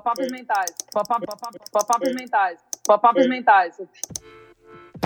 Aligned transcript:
Pop-ups 0.00 0.30
mentais. 0.30 0.74
Pop-ups 0.92 2.14
mentais. 2.14 2.58
Pop-ups 2.84 3.28
mentais. 3.28 3.76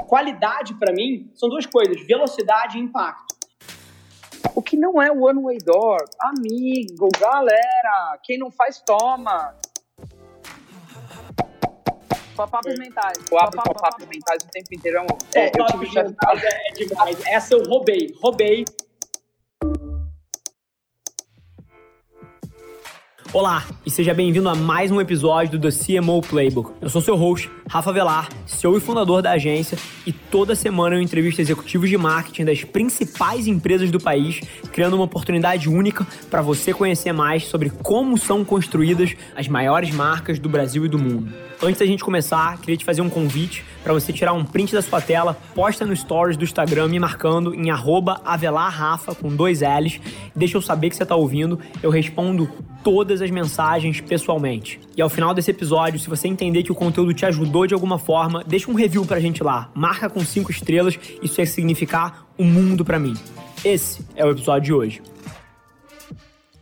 Qualidade, 0.07 0.75
para 0.75 0.93
mim, 0.93 1.31
são 1.35 1.49
duas 1.49 1.67
coisas: 1.67 2.01
velocidade 2.07 2.79
e 2.79 2.81
impacto. 2.81 3.37
O 4.55 4.63
que 4.63 4.77
não 4.77 5.01
é 5.03 5.11
one 5.11 5.43
way 5.43 5.59
door? 5.59 5.99
Amigo, 6.21 7.09
galera, 7.19 8.19
quem 8.23 8.39
não 8.39 8.51
faz, 8.51 8.81
toma. 8.81 9.55
Pop-ups 12.35 12.79
mentais. 12.79 13.19
Eu 13.31 13.39
abro 13.41 13.61
pop-ups 13.63 14.07
mentais 14.07 14.43
o 14.43 14.49
tempo 14.49 14.73
inteiro. 14.73 15.07
É, 15.35 15.49
eu 15.49 15.67
tive 15.67 15.87
chance... 15.87 16.15
é 16.45 16.73
demais. 16.73 17.27
Essa 17.27 17.55
eu 17.55 17.63
roubei. 17.65 18.15
Roubei. 18.23 18.65
Olá 23.31 23.67
e 23.85 23.91
seja 23.91 24.15
bem-vindo 24.15 24.49
a 24.49 24.55
mais 24.55 24.91
um 24.91 25.03
episódio 25.03 25.59
do 25.59 25.69
CMO 25.69 26.23
Playbook. 26.23 26.73
Eu 26.81 26.89
sou 26.89 27.03
seu 27.03 27.15
host, 27.15 27.51
Rafa 27.69 27.93
Velar, 27.93 28.27
CEO 28.47 28.79
e 28.79 28.81
fundador 28.81 29.21
da 29.21 29.33
agência, 29.33 29.77
e 30.07 30.13
toda 30.13 30.55
semana 30.55 30.97
eu 30.97 31.03
entrevisto 31.03 31.39
executivos 31.39 31.91
de 31.91 31.99
marketing 31.99 32.47
das 32.47 32.65
principais 32.65 33.47
empresas 33.47 33.91
do 33.91 34.01
país, 34.01 34.41
criando 34.73 34.95
uma 34.95 35.05
oportunidade 35.05 35.69
única 35.69 36.07
para 36.31 36.41
você 36.41 36.73
conhecer 36.73 37.13
mais 37.13 37.45
sobre 37.45 37.69
como 37.69 38.17
são 38.17 38.43
construídas 38.47 39.15
as 39.37 39.47
maiores 39.47 39.91
marcas 39.91 40.39
do 40.39 40.49
Brasil 40.49 40.87
e 40.87 40.89
do 40.89 40.99
mundo. 40.99 41.31
Antes 41.61 41.81
da 41.81 41.87
gente 41.87 42.05
começar, 42.05 42.57
queria 42.61 42.77
te 42.77 42.85
fazer 42.85 43.03
um 43.03 43.11
convite 43.11 43.65
para 43.83 43.93
você 43.93 44.13
tirar 44.13 44.33
um 44.33 44.45
print 44.45 44.73
da 44.73 44.81
sua 44.81 45.01
tela, 45.01 45.37
posta 45.55 45.85
no 45.85 45.95
stories 45.95 46.37
do 46.37 46.45
Instagram 46.45 46.89
me 46.89 47.01
marcando 47.01 47.53
em 47.53 47.69
avelarrafa 48.25 49.15
com 49.15 49.29
dois 49.35 49.61
L's, 49.61 50.01
deixa 50.37 50.57
eu 50.57 50.63
saber 50.63 50.89
que 50.89 50.97
você 50.97 51.03
está 51.03 51.17
ouvindo, 51.17 51.59
eu 51.83 51.91
respondo 51.91 52.49
todas 52.85 53.18
as 53.23 53.31
mensagens 53.31 54.01
pessoalmente. 54.01 54.81
E 54.97 55.03
ao 55.03 55.09
final 55.09 55.35
desse 55.35 55.51
episódio, 55.51 55.99
se 55.99 56.09
você 56.09 56.29
entender 56.29 56.63
que 56.63 56.73
o 56.73 56.75
conteúdo 56.75 57.15
te 57.15 57.27
ajudou 57.27 57.67
de 57.67 57.75
alguma 57.75 57.99
forma, 57.99 58.43
deixa 58.47 58.71
um 58.71 58.75
review 58.75 59.05
pra 59.05 59.21
gente 59.21 59.43
lá, 59.43 59.71
marca 59.75 60.09
com 60.09 60.21
cinco 60.21 60.51
estrelas, 60.51 60.99
isso 61.23 61.41
ia 61.41 61.47
significar 61.47 62.27
um 62.39 62.45
mundo 62.45 62.85
para 62.85 62.99
mim. 62.99 63.15
Esse 63.65 64.05
é 64.15 64.25
o 64.25 64.31
episódio 64.31 64.63
de 64.63 64.73
hoje. 64.73 65.03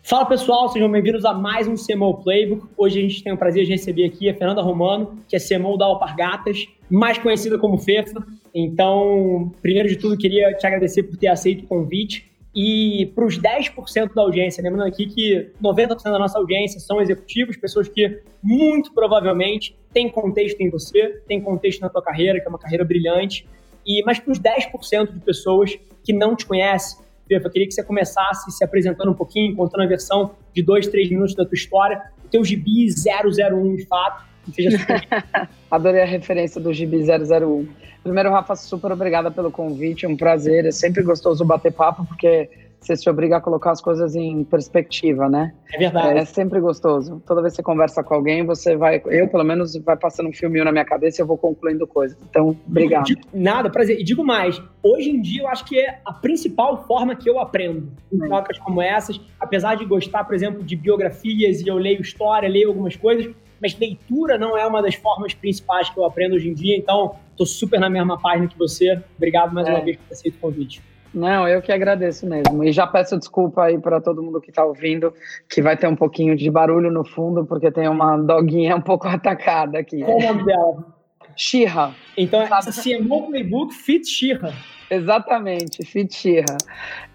Fala 0.08 0.24
pessoal, 0.24 0.68
sejam 0.68 0.88
bem-vindos 0.88 1.24
a 1.24 1.34
mais 1.34 1.66
um 1.66 1.74
CMO 1.74 2.22
Playbook. 2.22 2.68
Hoje 2.76 3.00
a 3.00 3.02
gente 3.02 3.24
tem 3.24 3.32
o 3.32 3.36
prazer 3.36 3.64
de 3.64 3.72
receber 3.72 4.04
aqui 4.04 4.30
a 4.30 4.34
Fernanda 4.34 4.62
Romano, 4.62 5.18
que 5.28 5.34
é 5.34 5.41
CMO 5.41 5.76
da 5.76 5.84
Alpargatas, 5.84 6.64
mais 6.88 7.18
conhecida 7.18 7.58
como 7.58 7.76
FEFA. 7.76 8.24
Então, 8.54 9.52
primeiro 9.60 9.88
de 9.88 9.96
tudo, 9.96 10.16
queria 10.16 10.54
te 10.54 10.64
agradecer 10.64 11.02
por 11.02 11.16
ter 11.16 11.26
aceito 11.26 11.64
o 11.64 11.66
convite. 11.66 12.30
E 12.56 13.12
para 13.14 13.26
os 13.26 13.38
10% 13.38 14.14
da 14.14 14.22
audiência, 14.22 14.62
lembrando 14.62 14.88
aqui 14.88 15.06
que 15.06 15.52
90% 15.62 16.02
da 16.04 16.18
nossa 16.18 16.38
audiência 16.38 16.80
são 16.80 17.02
executivos, 17.02 17.54
pessoas 17.58 17.86
que 17.86 18.22
muito 18.42 18.94
provavelmente 18.94 19.76
têm 19.92 20.08
contexto 20.08 20.58
em 20.62 20.70
você, 20.70 21.20
têm 21.28 21.38
contexto 21.38 21.82
na 21.82 21.90
tua 21.90 22.00
carreira, 22.00 22.40
que 22.40 22.46
é 22.46 22.48
uma 22.48 22.58
carreira 22.58 22.82
brilhante. 22.82 23.46
E 23.86 24.02
mas 24.06 24.18
para 24.18 24.32
os 24.32 24.40
10% 24.40 25.12
de 25.12 25.20
pessoas 25.20 25.78
que 26.02 26.14
não 26.14 26.34
te 26.34 26.46
conhecem, 26.46 27.04
eu 27.28 27.50
queria 27.50 27.68
que 27.68 27.74
você 27.74 27.82
começasse 27.82 28.50
se 28.50 28.64
apresentando 28.64 29.10
um 29.10 29.14
pouquinho, 29.14 29.54
contando 29.54 29.82
a 29.82 29.86
versão 29.86 30.34
de 30.54 30.62
dois, 30.62 30.86
três 30.86 31.10
minutos 31.10 31.34
da 31.34 31.44
tua 31.44 31.56
história, 31.56 32.10
o 32.24 32.28
teu 32.28 32.42
gibi 32.42 32.86
001 32.88 33.76
de 33.76 33.84
fato. 33.84 34.24
Adorei 35.70 36.02
a 36.02 36.06
referência 36.06 36.61
do 36.61 36.72
gibi 36.72 36.98
001. 36.98 37.66
Primeiro, 38.02 38.30
Rafa, 38.30 38.55
super 38.55 38.92
obrigada 38.92 39.30
pelo 39.30 39.50
convite, 39.50 40.06
é 40.06 40.08
um 40.08 40.16
prazer. 40.16 40.64
É 40.64 40.70
sempre 40.70 41.03
gostoso 41.03 41.44
bater 41.44 41.72
papo, 41.72 42.06
porque 42.06 42.48
você 42.86 42.97
se 42.97 43.11
obriga 43.11 43.38
a 43.38 43.41
colocar 43.41 43.72
as 43.72 43.80
coisas 43.80 44.14
em 44.14 44.44
perspectiva, 44.44 45.28
né? 45.28 45.53
É 45.72 45.78
verdade. 45.78 46.19
É, 46.19 46.20
é, 46.20 46.25
sempre 46.25 46.61
gostoso. 46.61 47.20
Toda 47.27 47.42
vez 47.42 47.53
que 47.53 47.56
você 47.56 47.62
conversa 47.62 48.03
com 48.05 48.14
alguém, 48.14 48.44
você 48.44 48.77
vai, 48.77 49.03
eu 49.06 49.28
pelo 49.28 49.42
menos, 49.42 49.77
vai 49.78 49.97
passando 49.97 50.28
um 50.28 50.33
filminho 50.33 50.64
na 50.64 50.70
minha 50.70 50.84
cabeça 50.84 51.20
e 51.20 51.22
eu 51.22 51.27
vou 51.27 51.36
concluindo 51.36 51.86
coisas. 51.86 52.16
Então, 52.31 52.56
obrigado. 52.66 53.06
Nada, 53.34 53.69
prazer. 53.70 53.99
E 53.99 54.04
digo 54.04 54.25
mais, 54.25 54.62
hoje 54.82 55.10
em 55.10 55.20
dia 55.20 55.43
eu 55.43 55.49
acho 55.49 55.65
que 55.65 55.78
é 55.78 55.99
a 56.04 56.12
principal 56.12 56.87
forma 56.87 57.16
que 57.16 57.28
eu 57.28 57.41
aprendo 57.41 57.91
em 58.12 58.19
trocas 58.19 58.59
como 58.59 58.81
essas, 58.81 59.20
apesar 59.41 59.75
de 59.75 59.84
gostar, 59.84 60.25
por 60.25 60.34
exemplo, 60.34 60.62
de 60.62 60.76
biografias 60.76 61.60
e 61.60 61.69
eu 61.69 61.76
leio 61.76 62.00
história, 62.00 62.49
leio 62.49 62.69
algumas 62.69 62.94
coisas, 62.94 63.34
mas 63.61 63.78
leitura 63.78 64.39
não 64.39 64.56
é 64.56 64.67
uma 64.67 64.83
das 64.83 64.94
formas 64.94 65.34
principais 65.34 65.91
que 65.91 65.99
eu 65.99 66.05
aprendo 66.05 66.34
hoje 66.34 66.49
em 66.49 66.55
dia, 66.55 66.77
então 66.77 67.17
estou 67.31 67.47
super 67.47 67.81
na 67.81 67.91
mesma 67.91 68.19
página 68.21 68.47
que 68.47 68.59
você. 68.59 69.00
Obrigado 69.17 69.55
mais 69.55 69.67
é. 69.67 69.71
uma 69.71 69.81
vez 69.81 69.97
por 69.97 70.09
ter 70.09 70.15
aceito 70.15 70.37
o 70.37 70.41
convite. 70.41 70.83
Não, 71.17 71.49
eu 71.49 71.62
que 71.62 71.72
agradeço 71.72 72.27
mesmo. 72.27 72.62
E 72.62 72.71
já 72.71 72.87
peço 72.87 73.19
desculpa 73.19 73.65
aí 73.65 73.78
para 73.78 74.03
todo 74.03 74.22
mundo 74.22 74.39
que 74.39 74.50
está 74.50 74.65
ouvindo, 74.65 75.15
que 75.49 75.62
vai 75.62 75.75
ter 75.75 75.87
um 75.87 75.97
pouquinho 75.97 76.37
de 76.37 76.50
barulho 76.50 76.91
no 76.91 77.05
fundo, 77.05 77.47
porque 77.47 77.71
tem 77.71 77.89
uma 77.89 78.19
doguinha 78.19 78.77
um 78.77 78.83
pouco 78.83 79.09
atacada 79.09 79.78
aqui. 79.78 80.03
Qual 80.03 80.19
o 80.19 80.23
nome 80.23 80.44
dela? 80.44 80.95
Shira. 81.36 81.94
Então, 82.16 82.42
essa 82.42 82.72
CMO 82.72 83.28
Playbook 83.28 83.74
Fit 83.74 84.08
Shira. 84.08 84.52
Exatamente, 84.91 85.84
Fit 85.84 86.14
Shira. 86.14 86.56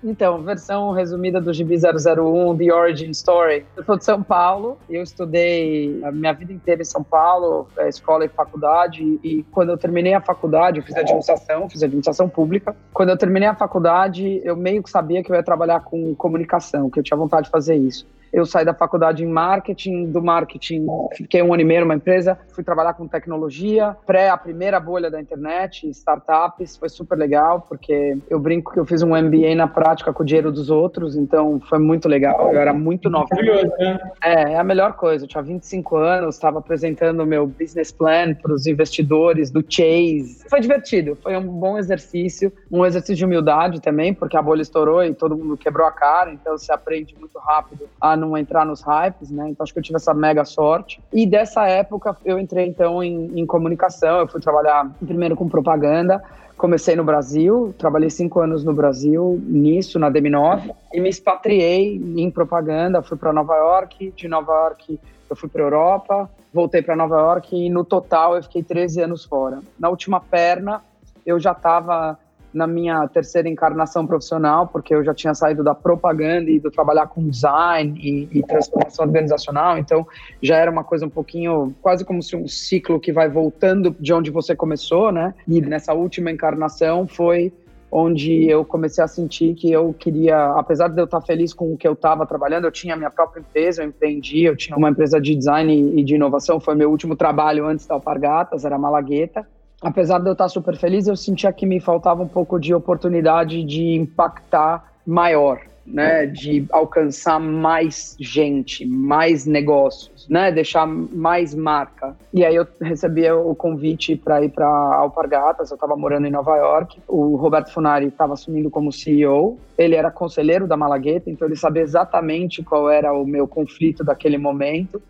Então, 0.04 0.42
versão 0.42 0.92
resumida 0.92 1.40
do 1.40 1.54
Gibi 1.54 1.76
001, 1.78 2.58
The 2.58 2.74
Origin 2.74 3.12
Story. 3.12 3.66
Eu 3.78 3.84
sou 3.84 3.98
de 3.98 4.04
São 4.04 4.22
Paulo, 4.22 4.78
eu 4.90 5.02
estudei 5.02 6.02
a 6.04 6.12
minha 6.12 6.34
vida 6.34 6.52
inteira 6.52 6.82
em 6.82 6.86
São 6.86 7.04
Paulo, 7.04 7.68
é, 7.78 7.88
escola 7.88 8.26
e 8.26 8.30
faculdade, 8.30 9.20
e 9.24 9.44
quando 9.52 9.70
eu 9.70 9.78
terminei 9.78 10.14
a 10.14 10.22
faculdade, 10.22 10.80
eu 10.80 10.84
fiz 10.84 10.96
administração, 10.96 11.70
fiz 11.70 11.82
administração 11.82 12.28
pública. 12.28 12.76
Quando 12.94 13.10
eu 13.10 13.18
terminei 13.18 13.48
a 13.48 13.56
faculdade, 13.56 14.42
eu 14.44 14.56
meio 14.56 14.84
que 14.84 14.90
sabia 14.90 15.24
que 15.24 15.32
eu 15.32 15.36
ia 15.36 15.44
trabalhar 15.44 15.82
com 15.82 16.14
comunicação, 16.16 16.90
que 16.90 17.00
eu 17.00 17.04
tinha 17.04 17.18
vontade 17.18 17.46
de 17.46 17.52
fazer 17.52 17.76
isso. 17.76 18.06
Eu 18.32 18.46
saí 18.46 18.64
da 18.64 18.74
faculdade 18.74 19.24
em 19.24 19.28
marketing, 19.28 20.12
do 20.12 20.22
marketing 20.22 20.86
fiquei 21.16 21.42
um 21.42 21.54
ano 21.54 21.62
e 21.62 21.66
meio 21.66 21.82
numa 21.82 21.96
empresa, 21.96 22.38
fui 22.50 22.64
trabalhar 22.64 22.94
com 22.94 23.08
tecnologia, 23.08 23.96
pré 24.06 24.30
a 24.30 24.38
primeira 24.38 24.80
bolha 24.80 25.10
da 25.10 25.20
internet, 25.20 25.90
startups, 25.90 26.78
foi 26.78 26.90
super 26.90 27.18
legal, 27.18 27.62
porque 27.68 28.18
eu 28.30 28.40
brinco 28.40 28.72
que 28.74 28.80
eu 28.80 28.86
fiz 28.86 29.02
um 29.02 29.10
MBA 29.10 29.56
na 29.56 29.68
prática 29.68 30.14
com 30.14 30.24
o 30.24 30.26
dinheiro 30.26 30.52
dos 30.52 30.70
outros, 30.70 31.16
então 31.16 31.60
foi 31.70 31.80
muito 31.80 32.08
legal, 32.08 32.54
eu 32.54 32.60
era 32.60 32.74
muito 32.74 33.10
nova. 33.10 33.28
Né? 33.36 34.00
É, 34.24 34.54
é 34.54 34.58
a 34.58 34.64
melhor 34.64 34.94
coisa, 34.94 35.26
eu 35.26 35.28
tinha 35.28 35.44
25 35.44 35.98
anos, 35.98 36.36
estava 36.36 36.60
apresentando 36.60 37.22
o 37.22 37.26
meu 37.26 37.46
business 37.46 37.92
plan 37.92 38.34
para 38.34 38.54
os 38.54 38.66
investidores 38.66 39.52
do 39.52 39.64
Chase, 39.68 40.44
foi 40.50 40.60
divertido, 40.60 41.18
foi 41.22 41.36
um 41.38 41.48
bom 41.48 41.78
exercício, 41.78 42.52
um 42.72 42.86
exercício 42.86 43.16
de 43.16 43.26
humildade 43.26 43.82
também, 43.82 44.14
porque 44.14 44.38
a 44.38 44.42
bolha 44.42 44.62
estourou 44.62 45.04
e 45.04 45.14
todo 45.14 45.38
mundo 45.38 45.58
quebrou 45.58 45.86
a 45.86 45.92
cara, 45.92 46.32
então 46.32 46.58
você 46.58 46.72
aprende 46.72 47.16
muito 47.20 47.38
rápido 47.40 47.90
a 48.00 48.16
não 48.22 48.38
entrar 48.38 48.66
nos 48.66 48.82
hypes, 48.82 49.30
né? 49.32 49.50
Então 49.50 49.64
acho 49.64 49.74
que 49.74 49.80
eu 49.80 49.84
tive 49.84 49.98
essa 49.98 50.14
mega 50.14 50.46
sorte. 50.46 51.02
E 51.12 51.26
dessa 51.26 51.68
época 51.68 52.16
eu 52.24 52.40
entrei 52.40 52.68
então 52.68 53.04
em, 53.04 53.40
em 53.40 53.46
comunicação, 53.46 54.20
eu 54.20 54.28
fui 54.28 54.40
trabalhar 54.40 54.90
primeiro 55.06 55.36
com 55.36 55.50
propaganda, 55.50 56.24
comecei 56.58 56.96
no 56.96 57.04
Brasil, 57.04 57.74
trabalhei 57.78 58.10
cinco 58.10 58.40
anos 58.40 58.64
no 58.64 58.74
Brasil, 58.74 59.42
nisso, 59.44 59.98
na 59.98 60.12
DM9, 60.12 60.74
e 60.94 61.02
me 61.02 61.10
expatriei 61.10 62.00
em 62.16 62.30
propaganda, 62.30 63.02
fui 63.02 63.18
para 63.18 63.34
Nova 63.34 63.56
York, 63.56 64.14
de 64.16 64.28
Nova 64.28 64.54
York 64.54 65.00
eu 65.32 65.36
fui 65.36 65.48
para 65.48 65.62
Europa, 65.62 66.30
voltei 66.54 66.82
para 66.82 66.94
Nova 66.94 67.16
York 67.16 67.56
e 67.56 67.70
no 67.70 67.86
total 67.86 68.36
eu 68.36 68.44
fiquei 68.44 68.62
13 68.62 69.04
anos 69.04 69.24
fora. 69.24 69.62
Na 69.80 69.88
última 69.88 70.20
perna, 70.20 70.82
eu 71.26 71.40
já 71.40 71.54
estava 71.54 72.20
na 72.54 72.68
minha 72.68 73.08
terceira 73.08 73.48
encarnação 73.48 74.06
profissional, 74.06 74.68
porque 74.68 74.94
eu 74.94 75.04
já 75.04 75.14
tinha 75.14 75.34
saído 75.34 75.64
da 75.64 75.74
propaganda 75.74 76.50
e 76.50 76.60
do 76.60 76.70
trabalhar 76.70 77.08
com 77.08 77.28
design 77.28 78.00
e, 78.00 78.28
e, 78.32 78.44
transformação 78.44 79.06
organizacional, 79.06 79.78
então 79.78 80.06
já 80.42 80.58
era 80.58 80.70
uma 80.70 80.84
coisa 80.84 81.06
um 81.06 81.10
pouquinho, 81.10 81.74
quase 81.82 82.04
como 82.04 82.22
se 82.22 82.36
um 82.36 82.48
ciclo 82.48 83.00
que 83.00 83.12
vai 83.12 83.30
voltando 83.30 83.96
de 84.00 84.14
onde 84.14 84.30
você 84.32 84.56
começou, 84.56 85.12
né? 85.12 85.34
E 85.48 85.62
nessa 85.62 85.94
última 85.94 86.32
encarnação 86.32 87.08
foi 87.08 87.54
onde 87.92 88.50
eu 88.50 88.64
comecei 88.64 89.04
a 89.04 89.08
sentir 89.08 89.54
que 89.54 89.70
eu 89.70 89.94
queria, 89.94 90.52
apesar 90.54 90.88
de 90.88 91.00
eu 91.00 91.06
estar 91.06 91.20
feliz 91.22 91.54
com 91.54 91.74
o 91.74 91.78
que 91.78 91.86
eu 91.86 91.92
estava 91.92 92.26
trabalhando, 92.26 92.66
eu 92.66 92.72
tinha 92.72 92.96
minha 92.96 93.12
própria 93.12 93.42
empresa, 93.42 93.84
eu 93.84 93.90
empreendi, 93.90 94.44
eu 94.44 94.56
tinha 94.56 94.78
uma 94.78 94.90
empresa 94.90 95.20
de 95.20 95.36
design 95.36 96.00
e 96.00 96.04
de 96.04 96.16
inovação, 96.16 96.60
foi 96.60 96.74
meu 96.74 96.90
último 96.90 97.18
trabalho 97.18 97.66
antes 97.66 97.86
da 97.86 97.96
Alpargatas, 97.96 98.64
era 98.64 98.78
Malagueta, 98.78 99.46
apesar 99.82 100.20
de 100.20 100.28
eu 100.30 100.34
estar 100.34 100.48
super 100.48 100.78
feliz, 100.78 101.08
eu 101.08 101.16
sentia 101.16 101.52
que 101.52 101.66
me 101.66 101.80
faltava 101.80 102.22
um 102.22 102.28
pouco 102.28 102.60
de 102.60 102.74
oportunidade 102.74 103.64
de 103.64 103.96
impactar 103.96 104.92
maior, 105.06 105.60
né, 105.84 106.28
de 106.28 106.66
alcançar 106.72 107.40
mais 107.40 108.16
gente, 108.20 108.86
mais 108.86 109.48
negócios, 109.48 110.30
né, 110.30 110.52
deixar 110.52 110.86
mais 110.86 111.56
marca. 111.56 112.16
E 112.32 112.46
aí 112.46 112.56
eu 112.56 112.68
recebi 112.80 113.30
o 113.32 113.56
convite 113.56 114.16
para 114.16 114.44
ir 114.44 114.50
para 114.50 114.68
Alpargatas, 114.68 115.72
eu 115.72 115.76
estava 115.76 115.98
morando 115.98 116.28
em 116.28 116.32
Nova 116.32 116.56
York. 116.56 117.02
O 117.08 117.36
Roberto 117.36 117.74
Funari 117.74 118.08
estava 118.08 118.34
assumindo 118.34 118.70
como 118.70 118.92
CEO. 118.92 119.58
Ele 119.76 119.96
era 119.96 120.12
conselheiro 120.12 120.68
da 120.68 120.78
Malagueta, 120.78 121.32
então 121.32 121.48
ele 121.48 121.56
sabia 121.56 121.82
exatamente 121.82 122.64
qual 122.64 122.90
era 122.90 123.12
o 123.12 123.26
meu 123.26 123.48
conflito 123.48 124.04
daquele 124.04 124.38
momento. 124.38 125.02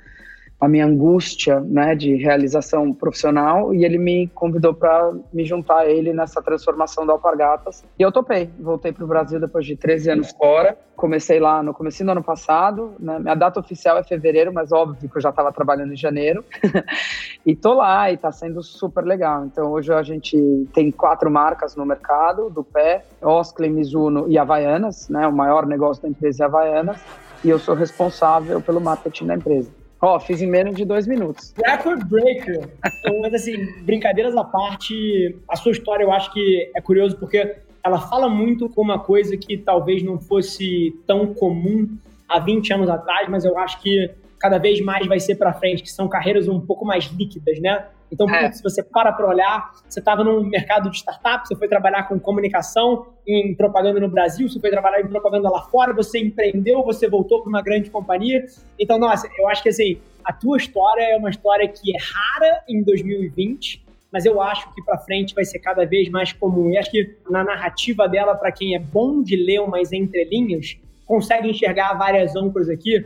A 0.62 0.68
minha 0.68 0.86
angústia, 0.86 1.60
né, 1.60 1.96
de 1.96 2.16
realização 2.18 2.94
profissional 2.94 3.74
e 3.74 3.84
ele 3.84 3.98
me 3.98 4.28
convidou 4.28 4.76
para 4.76 5.12
me 5.34 5.44
juntar 5.44 5.80
a 5.80 5.88
ele 5.88 6.14
nessa 6.14 6.40
transformação 6.40 7.04
da 7.04 7.14
Alpargatas. 7.14 7.84
E 7.98 8.04
eu 8.04 8.12
topei. 8.12 8.48
Voltei 8.60 8.92
para 8.92 9.04
o 9.04 9.08
Brasil 9.08 9.40
depois 9.40 9.66
de 9.66 9.76
13 9.76 10.12
anos 10.12 10.32
fora. 10.32 10.78
Comecei 10.96 11.40
lá 11.40 11.64
no 11.64 11.74
começo 11.74 12.06
do 12.06 12.12
ano 12.12 12.24
passado, 12.24 12.94
né? 13.00 13.18
Minha 13.18 13.34
data 13.34 13.60
oficial 13.60 13.98
é 13.98 14.04
fevereiro, 14.04 14.54
mas 14.54 14.72
óbvio 14.72 15.10
que 15.10 15.18
eu 15.18 15.22
já 15.22 15.32
estava 15.32 15.52
trabalhando 15.52 15.94
em 15.94 15.98
janeiro. 15.98 16.46
e 17.44 17.56
tô 17.56 17.74
lá 17.74 18.12
e 18.12 18.14
está 18.14 18.32
sendo 18.32 18.62
super 18.62 19.04
legal. 19.04 19.44
Então 19.46 19.72
hoje 19.72 19.92
a 19.92 20.04
gente 20.04 20.38
tem 20.76 20.92
quatro 20.92 21.32
marcas 21.32 21.76
no 21.76 21.88
mercado 21.88 22.52
do 22.52 22.64
pé, 22.64 23.04
Osklen, 23.20 23.72
Mizuno 23.72 24.26
e 24.28 24.38
Havaianas, 24.38 25.10
né? 25.10 25.26
O 25.26 25.34
maior 25.34 25.66
negócio 25.66 26.04
da 26.04 26.10
empresa 26.10 26.44
é 26.44 26.46
Havaianas. 26.46 27.02
E 27.44 27.50
eu 27.50 27.58
sou 27.58 27.74
responsável 27.74 28.62
pelo 28.62 28.80
marketing 28.80 29.26
da 29.26 29.34
empresa. 29.34 29.81
Ó, 30.02 30.16
oh, 30.16 30.20
fiz 30.20 30.42
em 30.42 30.48
menos 30.48 30.76
de 30.76 30.84
dois 30.84 31.06
minutos. 31.06 31.54
Record 31.64 32.04
breaker. 32.08 32.68
Então, 32.86 33.22
mas 33.22 33.36
assim, 33.36 33.56
brincadeiras 33.84 34.36
à 34.36 34.44
parte, 34.44 35.38
a 35.48 35.56
sua 35.56 35.72
história 35.72 36.04
eu 36.04 36.12
acho 36.12 36.34
que 36.34 36.72
é 36.76 36.82
curioso 36.82 37.18
porque 37.18 37.58
ela 37.84 38.00
fala 38.00 38.28
muito 38.28 38.68
com 38.68 38.82
uma 38.82 38.98
coisa 38.98 39.38
que 39.38 39.58
talvez 39.58 40.02
não 40.02 40.20
fosse 40.20 41.00
tão 41.06 41.34
comum 41.34 41.88
há 42.28 42.40
20 42.40 42.74
anos 42.74 42.90
atrás, 42.90 43.30
mas 43.30 43.46
eu 43.46 43.58
acho 43.60 43.80
que 43.80 44.10
cada 44.40 44.58
vez 44.58 44.82
mais 44.82 45.06
vai 45.06 45.20
ser 45.20 45.36
para 45.36 45.54
frente, 45.54 45.84
que 45.84 45.92
são 45.92 46.08
carreiras 46.08 46.48
um 46.48 46.60
pouco 46.60 46.84
mais 46.84 47.06
líquidas, 47.06 47.60
né? 47.60 47.86
Então, 48.12 48.30
é. 48.30 48.52
se 48.52 48.62
você 48.62 48.84
para 48.84 49.12
para 49.14 49.28
olhar, 49.28 49.72
você 49.88 50.00
estava 50.00 50.24
no 50.24 50.44
mercado 50.44 50.90
de 50.90 50.98
startup, 50.98 51.48
você 51.48 51.56
foi 51.56 51.68
trabalhar 51.68 52.04
com 52.04 52.20
comunicação 52.20 53.08
em 53.26 53.56
propaganda 53.56 54.00
no 54.00 54.10
Brasil, 54.10 54.50
você 54.50 54.60
foi 54.60 54.70
trabalhar 54.70 55.02
em 55.02 55.08
propaganda 55.08 55.50
lá 55.50 55.62
fora, 55.62 55.94
você 55.94 56.20
empreendeu, 56.20 56.84
você 56.84 57.08
voltou 57.08 57.42
para 57.42 57.50
uma 57.50 57.62
grande 57.62 57.90
companhia. 57.90 58.46
Então, 58.78 59.00
nossa, 59.00 59.30
eu 59.38 59.48
acho 59.48 59.64
que 59.64 59.70
assim, 59.70 59.98
a 60.26 60.34
tua 60.34 60.58
história 60.58 61.04
é 61.04 61.16
uma 61.16 61.30
história 61.30 61.68
que 61.68 61.96
é 61.96 62.00
rara 62.00 62.64
em 62.68 62.84
2020, 62.84 63.86
mas 64.12 64.26
eu 64.26 64.42
acho 64.42 64.74
que 64.74 64.84
para 64.84 64.98
frente 64.98 65.34
vai 65.34 65.46
ser 65.46 65.60
cada 65.60 65.86
vez 65.86 66.10
mais 66.10 66.34
comum. 66.34 66.70
E 66.70 66.78
acho 66.78 66.92
que 66.92 67.16
na 67.30 67.44
narrativa 67.44 68.10
dela, 68.10 68.36
para 68.36 68.52
quem 68.52 68.76
é 68.76 68.80
bom 68.80 69.24
de 69.24 69.38
ler 69.38 69.62
umas 69.62 69.94
entrelinhas, 69.94 70.78
consegue 71.06 71.50
enxergar 71.50 71.94
várias 71.94 72.36
âncoras 72.36 72.70
aqui. 72.70 73.06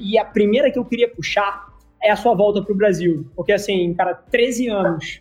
E 0.00 0.18
a 0.18 0.24
primeira 0.24 0.72
que 0.72 0.78
eu 0.78 0.84
queria 0.84 1.08
puxar 1.08 1.67
é 2.02 2.10
a 2.10 2.16
sua 2.16 2.34
volta 2.34 2.62
para 2.62 2.72
o 2.72 2.76
Brasil. 2.76 3.26
Porque, 3.34 3.52
assim, 3.52 3.94
cara, 3.94 4.14
13 4.14 4.68
anos 4.68 5.20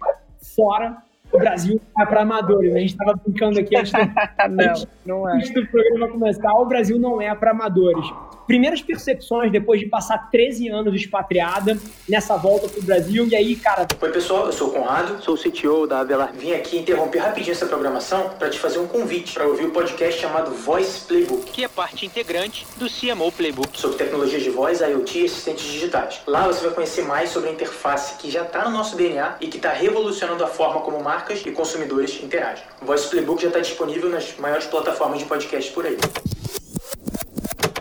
fora, 0.55 0.97
o 1.31 1.37
Brasil 1.37 1.79
é 1.99 2.05
para 2.05 2.21
amadores. 2.21 2.75
A 2.75 2.79
gente 2.79 2.91
estava 2.91 3.13
brincando 3.23 3.59
aqui 3.59 3.75
antes 3.75 3.91
do, 3.91 3.99
não, 4.49 4.87
não 5.05 5.29
é. 5.29 5.37
antes 5.37 5.53
do 5.53 5.65
programa 5.67 6.07
começar. 6.09 6.53
O 6.53 6.65
Brasil 6.65 6.99
não 6.99 7.21
é 7.21 7.33
para 7.35 7.51
amadores 7.51 8.07
primeiras 8.47 8.81
percepções 8.81 9.51
depois 9.51 9.79
de 9.79 9.85
passar 9.85 10.31
13 10.31 10.69
anos 10.69 10.95
expatriada 10.95 11.77
nessa 12.07 12.37
volta 12.37 12.67
pro 12.69 12.81
Brasil. 12.81 13.27
E 13.27 13.35
aí, 13.35 13.55
cara. 13.57 13.85
Oi, 14.01 14.11
pessoal, 14.11 14.45
eu 14.45 14.53
sou 14.53 14.69
o 14.69 14.71
Conrado, 14.71 15.21
sou 15.21 15.35
o 15.35 15.37
CTO 15.37 15.85
da 15.85 15.99
Avelar. 15.99 16.31
Vim 16.33 16.53
aqui 16.53 16.77
interromper 16.77 17.19
rapidinho 17.19 17.51
essa 17.51 17.65
programação 17.65 18.29
para 18.39 18.49
te 18.49 18.57
fazer 18.57 18.79
um 18.79 18.87
convite 18.87 19.33
para 19.33 19.45
ouvir 19.45 19.65
o 19.65 19.71
podcast 19.71 20.19
chamado 20.19 20.51
Voice 20.51 21.05
Playbook, 21.05 21.51
que 21.51 21.63
é 21.63 21.67
parte 21.67 22.05
integrante 22.05 22.65
do 22.77 22.87
CMO 22.87 23.31
Playbook, 23.31 23.77
sobre 23.77 23.97
tecnologias 23.97 24.41
de 24.41 24.49
voz, 24.49 24.79
IoT 24.79 25.19
e 25.19 25.25
assistentes 25.25 25.65
digitais. 25.65 26.21
Lá 26.25 26.47
você 26.47 26.65
vai 26.65 26.73
conhecer 26.73 27.01
mais 27.01 27.29
sobre 27.29 27.49
a 27.49 27.51
interface 27.51 28.15
que 28.17 28.31
já 28.31 28.43
está 28.43 28.63
no 28.63 28.71
nosso 28.71 28.95
DNA 28.95 29.35
e 29.41 29.47
que 29.47 29.57
está 29.57 29.71
revolucionando 29.71 30.43
a 30.43 30.47
forma 30.47 30.79
como 30.81 31.03
marcas 31.17 31.43
e 31.43 31.51
consumidores 31.51 32.21
interagem. 32.21 32.63
O 32.79 32.85
Voice 32.85 33.09
Playbook 33.09 33.41
já 33.41 33.47
está 33.47 33.59
disponível 33.59 34.07
nas 34.07 34.37
maiores 34.37 34.67
plataformas 34.67 35.17
de 35.17 35.25
podcast 35.25 35.71
por 35.71 35.83
aí 35.83 35.97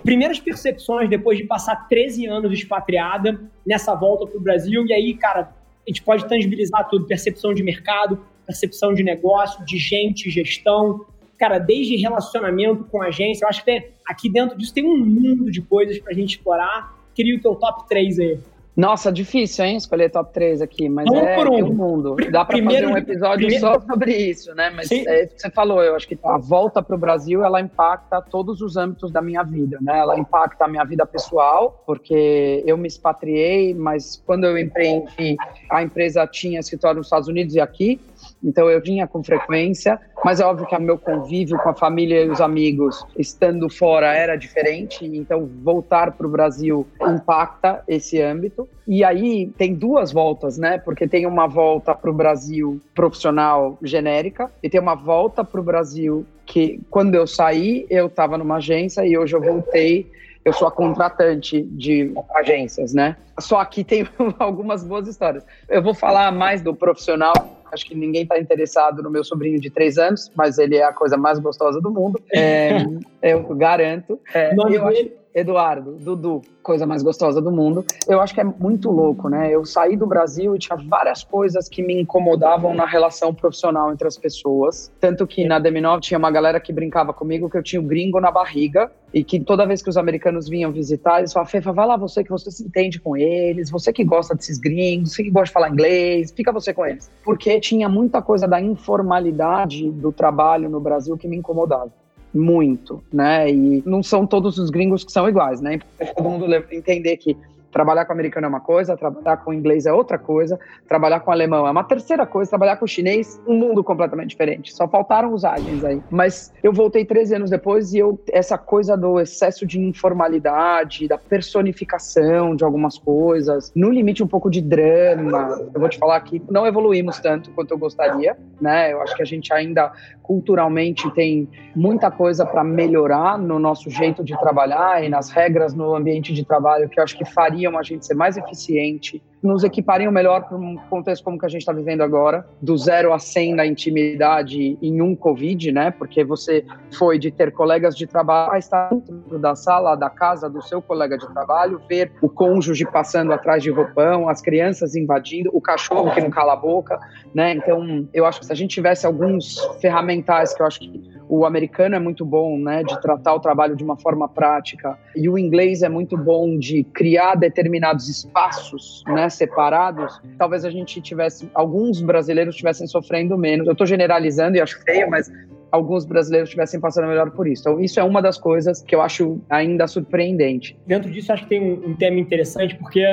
primeiras 0.03 0.39
percepções 0.39 1.11
depois 1.11 1.37
de 1.37 1.43
passar 1.43 1.89
13 1.89 2.27
anos 2.27 2.53
expatriada 2.53 3.41
nessa 3.67 3.93
volta 3.93 4.25
para 4.25 4.39
o 4.39 4.41
Brasil. 4.41 4.87
E 4.87 4.93
aí, 4.93 5.15
cara, 5.15 5.53
a 5.85 5.91
gente 5.91 6.01
pode 6.01 6.29
tangibilizar 6.29 6.89
tudo: 6.89 7.07
percepção 7.07 7.53
de 7.53 7.61
mercado, 7.61 8.25
percepção 8.47 8.95
de 8.95 9.03
negócio, 9.03 9.65
de 9.67 9.77
gente, 9.77 10.31
gestão. 10.31 11.05
Cara, 11.37 11.59
desde 11.59 11.97
relacionamento 11.97 12.85
com 12.85 13.03
agência, 13.03 13.45
eu 13.45 13.49
acho 13.49 13.65
que 13.65 13.67
tem, 13.67 13.89
aqui 14.07 14.31
dentro 14.31 14.57
disso 14.57 14.73
tem 14.73 14.87
um 14.87 14.97
mundo 14.97 15.51
de 15.51 15.61
coisas 15.61 15.99
para 15.99 16.13
a 16.13 16.15
gente 16.15 16.37
explorar. 16.37 16.97
Queria 17.13 17.37
o 17.37 17.41
teu 17.41 17.57
top 17.57 17.89
3 17.89 18.21
aí. 18.21 18.39
Nossa, 18.77 19.11
difícil, 19.11 19.65
hein, 19.65 19.77
escolher 19.79 20.11
top 20.11 20.35
3 20.35 20.61
aqui, 20.61 20.87
mas 20.87 21.07
Vamos 21.07 21.23
é, 21.23 21.65
um. 21.65 21.73
mundo. 21.73 22.17
Dá 22.31 22.45
para 22.45 22.63
fazer 22.63 22.87
um 22.87 22.97
episódio 22.97 23.49
primeiro... 23.49 23.61
só 23.61 23.81
sobre 23.81 24.15
isso, 24.15 24.55
né? 24.55 24.69
Mas 24.69 24.91
é 24.91 25.25
isso 25.25 25.35
que 25.35 25.41
você 25.41 25.51
falou, 25.51 25.83
eu 25.83 25.97
acho 25.97 26.07
que 26.07 26.19
a 26.23 26.37
volta 26.37 26.83
para 26.83 26.95
o 26.95 26.99
Brasil, 26.99 27.43
ela 27.43 27.59
impacta 27.59 28.21
todos 28.21 28.61
os 28.61 28.77
âmbitos 28.77 29.11
da 29.11 29.23
minha 29.23 29.43
vida, 29.43 29.79
né? 29.81 29.99
Ela 29.99 30.19
impacta 30.19 30.67
a 30.67 30.69
minha 30.69 30.85
vida 30.85 31.07
pessoal, 31.07 31.83
porque 31.87 32.63
eu 32.67 32.77
me 32.77 32.87
expatriei, 32.87 33.73
mas 33.73 34.23
quando 34.27 34.45
eu 34.45 34.59
empreendi, 34.59 35.37
a 35.71 35.83
empresa 35.83 36.27
tinha 36.27 36.61
escritório 36.61 36.99
nos 36.99 37.07
Estados 37.07 37.29
Unidos 37.29 37.55
e 37.55 37.61
aqui, 37.61 37.99
então 38.43 38.69
eu 38.71 38.81
vinha 38.81 39.07
com 39.07 39.23
frequência, 39.23 40.01
mas 40.25 40.41
é 40.41 40.45
óbvio 40.45 40.67
que 40.67 40.77
o 40.77 40.81
meu 40.81 40.99
convívio 40.99 41.59
com 41.59 41.69
a 41.69 41.75
família 41.75 42.25
e 42.25 42.31
os 42.31 42.41
amigos 42.41 43.05
estando 43.19 43.69
fora 43.69 44.15
era 44.15 44.37
diferente, 44.37 45.05
então 45.05 45.49
voltar 45.63 46.13
para 46.13 46.27
o 46.27 46.31
Brasil 46.31 46.87
impacta 47.01 47.83
esse 47.89 48.21
âmbito. 48.21 48.69
E 48.87 49.03
aí 49.03 49.47
tem 49.59 49.75
duas 49.75 50.13
voltas, 50.13 50.59
né? 50.59 50.79
Porque 50.79 51.09
tem 51.09 51.27
uma 51.27 51.47
volta 51.47 51.95
para 51.95 52.11
o 52.11 52.15
Brasil 52.15 52.81
profissional 52.95 53.79
genérica 53.83 54.51
e 54.63 54.71
tem 54.71 54.81
uma 54.81 54.95
volta 54.95 55.43
para 55.45 55.61
o 55.61 55.65
Brasil 55.65 56.25
que 56.45 56.81
quando 56.91 57.15
eu 57.15 57.27
saí 57.27 57.87
eu 57.91 58.07
estava 58.07 58.39
numa 58.39 58.57
agência 58.57 59.05
e 59.05 59.19
hoje 59.19 59.35
eu 59.35 59.41
voltei 59.41 60.09
eu 60.47 60.53
sou 60.53 60.69
a 60.69 60.71
contratante 60.71 61.61
de 61.61 62.13
agências, 62.33 62.95
né? 62.95 63.17
Só 63.41 63.59
aqui 63.59 63.83
tem 63.83 64.07
algumas 64.39 64.85
boas 64.85 65.09
histórias. 65.09 65.45
Eu 65.69 65.83
vou 65.83 65.93
falar 65.93 66.31
mais 66.31 66.63
do 66.63 66.73
profissional 66.73 67.35
Acho 67.73 67.87
que 67.87 67.95
ninguém 67.95 68.23
está 68.23 68.39
interessado 68.39 69.03
no 69.03 69.11
meu 69.11 69.25
sobrinho 69.25 69.61
de 69.61 69.71
três 69.71 69.99
anos, 69.99 70.31
mas 70.35 70.59
ele 70.59 70.77
é 70.77 70.85
a 70.85 70.93
coisa 70.93 71.17
mais 71.17 71.39
gostosa 71.39 71.81
do 71.81 71.91
mundo. 71.91 72.21
É, 72.33 72.79
eu 73.23 73.43
garanto. 73.55 74.21
É, 74.35 74.55
eu 74.55 74.87
acho, 74.87 75.11
Eduardo, 75.37 75.99
Dudu, 75.99 76.41
coisa 76.63 76.87
mais 76.87 77.03
gostosa 77.03 77.43
do 77.43 77.53
mundo. 77.53 77.85
Eu 78.09 78.23
acho 78.23 78.33
que 78.33 78.41
é 78.41 78.45
muito 78.45 78.91
louco, 78.91 79.29
né? 79.29 79.55
Eu 79.55 79.67
saí 79.67 79.95
do 79.95 80.07
Brasil 80.07 80.57
e 80.57 80.59
tinha 80.59 80.79
várias 80.79 81.23
coisas 81.23 81.69
que 81.69 81.83
me 81.83 82.01
incomodavam 82.01 82.73
na 82.73 82.87
relação 82.87 83.35
profissional 83.35 83.93
entre 83.93 84.09
as 84.09 84.17
pessoas. 84.17 84.91
Tanto 84.99 85.27
que 85.27 85.45
na 85.45 85.61
DM9 85.61 86.01
tinha 86.01 86.17
uma 86.17 86.31
galera 86.31 86.59
que 86.59 86.73
brincava 86.73 87.13
comigo 87.13 87.51
que 87.51 87.59
eu 87.59 87.63
tinha 87.63 87.83
o 87.83 87.85
um 87.85 87.87
gringo 87.87 88.19
na 88.19 88.31
barriga 88.31 88.91
e 89.13 89.23
que 89.23 89.39
toda 89.39 89.67
vez 89.67 89.83
que 89.83 89.91
os 89.91 89.99
americanos 89.99 90.49
vinham 90.49 90.73
visitar, 90.73 91.19
eles 91.19 91.35
falavam, 91.35 91.51
Fefa, 91.51 91.71
vai 91.71 91.87
lá 91.87 91.99
você 91.99 92.25
que 92.25 92.31
você 92.31 92.51
se 92.51 92.65
entende 92.65 92.99
com 92.99 93.15
eles, 93.15 93.71
você 93.71 93.93
que 93.93 94.05
gosta 94.05 94.35
desses 94.35 94.57
gringos, 94.57 95.13
você 95.13 95.23
que 95.23 95.31
gosta 95.31 95.49
de 95.49 95.53
falar 95.53 95.69
inglês, 95.69 96.33
fica 96.35 96.51
você 96.51 96.73
com 96.73 96.87
eles. 96.87 97.11
Porque 97.23 97.61
tinha 97.61 97.91
muita 97.91 98.23
coisa 98.23 98.49
da 98.49 98.59
informalidade 98.59 99.91
do 99.91 100.11
trabalho 100.11 100.71
no 100.71 100.81
Brasil 100.81 101.15
que 101.19 101.29
me 101.29 101.37
incomodava 101.37 101.93
muito, 102.37 103.03
né? 103.13 103.51
E 103.51 103.83
não 103.87 104.03
são 104.03 104.27
todos 104.27 104.59
os 104.59 104.71
gringos 104.71 105.05
que 105.05 105.13
são 105.13 105.29
iguais, 105.29 105.61
né? 105.61 105.79
Todo 106.15 106.29
mundo 106.29 106.47
entender 106.71 107.17
que 107.17 107.37
Trabalhar 107.77 108.07
com 108.07 108.13
americano 108.15 108.47
é 108.47 108.49
uma 108.49 108.61
coisa, 108.61 108.97
trabalhar 108.97 109.37
com 109.37 109.53
inglês 109.53 109.85
é 109.85 109.93
outra 109.93 110.19
coisa, 110.19 110.59
trabalhar 110.89 111.21
com 111.21 111.31
alemão 111.31 111.67
é 111.67 111.71
uma 111.71 111.85
terceira 111.85 112.25
coisa, 112.25 112.49
trabalhar 112.49 112.79
com 112.79 112.87
chinês, 112.87 113.39
um 113.47 113.55
mundo 113.55 113.85
completamente 113.85 114.31
diferente. 114.31 114.73
Só 114.73 114.89
faltaram 114.89 115.35
os 115.35 115.45
aliens 115.45 115.85
aí. 115.85 116.01
Mas 116.11 116.55
eu 116.63 116.73
voltei 116.73 117.05
13 117.05 117.35
anos 117.35 117.51
depois 117.51 117.93
e 117.93 117.99
eu, 117.99 118.19
essa 118.33 118.57
coisa 118.57 118.97
do 118.97 119.21
excesso 119.21 119.67
de 119.67 119.79
informalidade, 119.79 121.07
da 121.07 121.19
personificação 121.19 122.57
de 122.57 122.65
algumas 122.65 122.97
coisas, 122.97 123.71
no 123.77 123.91
limite 123.91 124.23
um 124.23 124.27
pouco 124.27 124.49
de 124.49 124.63
drama. 124.63 125.61
Eu 125.75 125.79
vou 125.79 125.91
te 125.91 125.99
falar 125.99 126.19
que 126.21 126.41
não 126.49 126.67
evoluímos 126.67 127.19
tanto 127.19 127.51
quanto 127.51 127.73
eu 127.73 127.79
gostaria, 127.79 128.39
né? 128.59 128.91
Eu 128.91 129.03
acho 129.03 129.15
que 129.15 129.23
a 129.23 129.27
gente 129.27 129.53
ainda 129.53 129.93
culturalmente 130.27 131.11
tem 131.15 131.49
muita 131.75 132.11
coisa 132.11 132.45
para 132.45 132.65
melhorar 132.65 133.39
no 133.39 133.59
nosso 133.59 133.89
jeito 133.91 134.25
de 134.25 134.39
trabalhar 134.39 135.05
e 135.05 135.09
nas 135.09 135.31
regras 135.31 135.73
no 135.73 135.95
ambiente 135.95 136.33
de 136.33 136.45
trabalho 136.45 136.89
que 136.89 136.99
eu 136.99 137.05
acho 137.05 137.17
que 137.17 137.25
faria 137.25 137.47
fariam 137.47 137.79
a 137.79 137.83
gente 137.83 138.05
ser 138.05 138.15
mais 138.15 138.37
eficiente, 138.37 139.23
nos 139.47 139.65
equipariam 139.65 140.11
melhor 140.11 140.49
para 140.49 140.57
um 140.57 140.77
contexto 140.91 141.23
como 141.23 141.39
que 141.39 141.47
a 141.47 141.49
gente 141.49 141.61
está 141.61 141.73
vivendo 141.73 142.03
agora, 142.03 142.47
do 142.61 142.77
zero 142.77 143.13
a 143.13 143.19
100 143.19 143.55
na 143.55 143.67
intimidade 143.67 144.77
em 144.83 145.01
um 145.01 145.15
Covid, 145.15 145.73
né? 145.73 145.91
Porque 145.91 146.25
você 146.25 146.65
foi 146.99 147.19
de 147.19 147.31
ter 147.31 147.53
colegas 147.53 147.97
de 147.97 148.07
trabalho 148.07 148.53
a 148.53 148.59
estar 148.59 148.91
dentro 148.91 149.39
da 149.39 149.55
sala, 149.55 149.95
da 149.95 150.11
casa 150.11 150.51
do 150.51 150.61
seu 150.63 150.83
colega 150.83 151.17
de 151.17 151.27
trabalho, 151.33 151.81
ver 151.89 152.13
o 152.21 152.29
cônjuge 152.29 152.85
passando 152.85 153.33
atrás 153.33 153.63
de 153.63 153.71
roupão, 153.71 154.29
as 154.29 154.43
crianças 154.43 154.95
invadindo, 154.97 155.51
o 155.53 155.61
cachorro 155.61 156.13
que 156.13 156.21
não 156.21 156.31
cala 156.31 156.55
a 156.55 156.57
boca, 156.57 156.99
né? 157.35 157.53
Então, 157.55 158.09
eu 158.13 158.27
acho 158.27 158.41
que 158.41 158.47
se 158.47 158.53
a 158.53 158.57
gente 158.57 158.75
tivesse 158.75 159.07
alguns 159.07 159.59
ferramentais 159.81 160.55
que 160.55 160.61
eu 160.61 160.67
acho 160.67 160.81
que 160.81 161.16
o 161.29 161.45
americano 161.45 161.95
é 161.95 161.99
muito 161.99 162.25
bom, 162.25 162.59
né, 162.59 162.83
de 162.83 163.01
tratar 163.01 163.35
o 163.35 163.41
trabalho 163.41 163.77
de 163.77 163.83
uma 163.83 163.97
forma 163.97 164.29
prática, 164.29 164.99
e 165.15 165.29
o 165.29 165.39
inglês 165.39 165.83
é 165.83 165.89
muito 165.89 166.17
bom 166.17 166.59
de 166.59 166.85
criar 166.85 167.35
determinados 167.35 168.09
espaços, 168.09 169.03
né, 169.07 169.29
separados. 169.29 170.21
Talvez 170.39 170.65
a 170.65 170.71
gente 170.71 171.01
tivesse, 171.01 171.51
alguns 171.55 172.01
brasileiros 172.01 172.55
estivessem 172.55 172.87
sofrendo 172.87 173.37
menos. 173.37 173.67
Eu 173.67 173.73
estou 173.73 173.87
generalizando 173.87 174.57
e 174.57 174.61
acho 174.61 174.83
feio, 174.83 175.11
mas 175.11 175.31
alguns 175.71 176.05
brasileiros 176.05 176.49
estivessem 176.49 176.81
passando 176.81 177.09
melhor 177.09 177.31
por 177.31 177.47
isso. 177.47 177.63
Então, 177.63 177.81
isso 177.81 177.99
é 178.01 178.05
uma 178.05 178.23
das 178.23 178.39
coisas 178.39 178.83
que 178.83 178.95
eu 178.95 179.03
acho 179.03 179.41
ainda 179.51 179.87
surpreendente. 179.87 180.79
Dentro 180.87 181.11
disso, 181.11 181.33
acho 181.33 181.45
que 181.45 181.49
tem 181.51 181.63
um, 181.63 181.91
um 181.91 181.95
tema 181.95 182.19
interessante, 182.19 182.77
porque 182.77 183.05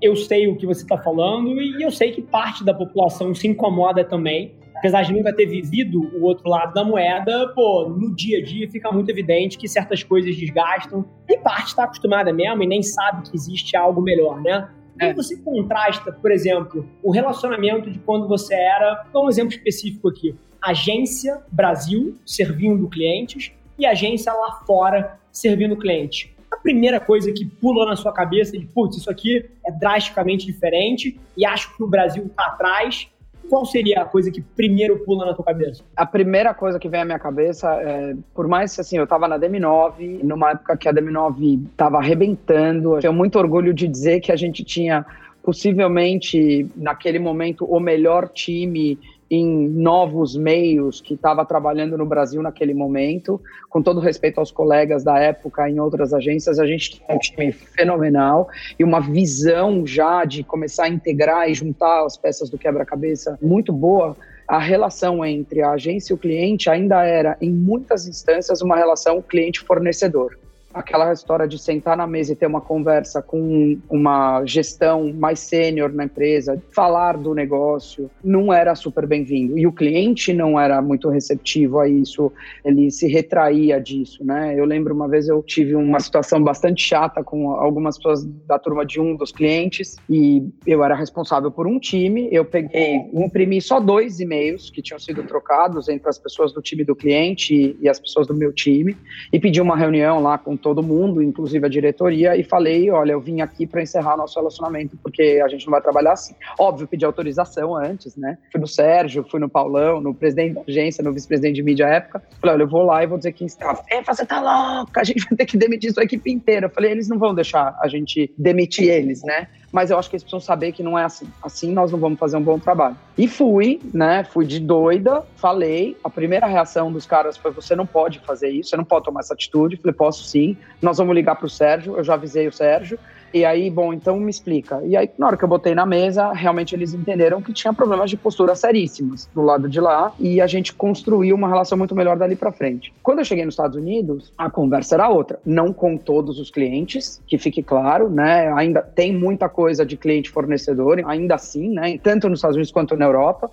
eu 0.00 0.16
sei 0.16 0.48
o 0.48 0.56
que 0.56 0.66
você 0.66 0.82
está 0.82 0.98
falando 0.98 1.60
e 1.62 1.80
eu 1.80 1.90
sei 1.90 2.10
que 2.12 2.20
parte 2.20 2.64
da 2.64 2.74
população 2.74 3.34
se 3.34 3.46
incomoda 3.46 4.04
também. 4.04 4.54
Apesar 4.82 5.02
de 5.02 5.12
nunca 5.12 5.32
ter 5.32 5.46
vivido 5.46 6.00
o 6.12 6.24
outro 6.24 6.48
lado 6.48 6.74
da 6.74 6.82
moeda, 6.82 7.52
pô, 7.54 7.88
no 7.88 8.12
dia 8.12 8.38
a 8.38 8.42
dia 8.44 8.68
fica 8.68 8.90
muito 8.90 9.08
evidente 9.08 9.56
que 9.56 9.68
certas 9.68 10.02
coisas 10.02 10.34
desgastam 10.34 11.04
e 11.28 11.38
parte 11.38 11.68
está 11.68 11.84
acostumada 11.84 12.32
mesmo 12.32 12.64
e 12.64 12.66
nem 12.66 12.82
sabe 12.82 13.30
que 13.30 13.36
existe 13.36 13.76
algo 13.76 14.02
melhor, 14.02 14.40
né? 14.42 14.68
É. 14.98 15.14
você 15.14 15.36
contrasta, 15.36 16.10
por 16.10 16.32
exemplo, 16.32 16.84
o 17.00 17.12
relacionamento 17.12 17.92
de 17.92 18.00
quando 18.00 18.26
você 18.26 18.54
era, 18.54 19.06
um 19.14 19.28
exemplo 19.28 19.54
específico 19.54 20.08
aqui, 20.08 20.34
agência 20.60 21.40
Brasil 21.52 22.18
servindo 22.26 22.88
clientes 22.88 23.52
e 23.78 23.86
agência 23.86 24.32
lá 24.32 24.64
fora 24.66 25.16
servindo 25.30 25.76
clientes. 25.76 26.28
A 26.50 26.56
primeira 26.56 26.98
coisa 26.98 27.32
que 27.32 27.44
pula 27.44 27.86
na 27.86 27.94
sua 27.94 28.12
cabeça 28.12 28.58
de, 28.58 28.66
putz, 28.66 28.96
isso 28.96 29.08
aqui 29.08 29.48
é 29.64 29.70
drasticamente 29.70 30.44
diferente 30.44 31.20
e 31.36 31.46
acho 31.46 31.76
que 31.76 31.84
o 31.84 31.86
Brasil 31.86 32.26
está 32.26 32.46
atrás 32.46 33.08
qual 33.52 33.66
seria 33.66 34.00
a 34.00 34.06
coisa 34.06 34.30
que 34.30 34.40
primeiro 34.40 35.00
pula 35.00 35.26
na 35.26 35.34
tua 35.34 35.44
cabeça? 35.44 35.84
A 35.94 36.06
primeira 36.06 36.54
coisa 36.54 36.78
que 36.78 36.88
vem 36.88 37.02
à 37.02 37.04
minha 37.04 37.18
cabeça 37.18 37.68
é, 37.82 38.16
por 38.34 38.48
mais 38.48 38.78
assim, 38.78 38.96
eu 38.96 39.04
estava 39.04 39.28
na 39.28 39.38
DM9, 39.38 40.22
numa 40.22 40.52
época 40.52 40.74
que 40.74 40.88
a 40.88 40.92
DM9 40.94 41.66
estava 41.70 41.98
arrebentando, 41.98 42.94
eu 42.94 43.00
tenho 43.00 43.12
muito 43.12 43.38
orgulho 43.38 43.74
de 43.74 43.86
dizer 43.86 44.20
que 44.20 44.32
a 44.32 44.36
gente 44.36 44.64
tinha 44.64 45.04
possivelmente 45.42 46.66
naquele 46.74 47.18
momento 47.18 47.66
o 47.66 47.78
melhor 47.78 48.26
time 48.30 48.98
em 49.34 49.66
novos 49.66 50.36
meios 50.36 51.00
que 51.00 51.14
estava 51.14 51.42
trabalhando 51.42 51.96
no 51.96 52.04
Brasil 52.04 52.42
naquele 52.42 52.74
momento. 52.74 53.40
Com 53.70 53.82
todo 53.82 53.98
respeito 53.98 54.38
aos 54.38 54.50
colegas 54.50 55.02
da 55.02 55.18
época 55.18 55.70
em 55.70 55.80
outras 55.80 56.12
agências, 56.12 56.58
a 56.58 56.66
gente 56.66 56.90
tinha 56.90 57.16
um 57.16 57.18
time 57.18 57.50
fenomenal 57.50 58.46
e 58.78 58.84
uma 58.84 59.00
visão 59.00 59.86
já 59.86 60.26
de 60.26 60.44
começar 60.44 60.84
a 60.84 60.88
integrar 60.90 61.48
e 61.48 61.54
juntar 61.54 62.04
as 62.04 62.14
peças 62.14 62.50
do 62.50 62.58
quebra-cabeça 62.58 63.38
muito 63.40 63.72
boa. 63.72 64.14
A 64.46 64.58
relação 64.58 65.24
entre 65.24 65.62
a 65.62 65.70
agência 65.70 66.12
e 66.12 66.14
o 66.14 66.18
cliente 66.18 66.68
ainda 66.68 67.02
era, 67.02 67.38
em 67.40 67.50
muitas 67.50 68.06
instâncias, 68.06 68.60
uma 68.60 68.76
relação 68.76 69.22
cliente-fornecedor 69.22 70.36
aquela 70.74 71.12
história 71.12 71.46
de 71.46 71.58
sentar 71.58 71.96
na 71.96 72.06
mesa 72.06 72.32
e 72.32 72.36
ter 72.36 72.46
uma 72.46 72.60
conversa 72.60 73.22
com 73.22 73.78
uma 73.88 74.44
gestão 74.44 75.12
mais 75.12 75.40
sênior 75.40 75.92
na 75.92 76.04
empresa, 76.04 76.62
falar 76.70 77.16
do 77.16 77.34
negócio, 77.34 78.10
não 78.22 78.52
era 78.52 78.74
super 78.74 79.06
bem-vindo. 79.06 79.58
E 79.58 79.66
o 79.66 79.72
cliente 79.72 80.32
não 80.32 80.58
era 80.58 80.80
muito 80.80 81.08
receptivo 81.08 81.78
a 81.78 81.88
isso, 81.88 82.32
ele 82.64 82.90
se 82.90 83.06
retraía 83.06 83.80
disso, 83.80 84.24
né? 84.24 84.54
Eu 84.58 84.64
lembro 84.64 84.94
uma 84.94 85.08
vez 85.08 85.28
eu 85.28 85.42
tive 85.42 85.74
uma 85.74 86.00
situação 86.00 86.42
bastante 86.42 86.82
chata 86.82 87.22
com 87.22 87.52
algumas 87.52 87.96
pessoas 87.96 88.24
da 88.46 88.58
turma 88.58 88.84
de 88.84 89.00
um 89.00 89.16
dos 89.16 89.32
clientes 89.32 89.96
e 90.08 90.42
eu 90.66 90.82
era 90.82 90.94
responsável 90.94 91.50
por 91.50 91.66
um 91.66 91.78
time, 91.78 92.28
eu 92.32 92.44
peguei, 92.44 92.96
imprimi 93.12 93.60
só 93.60 93.80
dois 93.80 94.20
e-mails 94.20 94.70
que 94.70 94.82
tinham 94.82 94.98
sido 94.98 95.22
trocados 95.24 95.88
entre 95.88 96.08
as 96.08 96.18
pessoas 96.18 96.52
do 96.52 96.62
time 96.62 96.84
do 96.84 96.94
cliente 96.94 97.76
e 97.80 97.88
as 97.88 97.98
pessoas 97.98 98.26
do 98.26 98.34
meu 98.34 98.52
time 98.52 98.96
e 99.32 99.38
pedi 99.38 99.60
uma 99.60 99.76
reunião 99.76 100.22
lá 100.22 100.38
com 100.38 100.56
todo 100.62 100.82
mundo, 100.82 101.22
inclusive 101.22 101.66
a 101.66 101.68
diretoria, 101.68 102.36
e 102.36 102.42
falei: 102.42 102.90
olha, 102.90 103.12
eu 103.12 103.20
vim 103.20 103.40
aqui 103.40 103.66
para 103.66 103.82
encerrar 103.82 104.16
nosso 104.16 104.38
relacionamento, 104.38 104.96
porque 105.02 105.42
a 105.44 105.48
gente 105.48 105.66
não 105.66 105.72
vai 105.72 105.82
trabalhar 105.82 106.12
assim. 106.12 106.34
Óbvio, 106.58 106.86
pedi 106.86 107.04
autorização 107.04 107.76
antes, 107.76 108.16
né? 108.16 108.38
Fui 108.50 108.60
no 108.60 108.66
Sérgio, 108.66 109.26
fui 109.30 109.40
no 109.40 109.48
Paulão, 109.48 110.00
no 110.00 110.14
presidente 110.14 110.54
da 110.54 110.62
agência, 110.66 111.04
no 111.04 111.12
vice-presidente 111.12 111.56
de 111.56 111.62
mídia 111.62 111.86
à 111.86 111.90
época. 111.90 112.22
Falei: 112.40 112.54
olha, 112.54 112.62
eu 112.62 112.68
vou 112.68 112.82
lá 112.84 113.02
e 113.02 113.06
vou 113.06 113.18
dizer 113.18 113.32
que 113.32 113.44
está. 113.44 113.82
É, 113.90 114.02
você 114.02 114.24
tá 114.24 114.40
louca, 114.40 115.00
a 115.00 115.04
gente 115.04 115.24
vai 115.28 115.36
ter 115.36 115.46
que 115.46 115.58
demitir 115.58 115.92
sua 115.92 116.04
equipe 116.04 116.30
inteira. 116.30 116.66
Eu 116.66 116.70
falei: 116.70 116.92
eles 116.92 117.08
não 117.08 117.18
vão 117.18 117.34
deixar 117.34 117.76
a 117.82 117.88
gente 117.88 118.32
demitir 118.38 118.88
eles, 118.88 119.22
né? 119.22 119.48
Mas 119.72 119.90
eu 119.90 119.98
acho 119.98 120.10
que 120.10 120.16
eles 120.16 120.22
precisam 120.22 120.38
saber 120.38 120.72
que 120.72 120.82
não 120.82 120.98
é 120.98 121.04
assim. 121.04 121.26
Assim 121.42 121.72
nós 121.72 121.90
não 121.90 121.98
vamos 121.98 122.18
fazer 122.18 122.36
um 122.36 122.42
bom 122.42 122.58
trabalho. 122.58 122.94
E 123.16 123.26
fui, 123.26 123.80
né? 123.92 124.22
Fui 124.22 124.44
de 124.44 124.60
doida, 124.60 125.24
falei. 125.36 125.96
A 126.04 126.10
primeira 126.10 126.46
reação 126.46 126.92
dos 126.92 127.06
caras 127.06 127.38
foi: 127.38 127.50
você 127.50 127.74
não 127.74 127.86
pode 127.86 128.18
fazer 128.20 128.50
isso, 128.50 128.68
você 128.70 128.76
não 128.76 128.84
pode 128.84 129.06
tomar 129.06 129.20
essa 129.20 129.32
atitude. 129.32 129.78
Falei: 129.78 129.94
posso 129.94 130.24
sim. 130.24 130.56
Nós 130.80 130.98
vamos 130.98 131.14
ligar 131.14 131.36
para 131.36 131.46
o 131.46 131.50
Sérgio. 131.50 131.96
Eu 131.96 132.04
já 132.04 132.14
avisei 132.14 132.46
o 132.46 132.52
Sérgio. 132.52 132.98
E 133.32 133.44
aí, 133.44 133.70
bom, 133.70 133.92
então 133.92 134.18
me 134.20 134.30
explica. 134.30 134.82
E 134.84 134.96
aí, 134.96 135.08
na 135.16 135.26
hora 135.26 135.36
que 135.36 135.44
eu 135.44 135.48
botei 135.48 135.74
na 135.74 135.86
mesa, 135.86 136.32
realmente 136.32 136.74
eles 136.74 136.92
entenderam 136.92 137.40
que 137.40 137.52
tinha 137.52 137.72
problemas 137.72 138.10
de 138.10 138.16
postura 138.16 138.54
seríssimos 138.54 139.26
do 139.34 139.40
lado 139.40 139.68
de 139.68 139.80
lá 139.80 140.12
e 140.20 140.40
a 140.40 140.46
gente 140.46 140.74
construiu 140.74 141.34
uma 141.34 141.48
relação 141.48 141.78
muito 141.78 141.94
melhor 141.94 142.16
dali 142.16 142.36
para 142.36 142.52
frente. 142.52 142.92
Quando 143.02 143.20
eu 143.20 143.24
cheguei 143.24 143.44
nos 143.44 143.54
Estados 143.54 143.76
Unidos, 143.76 144.32
a 144.36 144.50
conversa 144.50 144.96
era 144.96 145.08
outra. 145.08 145.40
Não 145.46 145.72
com 145.72 145.96
todos 145.96 146.38
os 146.38 146.50
clientes, 146.50 147.22
que 147.26 147.38
fique 147.38 147.62
claro, 147.62 148.10
né? 148.10 148.52
Ainda 148.52 148.82
tem 148.82 149.16
muita 149.16 149.48
coisa 149.48 149.86
de 149.86 149.96
cliente 149.96 150.28
fornecedor, 150.28 151.02
ainda 151.06 151.34
assim, 151.34 151.70
né? 151.70 151.98
Tanto 152.02 152.28
nos 152.28 152.38
Estados 152.38 152.56
Unidos 152.56 152.72
quanto 152.72 152.96
na 152.96 153.06
Europa 153.06 153.50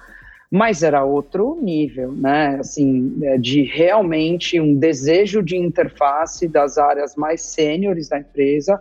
mas 0.52 0.82
era 0.82 1.04
outro 1.04 1.60
nível, 1.62 2.12
né? 2.12 2.58
Assim, 2.60 3.16
é, 3.22 3.38
de 3.38 3.62
realmente 3.62 4.60
um 4.60 4.76
desejo 4.76 5.44
de 5.44 5.56
interface 5.56 6.48
das 6.48 6.78
áreas 6.78 7.16
mais 7.16 7.42
sêniores 7.42 8.10
da 8.10 8.18
empresa 8.20 8.80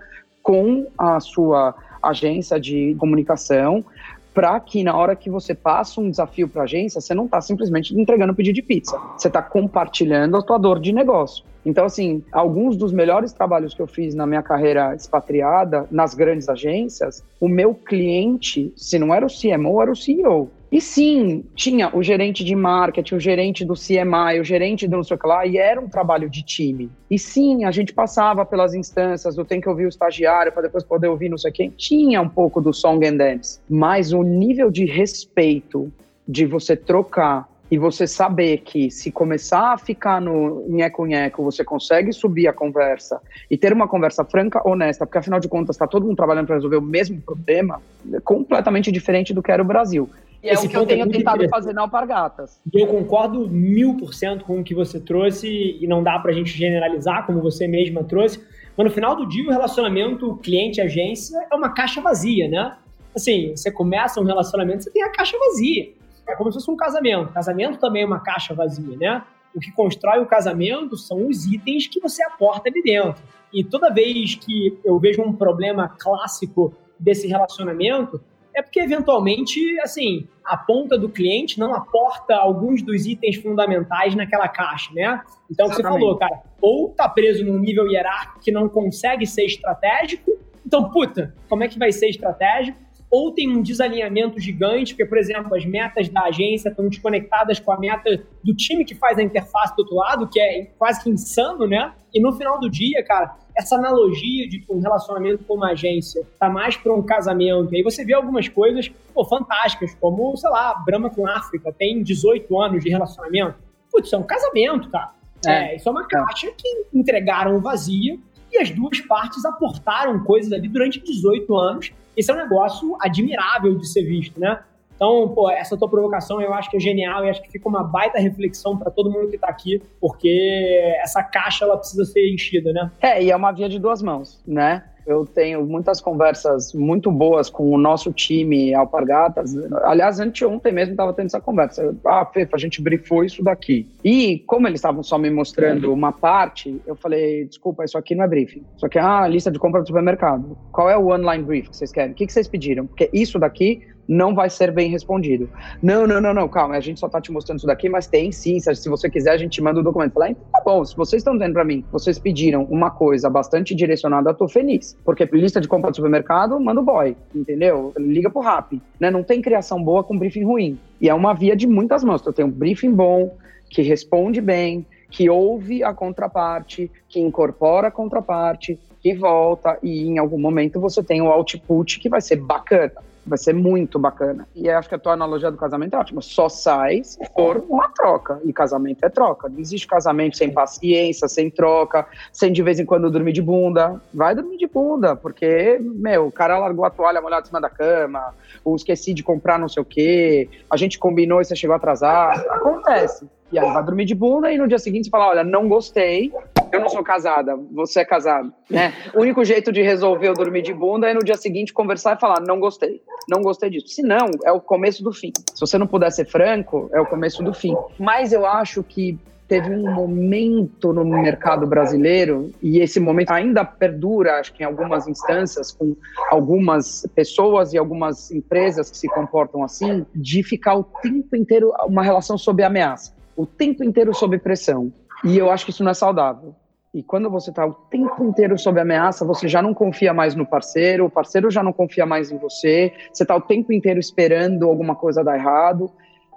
com 0.48 0.86
a 0.96 1.20
sua 1.20 1.74
agência 2.02 2.58
de 2.58 2.96
comunicação, 2.98 3.84
para 4.32 4.58
que 4.58 4.82
na 4.82 4.96
hora 4.96 5.14
que 5.14 5.28
você 5.28 5.54
passa 5.54 6.00
um 6.00 6.10
desafio 6.10 6.48
para 6.48 6.62
a 6.62 6.64
agência, 6.64 7.02
você 7.02 7.12
não 7.12 7.26
está 7.26 7.38
simplesmente 7.38 7.94
entregando 7.94 8.32
um 8.32 8.34
pedido 8.34 8.54
de 8.54 8.62
pizza, 8.62 8.98
você 9.14 9.28
está 9.28 9.42
compartilhando 9.42 10.38
a 10.38 10.42
tua 10.42 10.56
dor 10.56 10.80
de 10.80 10.90
negócio. 10.90 11.44
Então, 11.66 11.84
assim, 11.84 12.24
alguns 12.32 12.78
dos 12.78 12.92
melhores 12.92 13.30
trabalhos 13.30 13.74
que 13.74 13.82
eu 13.82 13.86
fiz 13.86 14.14
na 14.14 14.26
minha 14.26 14.42
carreira 14.42 14.94
expatriada, 14.94 15.86
nas 15.90 16.14
grandes 16.14 16.48
agências, 16.48 17.22
o 17.38 17.46
meu 17.46 17.74
cliente, 17.74 18.72
se 18.74 18.98
não 18.98 19.12
era 19.12 19.26
o 19.26 19.28
CMO, 19.28 19.82
era 19.82 19.92
o 19.92 19.96
CEO. 19.96 20.50
E 20.70 20.80
sim, 20.82 21.44
tinha 21.54 21.90
o 21.96 22.02
gerente 22.02 22.44
de 22.44 22.54
marketing, 22.54 23.14
o 23.14 23.20
gerente 23.20 23.64
do 23.64 23.72
CMI, 23.72 24.38
o 24.38 24.44
gerente 24.44 24.86
do 24.86 24.96
não 24.96 25.04
sei 25.04 25.16
o 25.16 25.20
que 25.20 25.26
lá, 25.26 25.46
e 25.46 25.56
era 25.56 25.80
um 25.80 25.88
trabalho 25.88 26.28
de 26.28 26.42
time. 26.42 26.90
E 27.10 27.18
sim, 27.18 27.64
a 27.64 27.70
gente 27.70 27.92
passava 27.92 28.44
pelas 28.44 28.74
instâncias 28.74 29.34
do 29.34 29.46
tem 29.46 29.60
que 29.62 29.68
ouvir 29.68 29.86
o 29.86 29.88
estagiário 29.88 30.52
para 30.52 30.62
depois 30.62 30.84
poder 30.84 31.08
ouvir 31.08 31.30
não 31.30 31.38
sei 31.38 31.50
quem. 31.52 31.70
Tinha 31.70 32.20
um 32.20 32.28
pouco 32.28 32.60
do 32.60 32.72
song 32.72 33.06
and 33.06 33.16
dance, 33.16 33.58
mas 33.68 34.12
o 34.12 34.22
nível 34.22 34.70
de 34.70 34.84
respeito 34.84 35.90
de 36.26 36.44
você 36.44 36.76
trocar 36.76 37.48
e 37.70 37.78
você 37.78 38.06
saber 38.06 38.58
que 38.58 38.90
se 38.90 39.10
começar 39.10 39.74
a 39.74 39.78
ficar 39.78 40.20
no 40.20 40.64
nheco-nheco, 40.68 41.42
você 41.42 41.64
consegue 41.64 42.12
subir 42.12 42.48
a 42.48 42.52
conversa 42.52 43.20
e 43.50 43.56
ter 43.58 43.72
uma 43.72 43.86
conversa 43.86 44.24
franca, 44.24 44.66
honesta, 44.66 45.06
porque 45.06 45.18
afinal 45.18 45.38
de 45.38 45.48
contas 45.48 45.76
está 45.76 45.86
todo 45.86 46.06
mundo 46.06 46.16
trabalhando 46.16 46.46
para 46.46 46.56
resolver 46.56 46.76
o 46.76 46.82
mesmo 46.82 47.20
problema, 47.20 47.80
é 48.12 48.20
completamente 48.20 48.90
diferente 48.90 49.34
do 49.34 49.42
que 49.42 49.52
era 49.52 49.62
o 49.62 49.66
Brasil. 49.66 50.08
E 50.42 50.48
é 50.48 50.52
Esse 50.52 50.66
o 50.66 50.70
que 50.70 50.76
eu 50.76 50.82
é 50.82 50.86
tenho 50.86 51.04
é 51.04 51.08
tentado 51.08 51.48
fazer 51.48 51.72
na 51.72 51.82
Alpargatas. 51.82 52.60
E 52.72 52.80
eu 52.80 52.86
concordo 52.86 53.48
mil 53.48 53.96
por 53.96 54.14
cento 54.14 54.44
com 54.44 54.60
o 54.60 54.64
que 54.64 54.74
você 54.74 55.00
trouxe, 55.00 55.78
e 55.80 55.86
não 55.86 56.02
dá 56.02 56.18
para 56.18 56.30
a 56.30 56.34
gente 56.34 56.50
generalizar, 56.56 57.26
como 57.26 57.40
você 57.40 57.66
mesma 57.66 58.04
trouxe, 58.04 58.40
mas 58.76 58.86
no 58.86 58.92
final 58.92 59.16
do 59.16 59.26
dia 59.26 59.44
o 59.48 59.50
relacionamento 59.50 60.36
cliente-agência 60.36 61.46
é 61.50 61.54
uma 61.54 61.70
caixa 61.70 62.00
vazia, 62.00 62.48
né? 62.48 62.76
Assim, 63.14 63.50
você 63.56 63.72
começa 63.72 64.20
um 64.20 64.24
relacionamento, 64.24 64.84
você 64.84 64.90
tem 64.90 65.02
a 65.02 65.10
caixa 65.10 65.36
vazia. 65.36 65.90
É 66.28 66.36
como 66.36 66.52
se 66.52 66.58
fosse 66.58 66.70
um 66.70 66.76
casamento. 66.76 67.32
Casamento 67.32 67.78
também 67.78 68.02
é 68.02 68.06
uma 68.06 68.20
caixa 68.20 68.54
vazia, 68.54 68.96
né? 68.96 69.24
O 69.54 69.58
que 69.58 69.72
constrói 69.72 70.20
o 70.20 70.26
casamento 70.26 70.96
são 70.96 71.26
os 71.26 71.46
itens 71.46 71.88
que 71.88 71.98
você 71.98 72.22
aporta 72.22 72.68
ali 72.68 72.82
dentro. 72.82 73.20
E 73.52 73.64
toda 73.64 73.92
vez 73.92 74.36
que 74.36 74.78
eu 74.84 74.98
vejo 75.00 75.22
um 75.22 75.32
problema 75.32 75.88
clássico 75.88 76.72
desse 77.00 77.26
relacionamento, 77.26 78.20
é 78.58 78.62
porque 78.62 78.80
eventualmente, 78.80 79.78
assim, 79.80 80.26
a 80.44 80.56
ponta 80.56 80.98
do 80.98 81.08
cliente 81.08 81.58
não 81.58 81.74
aporta 81.74 82.34
alguns 82.34 82.82
dos 82.82 83.06
itens 83.06 83.36
fundamentais 83.36 84.14
naquela 84.14 84.48
caixa, 84.48 84.92
né? 84.92 85.22
Então, 85.50 85.66
Exatamente. 85.66 85.76
você 85.76 85.82
falou, 85.82 86.16
cara, 86.16 86.42
ou 86.60 86.90
tá 86.90 87.08
preso 87.08 87.44
num 87.44 87.58
nível 87.58 87.88
hierárquico 87.88 88.40
que 88.40 88.50
não 88.50 88.68
consegue 88.68 89.26
ser 89.26 89.44
estratégico, 89.44 90.32
então, 90.66 90.90
puta, 90.90 91.34
como 91.48 91.64
é 91.64 91.68
que 91.68 91.78
vai 91.78 91.90
ser 91.90 92.08
estratégico? 92.10 92.78
Ou 93.10 93.32
tem 93.32 93.48
um 93.48 93.62
desalinhamento 93.62 94.38
gigante, 94.38 94.92
porque, 94.92 95.06
por 95.06 95.16
exemplo, 95.16 95.54
as 95.54 95.64
metas 95.64 96.08
da 96.08 96.24
agência 96.24 96.68
estão 96.68 96.88
desconectadas 96.88 97.58
com 97.58 97.72
a 97.72 97.78
meta 97.78 98.22
do 98.44 98.54
time 98.54 98.84
que 98.84 98.94
faz 98.94 99.18
a 99.18 99.22
interface 99.22 99.74
do 99.74 99.80
outro 99.80 99.96
lado, 99.96 100.28
que 100.28 100.38
é 100.38 100.64
quase 100.78 101.02
que 101.02 101.08
insano, 101.08 101.66
né? 101.66 101.92
E 102.12 102.20
no 102.20 102.32
final 102.32 102.60
do 102.60 102.68
dia, 102.68 103.02
cara, 103.02 103.36
essa 103.56 103.76
analogia 103.76 104.48
de 104.48 104.64
um 104.68 104.80
relacionamento 104.80 105.42
com 105.44 105.54
uma 105.54 105.72
agência 105.72 106.26
tá 106.38 106.48
mais 106.48 106.76
para 106.76 106.92
um 106.92 107.02
casamento. 107.02 107.72
E 107.72 107.78
aí 107.78 107.82
você 107.82 108.04
vê 108.04 108.14
algumas 108.14 108.48
coisas 108.48 108.90
pô, 109.12 109.24
fantásticas, 109.24 109.94
como, 110.00 110.36
sei 110.36 110.50
lá, 110.50 110.74
Brahma 110.86 111.10
com 111.10 111.26
África, 111.26 111.72
tem 111.72 112.02
18 112.02 112.60
anos 112.60 112.84
de 112.84 112.90
relacionamento. 112.90 113.56
Putz, 113.90 114.06
isso 114.06 114.16
é 114.16 114.18
um 114.18 114.22
casamento, 114.22 114.90
cara. 114.90 115.12
É, 115.46 115.72
é 115.72 115.76
isso 115.76 115.88
é 115.88 115.92
uma 115.92 116.06
caixa 116.06 116.50
que 116.56 116.86
entregaram 116.92 117.60
vazia 117.60 118.18
e 118.52 118.58
as 118.58 118.70
duas 118.70 119.00
partes 119.00 119.44
aportaram 119.44 120.22
coisas 120.24 120.52
ali 120.52 120.68
durante 120.68 121.00
18 121.00 121.56
anos. 121.56 121.92
Esse 122.18 122.32
é 122.32 122.34
um 122.34 122.38
negócio 122.38 122.96
admirável 123.00 123.78
de 123.78 123.86
ser 123.88 124.02
visto, 124.02 124.40
né? 124.40 124.58
Então, 124.96 125.28
pô, 125.28 125.48
essa 125.48 125.76
tua 125.76 125.88
provocação 125.88 126.40
eu 126.42 126.52
acho 126.52 126.68
que 126.68 126.76
é 126.76 126.80
genial 126.80 127.24
e 127.24 127.30
acho 127.30 127.40
que 127.40 127.48
fica 127.48 127.68
uma 127.68 127.84
baita 127.84 128.18
reflexão 128.18 128.76
para 128.76 128.90
todo 128.90 129.08
mundo 129.08 129.28
que 129.28 129.36
está 129.36 129.46
aqui, 129.46 129.80
porque 130.00 130.98
essa 131.00 131.22
caixa 131.22 131.64
ela 131.64 131.76
precisa 131.76 132.04
ser 132.04 132.28
enchida, 132.34 132.72
né? 132.72 132.90
É, 133.00 133.22
e 133.22 133.30
é 133.30 133.36
uma 133.36 133.52
via 133.52 133.68
de 133.68 133.78
duas 133.78 134.02
mãos, 134.02 134.42
né? 134.44 134.82
Eu 135.08 135.24
tenho 135.24 135.64
muitas 135.64 136.02
conversas 136.02 136.74
muito 136.74 137.10
boas 137.10 137.48
com 137.48 137.70
o 137.70 137.78
nosso 137.78 138.12
time 138.12 138.74
Alpargatas. 138.74 139.56
Aliás, 139.84 140.20
anteontem 140.20 140.70
mesmo 140.70 140.92
estava 140.92 141.14
tendo 141.14 141.26
essa 141.26 141.40
conversa. 141.40 141.96
Ah, 142.04 142.26
Fefa, 142.26 142.56
a 142.56 142.58
gente 142.58 142.82
briefou 142.82 143.24
isso 143.24 143.42
daqui. 143.42 143.88
E 144.04 144.40
como 144.46 144.68
eles 144.68 144.80
estavam 144.80 145.02
só 145.02 145.16
me 145.16 145.30
mostrando 145.30 145.90
uma 145.90 146.12
parte, 146.12 146.78
eu 146.86 146.94
falei, 146.94 147.46
desculpa, 147.46 147.84
isso 147.84 147.96
aqui 147.96 148.14
não 148.14 148.24
é 148.24 148.28
briefing. 148.28 148.62
Isso 148.76 148.84
aqui 148.84 148.98
é 148.98 149.02
a 149.02 149.26
lista 149.26 149.50
de 149.50 149.58
compra 149.58 149.80
do 149.80 149.86
supermercado. 149.86 150.58
Qual 150.70 150.90
é 150.90 150.96
o 150.98 151.08
online 151.10 151.42
brief 151.42 151.70
que 151.70 151.76
vocês 151.78 151.90
querem? 151.90 152.12
O 152.12 152.14
que, 152.14 152.26
que 152.26 152.32
vocês 152.32 152.46
pediram? 152.46 152.86
Porque 152.86 153.08
isso 153.10 153.38
daqui 153.38 153.80
não 154.08 154.34
vai 154.34 154.48
ser 154.48 154.72
bem 154.72 154.90
respondido. 154.90 155.50
Não, 155.82 156.06
não, 156.06 156.20
não, 156.20 156.32
não, 156.32 156.48
calma, 156.48 156.76
a 156.76 156.80
gente 156.80 156.98
só 156.98 157.06
está 157.06 157.20
te 157.20 157.30
mostrando 157.30 157.58
isso 157.58 157.66
daqui, 157.66 157.88
mas 157.88 158.06
tem 158.06 158.32
sim, 158.32 158.58
se 158.58 158.88
você 158.88 159.10
quiser 159.10 159.32
a 159.32 159.36
gente 159.36 159.52
te 159.52 159.62
manda 159.62 159.80
o 159.80 159.82
documento. 159.82 160.14
Falei, 160.14 160.30
então 160.30 160.44
tá 160.50 160.62
bom, 160.64 160.84
se 160.84 160.96
vocês 160.96 161.20
estão 161.20 161.34
dizendo 161.34 161.52
para 161.52 161.64
mim, 161.64 161.84
vocês 161.92 162.18
pediram 162.18 162.64
uma 162.64 162.90
coisa 162.90 163.28
bastante 163.28 163.74
direcionada, 163.74 164.30
eu 164.30 164.34
tô 164.34 164.48
feliz. 164.48 164.96
Porque 165.04 165.28
lista 165.32 165.60
de 165.60 165.68
compra 165.68 165.90
do 165.90 165.96
supermercado, 165.96 166.58
manda 166.58 166.80
o 166.80 166.84
boy, 166.84 167.14
entendeu? 167.34 167.92
Liga 167.98 168.30
pro 168.30 168.40
rap, 168.40 168.80
né? 168.98 169.10
Não 169.10 169.22
tem 169.22 169.42
criação 169.42 169.82
boa 169.82 170.02
com 170.02 170.18
briefing 170.18 170.44
ruim. 170.44 170.78
E 171.00 171.08
é 171.08 171.14
uma 171.14 171.34
via 171.34 171.54
de 171.54 171.66
muitas 171.66 172.02
mãos. 172.02 172.24
Eu 172.24 172.32
tenho 172.32 172.48
um 172.48 172.50
briefing 172.50 172.92
bom, 172.92 173.36
que 173.68 173.82
responde 173.82 174.40
bem, 174.40 174.86
que 175.10 175.28
ouve 175.28 175.82
a 175.82 175.92
contraparte, 175.92 176.90
que 177.08 177.20
incorpora 177.20 177.88
a 177.88 177.90
contraparte, 177.90 178.78
que 179.00 179.14
volta 179.14 179.78
e 179.82 180.06
em 180.06 180.18
algum 180.18 180.38
momento 180.38 180.80
você 180.80 181.02
tem 181.02 181.22
o 181.22 181.28
output 181.28 182.00
que 182.00 182.08
vai 182.08 182.20
ser 182.20 182.36
bacana. 182.36 182.92
Vai 183.28 183.38
ser 183.38 183.52
muito 183.52 183.98
bacana. 183.98 184.48
E 184.54 184.68
acho 184.70 184.88
que 184.88 184.94
a 184.94 184.98
tua 184.98 185.12
analogia 185.12 185.50
do 185.50 185.56
casamento 185.56 185.94
é 185.94 185.98
ótima. 185.98 186.20
Só 186.20 186.48
sai 186.48 187.02
se 187.04 187.18
for 187.34 187.64
uma 187.68 187.88
troca. 187.90 188.40
E 188.44 188.52
casamento 188.52 189.04
é 189.04 189.08
troca. 189.08 189.48
Não 189.48 189.58
existe 189.58 189.86
casamento 189.86 190.36
sem 190.36 190.50
paciência, 190.50 191.28
sem 191.28 191.50
troca, 191.50 192.06
sem 192.32 192.52
de 192.52 192.62
vez 192.62 192.80
em 192.80 192.84
quando 192.84 193.10
dormir 193.10 193.32
de 193.32 193.42
bunda. 193.42 194.00
Vai 194.12 194.34
dormir 194.34 194.56
de 194.56 194.66
bunda, 194.66 195.14
porque, 195.14 195.78
meu, 195.80 196.26
o 196.26 196.32
cara 196.32 196.58
largou 196.58 196.84
a 196.84 196.90
toalha 196.90 197.20
molhada 197.20 197.42
em 197.42 197.46
cima 197.46 197.60
da 197.60 197.68
cama, 197.68 198.34
ou 198.64 198.74
esqueci 198.76 199.12
de 199.12 199.22
comprar 199.22 199.58
não 199.58 199.68
sei 199.68 199.82
o 199.82 199.86
quê, 199.86 200.48
a 200.70 200.76
gente 200.76 200.98
combinou 200.98 201.40
e 201.40 201.44
você 201.44 201.54
chegou 201.54 201.76
atrasado. 201.76 202.40
Acontece. 202.50 203.26
E 203.50 203.58
aí 203.58 203.72
vai 203.72 203.82
dormir 203.82 204.04
de 204.04 204.14
bunda 204.14 204.52
e 204.52 204.58
no 204.58 204.68
dia 204.68 204.78
seguinte 204.78 205.04
você 205.04 205.10
fala, 205.10 205.28
olha, 205.28 205.44
não 205.44 205.68
gostei, 205.68 206.32
eu 206.72 206.80
não 206.80 206.88
sou 206.88 207.02
casada, 207.02 207.56
você 207.72 208.00
é 208.00 208.04
casado, 208.04 208.52
né? 208.68 208.92
O 209.14 209.20
único 209.20 209.44
jeito 209.44 209.72
de 209.72 209.82
resolver 209.82 210.28
eu 210.28 210.34
dormir 210.34 210.62
de 210.62 210.72
bunda 210.72 211.08
é 211.08 211.14
no 211.14 211.20
dia 211.20 211.36
seguinte 211.36 211.72
conversar 211.72 212.16
e 212.16 212.20
falar, 212.20 212.40
não 212.40 212.58
gostei, 212.58 213.02
não 213.28 213.42
gostei 213.42 213.70
disso. 213.70 213.88
Se 213.88 214.02
não, 214.02 214.30
é 214.44 214.52
o 214.52 214.60
começo 214.60 215.02
do 215.02 215.12
fim. 215.12 215.32
Se 215.54 215.60
você 215.60 215.78
não 215.78 215.86
puder 215.86 216.10
ser 216.10 216.26
franco, 216.26 216.90
é 216.92 217.00
o 217.00 217.06
começo 217.06 217.42
do 217.42 217.52
fim. 217.52 217.76
Mas 217.98 218.32
eu 218.32 218.46
acho 218.46 218.82
que 218.82 219.18
teve 219.46 219.70
um 219.70 219.94
momento 219.94 220.92
no 220.92 221.02
mercado 221.04 221.66
brasileiro, 221.66 222.52
e 222.62 222.80
esse 222.80 223.00
momento 223.00 223.30
ainda 223.30 223.64
perdura, 223.64 224.38
acho 224.38 224.52
que 224.52 224.62
em 224.62 224.66
algumas 224.66 225.08
instâncias, 225.08 225.72
com 225.72 225.96
algumas 226.30 227.06
pessoas 227.14 227.72
e 227.72 227.78
algumas 227.78 228.30
empresas 228.30 228.90
que 228.90 228.98
se 228.98 229.08
comportam 229.08 229.64
assim, 229.64 230.04
de 230.14 230.42
ficar 230.42 230.74
o 230.74 230.84
tempo 230.84 231.34
inteiro 231.34 231.72
uma 231.86 232.02
relação 232.02 232.36
sob 232.36 232.62
ameaça 232.62 233.16
o 233.38 233.46
tempo 233.46 233.84
inteiro 233.84 234.12
sob 234.12 234.36
pressão. 234.40 234.92
E 235.24 235.36
eu 235.36 235.50
acho 235.50 235.64
que 235.64 235.70
isso 235.70 235.82
não 235.82 235.90
é 235.90 235.94
saudável. 235.94 236.54
E 236.94 237.02
quando 237.02 237.28
você 237.28 237.50
está 237.50 237.66
o 237.66 237.74
tempo 237.74 238.24
inteiro 238.24 238.58
sob 238.58 238.80
ameaça, 238.80 239.24
você 239.24 239.46
já 239.46 239.60
não 239.60 239.74
confia 239.74 240.14
mais 240.14 240.34
no 240.34 240.46
parceiro, 240.46 241.04
o 241.04 241.10
parceiro 241.10 241.50
já 241.50 241.62
não 241.62 241.72
confia 241.72 242.06
mais 242.06 242.30
em 242.30 242.38
você, 242.38 242.92
você 243.12 243.24
está 243.24 243.36
o 243.36 243.40
tempo 243.40 243.72
inteiro 243.72 244.00
esperando 244.00 244.66
alguma 244.66 244.94
coisa 244.94 245.22
dar 245.22 245.36
errado. 245.36 245.90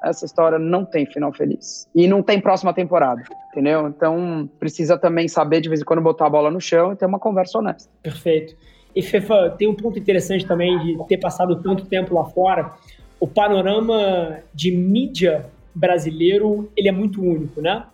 Essa 0.04 0.26
história 0.26 0.58
não 0.58 0.84
tem 0.84 1.06
final 1.06 1.32
feliz. 1.32 1.88
E 1.96 2.08
não 2.08 2.24
tem 2.24 2.42
próxima 2.42 2.74
temporada, 2.74 3.22
entendeu? 3.52 3.88
Então, 3.88 4.50
precisa 4.60 4.98
também 4.98 5.28
saber 5.28 5.62
de 5.62 5.70
vez 5.70 5.82
em 5.82 5.86
quando 5.86 6.02
botar 6.02 6.26
a 6.26 6.30
bola 6.30 6.50
no 6.50 6.60
chão 6.60 6.92
e 6.92 6.96
ter 6.96 7.06
uma 7.06 7.20
conversa 7.20 7.60
honesta. 7.60 7.90
Perfeito. 8.02 8.56
E, 8.96 9.02
Fefa, 9.02 9.56
tem 9.58 9.68
um 9.68 9.76
ponto 9.76 9.98
interessante 9.98 10.46
também 10.46 10.78
de 10.80 10.98
ter 11.08 11.18
passado 11.18 11.62
tanto 11.62 11.86
tempo 11.86 12.16
lá 12.16 12.26
fora. 12.26 12.74
O 13.20 13.28
panorama 13.28 14.40
de 14.54 14.76
mídia 14.76 15.46
brasileiro, 15.74 16.70
ele 16.76 16.90
é 16.90 16.92
muito 16.92 17.22
único, 17.22 17.62
né? 17.62 17.86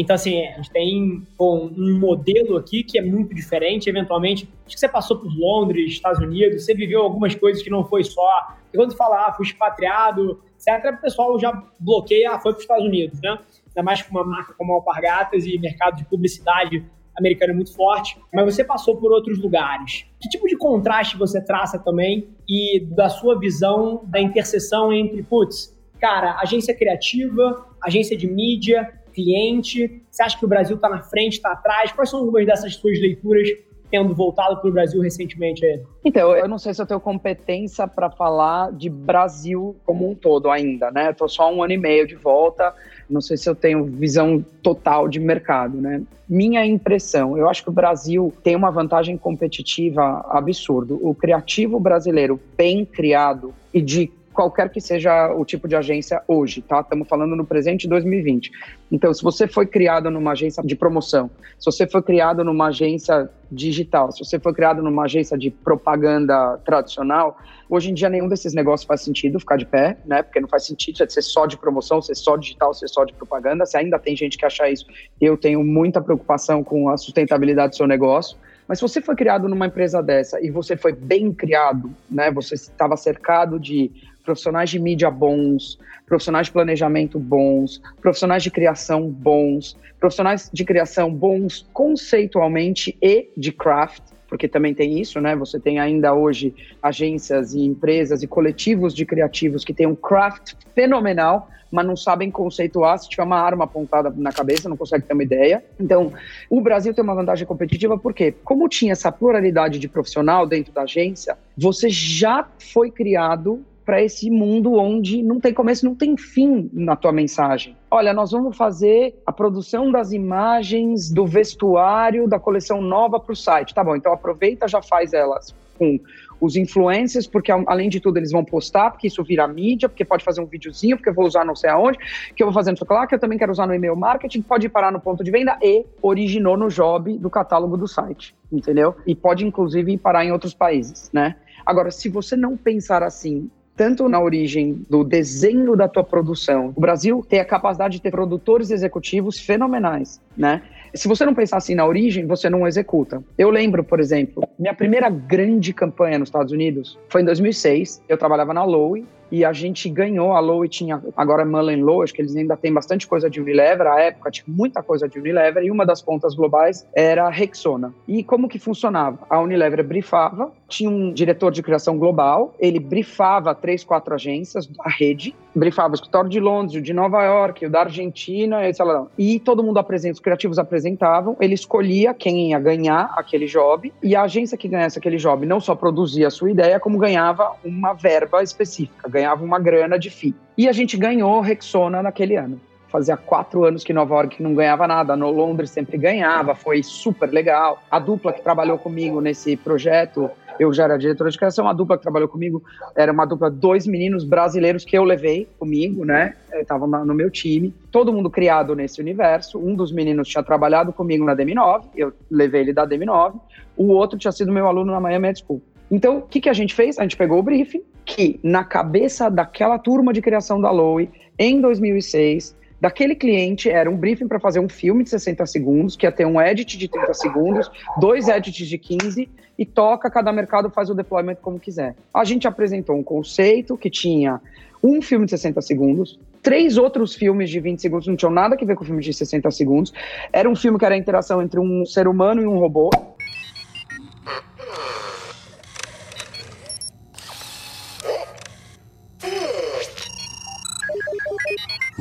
Então, 0.00 0.14
assim, 0.14 0.46
a 0.46 0.56
gente 0.56 0.70
tem 0.70 1.26
bom, 1.36 1.70
um 1.76 1.98
modelo 1.98 2.56
aqui 2.56 2.82
que 2.82 2.98
é 2.98 3.02
muito 3.02 3.34
diferente, 3.34 3.90
eventualmente. 3.90 4.48
Acho 4.64 4.74
que 4.74 4.80
você 4.80 4.88
passou 4.88 5.18
por 5.18 5.30
Londres, 5.36 5.92
Estados 5.92 6.20
Unidos, 6.20 6.64
você 6.64 6.74
viveu 6.74 7.02
algumas 7.02 7.34
coisas 7.34 7.62
que 7.62 7.68
não 7.68 7.84
foi 7.84 8.02
só. 8.02 8.56
E 8.72 8.76
quando 8.78 8.92
você 8.92 8.96
fala, 8.96 9.26
ah, 9.26 9.32
fui 9.34 9.44
expatriado, 9.44 10.40
etc., 10.56 10.94
o 10.94 11.02
pessoal 11.02 11.38
já 11.38 11.52
bloqueia, 11.78 12.32
ah, 12.32 12.40
foi 12.40 12.52
para 12.52 12.58
os 12.58 12.62
Estados 12.62 12.86
Unidos, 12.86 13.20
né? 13.20 13.38
Ainda 13.68 13.82
mais 13.82 14.00
com 14.00 14.10
uma 14.10 14.24
marca 14.24 14.54
como 14.54 14.72
Alpargatas 14.72 15.44
e 15.44 15.58
mercado 15.58 15.96
de 15.96 16.04
publicidade 16.06 16.82
americano 17.18 17.54
muito 17.54 17.74
forte, 17.74 18.16
mas 18.32 18.54
você 18.54 18.64
passou 18.64 18.96
por 18.96 19.12
outros 19.12 19.38
lugares. 19.38 20.06
Que 20.18 20.30
tipo 20.30 20.48
de 20.48 20.56
contraste 20.56 21.18
você 21.18 21.44
traça 21.44 21.78
também 21.78 22.28
e 22.48 22.80
da 22.80 23.10
sua 23.10 23.38
visão 23.38 24.00
da 24.04 24.18
interseção 24.18 24.90
entre, 24.90 25.22
putz, 25.22 25.78
cara, 26.00 26.38
agência 26.40 26.74
criativa, 26.74 27.66
agência 27.82 28.16
de 28.16 28.26
mídia, 28.26 28.90
cliente? 29.10 30.02
Você 30.10 30.22
acha 30.22 30.38
que 30.38 30.44
o 30.44 30.48
Brasil 30.48 30.76
está 30.76 30.88
na 30.88 31.02
frente, 31.02 31.34
está 31.34 31.52
atrás? 31.52 31.92
Quais 31.92 32.10
são 32.10 32.20
algumas 32.20 32.46
dessas 32.46 32.74
suas 32.74 32.98
leituras 33.00 33.48
tendo 33.90 34.14
voltado 34.14 34.56
para 34.60 34.70
o 34.70 34.72
Brasil 34.72 35.00
recentemente? 35.00 35.60
Então, 36.04 36.34
eu 36.36 36.46
não 36.46 36.58
sei 36.58 36.72
se 36.72 36.80
eu 36.80 36.86
tenho 36.86 37.00
competência 37.00 37.86
para 37.88 38.08
falar 38.08 38.72
de 38.72 38.88
Brasil 38.88 39.76
como 39.84 40.08
um 40.08 40.14
todo 40.14 40.48
ainda, 40.48 40.90
né? 40.90 41.10
Estou 41.10 41.28
só 41.28 41.52
um 41.52 41.62
ano 41.62 41.72
e 41.72 41.76
meio 41.76 42.06
de 42.06 42.14
volta, 42.14 42.72
não 43.08 43.20
sei 43.20 43.36
se 43.36 43.48
eu 43.50 43.54
tenho 43.54 43.84
visão 43.84 44.44
total 44.62 45.08
de 45.08 45.18
mercado, 45.18 45.80
né? 45.80 46.02
Minha 46.28 46.64
impressão, 46.64 47.36
eu 47.36 47.48
acho 47.48 47.64
que 47.64 47.68
o 47.68 47.72
Brasil 47.72 48.32
tem 48.44 48.54
uma 48.54 48.70
vantagem 48.70 49.18
competitiva 49.18 50.24
absurdo. 50.28 50.98
O 51.02 51.12
criativo 51.12 51.80
brasileiro 51.80 52.40
bem 52.56 52.84
criado 52.84 53.52
e 53.74 53.82
de 53.82 54.12
qualquer 54.40 54.70
que 54.70 54.80
seja 54.80 55.34
o 55.34 55.44
tipo 55.44 55.68
de 55.68 55.76
agência 55.76 56.22
hoje, 56.26 56.62
tá? 56.62 56.80
Estamos 56.80 57.06
falando 57.06 57.36
no 57.36 57.44
presente 57.44 57.86
2020. 57.86 58.50
Então, 58.90 59.12
se 59.12 59.22
você 59.22 59.46
foi 59.46 59.66
criado 59.66 60.10
numa 60.10 60.32
agência 60.32 60.62
de 60.62 60.74
promoção, 60.74 61.30
se 61.58 61.66
você 61.66 61.86
foi 61.86 62.00
criado 62.00 62.42
numa 62.42 62.68
agência 62.68 63.28
digital, 63.52 64.10
se 64.10 64.24
você 64.24 64.38
foi 64.38 64.54
criado 64.54 64.82
numa 64.82 65.04
agência 65.04 65.36
de 65.36 65.50
propaganda 65.50 66.56
tradicional, 66.64 67.36
hoje 67.68 67.90
em 67.90 67.94
dia 67.94 68.08
nenhum 68.08 68.28
desses 68.28 68.54
negócios 68.54 68.86
faz 68.86 69.02
sentido 69.02 69.38
ficar 69.38 69.58
de 69.58 69.66
pé, 69.66 69.98
né? 70.06 70.22
Porque 70.22 70.40
não 70.40 70.48
faz 70.48 70.64
sentido 70.64 70.96
ser 70.96 71.20
só 71.20 71.44
de 71.44 71.58
promoção, 71.58 72.00
ser 72.00 72.14
só 72.14 72.34
digital, 72.38 72.72
ser 72.72 72.88
só 72.88 73.04
de 73.04 73.12
propaganda. 73.12 73.66
Se 73.66 73.76
ainda 73.76 73.98
tem 73.98 74.16
gente 74.16 74.38
que 74.38 74.46
acha 74.46 74.70
isso, 74.70 74.86
eu 75.20 75.36
tenho 75.36 75.62
muita 75.62 76.00
preocupação 76.00 76.64
com 76.64 76.88
a 76.88 76.96
sustentabilidade 76.96 77.72
do 77.72 77.76
seu 77.76 77.86
negócio. 77.86 78.38
Mas 78.70 78.78
se 78.78 78.82
você 78.82 79.00
foi 79.02 79.16
criado 79.16 79.48
numa 79.48 79.66
empresa 79.66 80.00
dessa 80.00 80.40
e 80.40 80.48
você 80.48 80.76
foi 80.76 80.92
bem 80.92 81.32
criado, 81.32 81.90
né? 82.08 82.30
Você 82.30 82.54
estava 82.54 82.96
cercado 82.96 83.58
de 83.58 83.90
profissionais 84.24 84.70
de 84.70 84.78
mídia 84.78 85.10
bons, 85.10 85.78
profissionais 86.06 86.46
de 86.46 86.52
planejamento 86.52 87.18
bons, 87.18 87.80
profissionais 88.00 88.42
de 88.42 88.50
criação 88.50 89.08
bons, 89.08 89.76
profissionais 89.98 90.50
de 90.52 90.64
criação 90.64 91.12
bons 91.12 91.68
conceitualmente 91.72 92.96
e 93.00 93.28
de 93.36 93.52
craft, 93.52 94.02
porque 94.28 94.48
também 94.48 94.72
tem 94.72 95.00
isso, 95.00 95.20
né? 95.20 95.34
Você 95.36 95.58
tem 95.58 95.78
ainda 95.78 96.14
hoje 96.14 96.54
agências 96.82 97.52
e 97.52 97.60
empresas 97.60 98.22
e 98.22 98.26
coletivos 98.26 98.94
de 98.94 99.04
criativos 99.04 99.64
que 99.64 99.74
têm 99.74 99.86
um 99.86 99.96
craft 99.96 100.54
fenomenal, 100.74 101.48
mas 101.70 101.86
não 101.86 101.96
sabem 101.96 102.30
conceituar. 102.30 102.98
Se 102.98 103.08
tiver 103.08 103.22
uma 103.22 103.40
arma 103.40 103.64
apontada 103.64 104.12
na 104.16 104.32
cabeça, 104.32 104.68
não 104.68 104.76
consegue 104.76 105.04
ter 105.04 105.14
uma 105.14 105.22
ideia. 105.22 105.62
Então, 105.78 106.12
o 106.48 106.60
Brasil 106.60 106.94
tem 106.94 107.02
uma 107.02 107.14
vantagem 107.14 107.46
competitiva 107.46 107.98
porque, 107.98 108.32
como 108.44 108.68
tinha 108.68 108.92
essa 108.92 109.12
pluralidade 109.12 109.78
de 109.78 109.88
profissional 109.88 110.46
dentro 110.46 110.72
da 110.72 110.82
agência, 110.82 111.36
você 111.56 111.88
já 111.88 112.48
foi 112.58 112.90
criado 112.90 113.64
para 113.84 114.02
esse 114.02 114.30
mundo 114.30 114.74
onde 114.74 115.22
não 115.22 115.40
tem 115.40 115.52
começo, 115.52 115.84
não 115.84 115.94
tem 115.94 116.16
fim 116.16 116.70
na 116.72 116.96
tua 116.96 117.12
mensagem. 117.12 117.76
Olha, 117.90 118.12
nós 118.12 118.30
vamos 118.30 118.56
fazer 118.56 119.20
a 119.26 119.32
produção 119.32 119.90
das 119.90 120.12
imagens 120.12 121.10
do 121.10 121.26
vestuário 121.26 122.28
da 122.28 122.38
coleção 122.38 122.80
nova 122.80 123.18
para 123.18 123.32
o 123.32 123.36
site. 123.36 123.74
Tá 123.74 123.82
bom, 123.82 123.96
então 123.96 124.12
aproveita, 124.12 124.68
já 124.68 124.80
faz 124.80 125.12
elas 125.12 125.54
com 125.80 125.98
os 126.40 126.56
influencers, 126.56 127.26
porque 127.26 127.50
além 127.50 127.88
de 127.88 128.00
tudo 128.00 128.18
eles 128.18 128.32
vão 128.32 128.44
postar, 128.44 128.90
porque 128.90 129.06
isso 129.06 129.22
vira 129.24 129.46
mídia, 129.48 129.88
porque 129.88 130.04
pode 130.04 130.24
fazer 130.24 130.40
um 130.40 130.46
videozinho, 130.46 130.96
porque 130.96 131.08
eu 131.08 131.14
vou 131.14 131.26
usar 131.26 131.44
não 131.44 131.56
sei 131.56 131.70
aonde, 131.70 131.98
que 132.34 132.42
eu 132.42 132.46
vou 132.46 132.54
fazer 132.54 132.72
no 132.72 132.78
lá, 132.88 133.06
que 133.06 133.14
eu 133.14 133.18
também 133.18 133.38
quero 133.38 133.52
usar 133.52 133.66
no 133.66 133.74
e-mail 133.74 133.96
marketing, 133.96 134.42
pode 134.42 134.68
parar 134.68 134.90
no 134.90 135.00
ponto 135.00 135.24
de 135.24 135.30
venda 135.30 135.58
e 135.62 135.84
originou 136.02 136.56
no 136.56 136.68
job 136.68 137.16
do 137.18 137.28
catálogo 137.28 137.76
do 137.76 137.88
site, 137.88 138.34
entendeu? 138.50 138.94
E 139.06 139.14
pode 139.14 139.44
inclusive 139.44 139.96
parar 139.98 140.24
em 140.24 140.32
outros 140.32 140.54
países, 140.54 141.10
né? 141.12 141.36
Agora, 141.64 141.90
se 141.90 142.08
você 142.08 142.36
não 142.36 142.56
pensar 142.56 143.02
assim, 143.02 143.50
tanto 143.80 144.10
na 144.10 144.20
origem 144.20 144.84
do 144.90 145.02
desenho 145.02 145.74
da 145.74 145.88
tua 145.88 146.04
produção. 146.04 146.70
O 146.76 146.80
Brasil 146.82 147.24
tem 147.26 147.40
a 147.40 147.44
capacidade 147.46 147.94
de 147.94 148.02
ter 148.02 148.10
produtores 148.10 148.70
executivos 148.70 149.40
fenomenais, 149.40 150.20
né? 150.36 150.60
Se 150.94 151.08
você 151.08 151.24
não 151.24 151.34
pensar 151.34 151.56
assim 151.56 151.74
na 151.74 151.86
origem, 151.86 152.26
você 152.26 152.50
não 152.50 152.68
executa. 152.68 153.24
Eu 153.38 153.48
lembro, 153.48 153.82
por 153.82 153.98
exemplo, 153.98 154.46
minha 154.58 154.74
primeira 154.74 155.08
grande 155.08 155.72
campanha 155.72 156.18
nos 156.18 156.28
Estados 156.28 156.52
Unidos 156.52 156.98
foi 157.08 157.22
em 157.22 157.24
2006. 157.24 158.02
Eu 158.06 158.18
trabalhava 158.18 158.52
na 158.52 158.64
Lowe 158.64 159.06
e 159.30 159.44
a 159.44 159.52
gente 159.52 159.88
ganhou. 159.88 160.32
A 160.32 160.40
Lowe 160.40 160.68
tinha, 160.68 161.02
agora 161.16 161.44
Mullen 161.44 161.82
Lowe, 161.82 162.04
acho 162.04 162.14
que 162.14 162.22
eles 162.22 162.36
ainda 162.36 162.56
têm 162.56 162.72
bastante 162.72 163.06
coisa 163.06 163.28
de 163.28 163.40
Unilever. 163.40 163.86
À 163.86 164.00
época 164.00 164.30
tinha 164.30 164.44
muita 164.46 164.82
coisa 164.82 165.08
de 165.08 165.18
Unilever 165.18 165.62
e 165.62 165.70
uma 165.70 165.86
das 165.86 166.02
pontas 166.02 166.34
globais 166.34 166.86
era 166.94 167.26
a 167.26 167.30
Rexona. 167.30 167.92
E 168.06 168.22
como 168.22 168.48
que 168.48 168.58
funcionava? 168.58 169.18
A 169.28 169.40
Unilever 169.40 169.84
brifava, 169.84 170.52
tinha 170.68 170.88
um 170.88 171.12
diretor 171.12 171.50
de 171.50 171.62
criação 171.62 171.98
global, 171.98 172.54
ele 172.58 172.78
brifava 172.78 173.54
três, 173.54 173.84
quatro 173.84 174.14
agências 174.14 174.66
da 174.66 174.88
rede, 174.88 175.34
brifava 175.54 175.92
o 175.92 175.94
escritório 175.94 176.30
de 176.30 176.38
Londres, 176.38 176.76
o 176.76 176.82
de 176.82 176.92
Nova 176.92 177.22
York, 177.24 177.66
o 177.66 177.70
da 177.70 177.80
Argentina, 177.80 178.66
etc. 178.68 178.80
E 179.18 179.40
todo 179.40 179.62
mundo 179.62 179.78
apresenta, 179.78 180.14
os 180.14 180.20
criativos 180.20 180.58
apresentavam, 180.58 181.36
ele 181.40 181.54
escolhia 181.54 182.14
quem 182.14 182.50
ia 182.50 182.58
ganhar 182.58 183.12
aquele 183.16 183.46
job 183.46 183.92
e 184.02 184.14
a 184.14 184.22
agência 184.22 184.56
que 184.56 184.68
ganhasse 184.68 184.98
aquele 184.98 185.16
job 185.16 185.44
não 185.46 185.60
só 185.60 185.74
produzia 185.74 186.28
a 186.28 186.30
sua 186.30 186.50
ideia, 186.50 186.78
como 186.78 186.98
ganhava 186.98 187.52
uma 187.64 187.92
verba 187.92 188.42
específica, 188.42 189.08
ganhava 189.20 189.44
uma 189.44 189.58
grana 189.58 189.98
de 189.98 190.08
FII. 190.08 190.34
E 190.56 190.66
a 190.68 190.72
gente 190.72 190.96
ganhou 190.96 191.40
Rexona 191.40 192.02
naquele 192.02 192.36
ano. 192.36 192.60
Fazia 192.88 193.16
quatro 193.16 193.64
anos 193.64 193.84
que 193.84 193.92
Nova 193.92 194.16
York 194.16 194.42
não 194.42 194.52
ganhava 194.52 194.86
nada, 194.88 195.14
no 195.14 195.30
Londres 195.30 195.70
sempre 195.70 195.96
ganhava, 195.96 196.56
foi 196.56 196.82
super 196.82 197.30
legal. 197.30 197.80
A 197.88 198.00
dupla 198.00 198.32
que 198.32 198.42
trabalhou 198.42 198.76
comigo 198.76 199.20
nesse 199.20 199.56
projeto, 199.56 200.28
eu 200.58 200.72
já 200.72 200.84
era 200.84 200.98
diretora 200.98 201.30
de 201.30 201.38
criação, 201.38 201.68
a 201.68 201.72
dupla 201.72 201.96
que 201.96 202.02
trabalhou 202.02 202.28
comigo 202.28 202.64
era 202.96 203.12
uma 203.12 203.24
dupla, 203.24 203.48
dois 203.48 203.86
meninos 203.86 204.24
brasileiros 204.24 204.84
que 204.84 204.98
eu 204.98 205.04
levei 205.04 205.46
comigo, 205.56 206.04
né? 206.04 206.34
Estavam 206.54 206.88
no 206.88 207.14
meu 207.14 207.30
time, 207.30 207.72
todo 207.92 208.12
mundo 208.12 208.28
criado 208.28 208.74
nesse 208.74 209.00
universo. 209.00 209.56
Um 209.56 209.76
dos 209.76 209.92
meninos 209.92 210.26
tinha 210.28 210.42
trabalhado 210.42 210.92
comigo 210.92 211.24
na 211.24 211.36
DM9, 211.36 211.84
eu 211.94 212.12
levei 212.28 212.62
ele 212.62 212.72
da 212.72 212.84
DM9, 212.84 213.34
o 213.76 213.86
outro 213.92 214.18
tinha 214.18 214.32
sido 214.32 214.50
meu 214.50 214.66
aluno 214.66 214.90
na 214.90 214.98
Miami 214.98 215.32
School. 215.36 215.62
Então, 215.90 216.18
o 216.18 216.22
que, 216.22 216.40
que 216.40 216.48
a 216.48 216.52
gente 216.52 216.74
fez? 216.74 216.98
A 216.98 217.02
gente 217.02 217.16
pegou 217.16 217.38
o 217.38 217.42
briefing, 217.42 217.82
que 218.04 218.40
na 218.42 218.64
cabeça 218.64 219.30
daquela 219.30 219.78
turma 219.78 220.12
de 220.12 220.20
criação 220.20 220.60
da 220.60 220.70
Lowe, 220.70 221.10
em 221.38 221.60
2006, 221.60 222.56
daquele 222.80 223.14
cliente 223.14 223.68
era 223.68 223.90
um 223.90 223.96
briefing 223.96 224.26
para 224.26 224.40
fazer 224.40 224.60
um 224.60 224.68
filme 224.68 225.04
de 225.04 225.10
60 225.10 225.44
segundos, 225.46 225.96
que 225.96 226.06
ia 226.06 226.12
ter 226.12 226.26
um 226.26 226.40
edit 226.40 226.78
de 226.78 226.88
30 226.88 227.14
segundos, 227.14 227.70
dois 227.98 228.28
edits 228.28 228.66
de 228.66 228.78
15 228.78 229.28
e 229.58 229.66
toca, 229.66 230.10
cada 230.10 230.32
mercado 230.32 230.70
faz 230.70 230.88
o 230.88 230.94
deployment 230.94 231.36
como 231.36 231.60
quiser. 231.60 231.94
A 232.14 232.24
gente 232.24 232.48
apresentou 232.48 232.96
um 232.96 233.02
conceito 233.02 233.76
que 233.76 233.90
tinha 233.90 234.40
um 234.82 235.02
filme 235.02 235.26
de 235.26 235.32
60 235.32 235.60
segundos, 235.60 236.18
três 236.42 236.78
outros 236.78 237.14
filmes 237.14 237.50
de 237.50 237.60
20 237.60 237.80
segundos, 237.80 238.06
não 238.06 238.16
tinham 238.16 238.32
nada 238.32 238.56
a 238.58 238.64
ver 238.64 238.74
com 238.74 238.82
o 238.82 238.86
filme 238.86 239.02
de 239.02 239.12
60 239.12 239.50
segundos. 239.50 239.92
Era 240.32 240.48
um 240.48 240.56
filme 240.56 240.78
que 240.78 240.84
era 240.84 240.94
a 240.94 240.98
interação 240.98 241.42
entre 241.42 241.60
um 241.60 241.84
ser 241.84 242.08
humano 242.08 242.40
e 242.42 242.46
um 242.46 242.58
robô. 242.58 242.90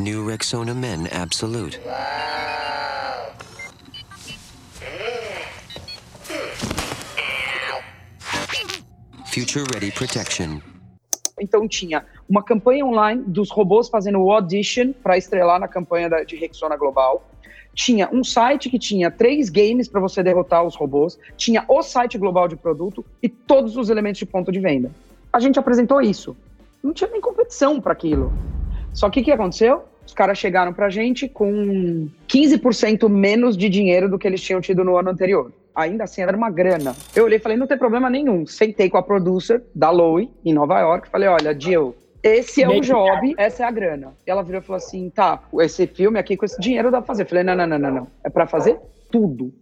New 0.09 0.25
Rexona 0.25 0.73
Men 0.73 1.07
Absolute. 1.11 1.79
Future 9.31 9.65
Ready 9.71 9.91
Protection. 9.91 10.61
Então 11.39 11.67
tinha 11.67 12.03
uma 12.27 12.41
campanha 12.41 12.83
online 12.83 13.21
dos 13.27 13.51
robôs 13.51 13.87
fazendo 13.87 14.17
o 14.17 14.31
audition 14.31 14.93
para 14.93 15.15
estrelar 15.15 15.59
na 15.59 15.67
campanha 15.67 16.09
de 16.25 16.35
Rexona 16.35 16.75
Global. 16.75 17.29
Tinha 17.75 18.09
um 18.11 18.23
site 18.23 18.67
que 18.67 18.79
tinha 18.79 19.11
três 19.11 19.47
games 19.47 19.87
para 19.87 20.01
você 20.01 20.23
derrotar 20.23 20.63
os 20.65 20.75
robôs. 20.75 21.19
Tinha 21.37 21.63
o 21.67 21.83
site 21.83 22.17
global 22.17 22.47
de 22.47 22.55
produto 22.55 23.05
e 23.21 23.29
todos 23.29 23.77
os 23.77 23.91
elementos 23.91 24.17
de 24.17 24.25
ponto 24.25 24.51
de 24.51 24.59
venda. 24.59 24.89
A 25.31 25.39
gente 25.39 25.59
apresentou 25.59 26.01
isso. 26.01 26.35
Não 26.81 26.93
tinha 26.93 27.11
nem 27.11 27.21
competição 27.21 27.79
para 27.79 27.93
aquilo. 27.93 28.33
Só 28.91 29.07
que 29.11 29.19
o 29.19 29.23
que 29.23 29.31
aconteceu? 29.31 29.83
Os 30.09 30.13
caras 30.15 30.39
chegaram 30.39 30.73
pra 30.73 30.89
gente 30.89 31.29
com 31.29 32.09
15% 32.27 33.07
menos 33.07 33.55
de 33.55 33.69
dinheiro 33.69 34.09
do 34.09 34.17
que 34.17 34.27
eles 34.27 34.41
tinham 34.41 34.59
tido 34.59 34.83
no 34.83 34.97
ano 34.97 35.11
anterior. 35.11 35.51
Ainda 35.75 36.05
assim, 36.05 36.23
era 36.23 36.35
uma 36.35 36.49
grana. 36.49 36.95
Eu 37.15 37.25
olhei 37.25 37.37
e 37.37 37.39
falei, 37.39 37.55
não 37.55 37.67
tem 37.67 37.77
problema 37.77 38.09
nenhum. 38.09 38.43
Sentei 38.43 38.89
com 38.89 38.97
a 38.97 39.03
producer 39.03 39.61
da 39.73 39.91
Lowe, 39.91 40.27
em 40.43 40.51
Nova 40.51 40.79
York, 40.79 41.09
falei, 41.09 41.29
olha, 41.29 41.55
Jill, 41.57 41.95
esse 42.23 42.63
é 42.63 42.67
o 42.67 42.81
job, 42.81 43.35
essa 43.37 43.61
é 43.61 43.67
a 43.67 43.71
grana. 43.71 44.15
E 44.25 44.31
ela 44.31 44.41
virou 44.41 44.61
e 44.61 44.65
falou 44.65 44.77
assim, 44.77 45.11
tá, 45.11 45.43
esse 45.59 45.85
filme 45.85 46.17
aqui 46.17 46.35
com 46.35 46.43
esse 46.43 46.59
dinheiro 46.59 46.89
dá 46.89 46.97
pra 46.97 47.05
fazer. 47.05 47.21
Eu 47.21 47.27
falei, 47.27 47.43
não, 47.43 47.55
não, 47.55 47.67
não, 47.67 47.77
não, 47.77 47.91
não. 47.91 48.07
É 48.23 48.31
pra 48.31 48.47
fazer 48.47 48.79
tudo. 49.11 49.53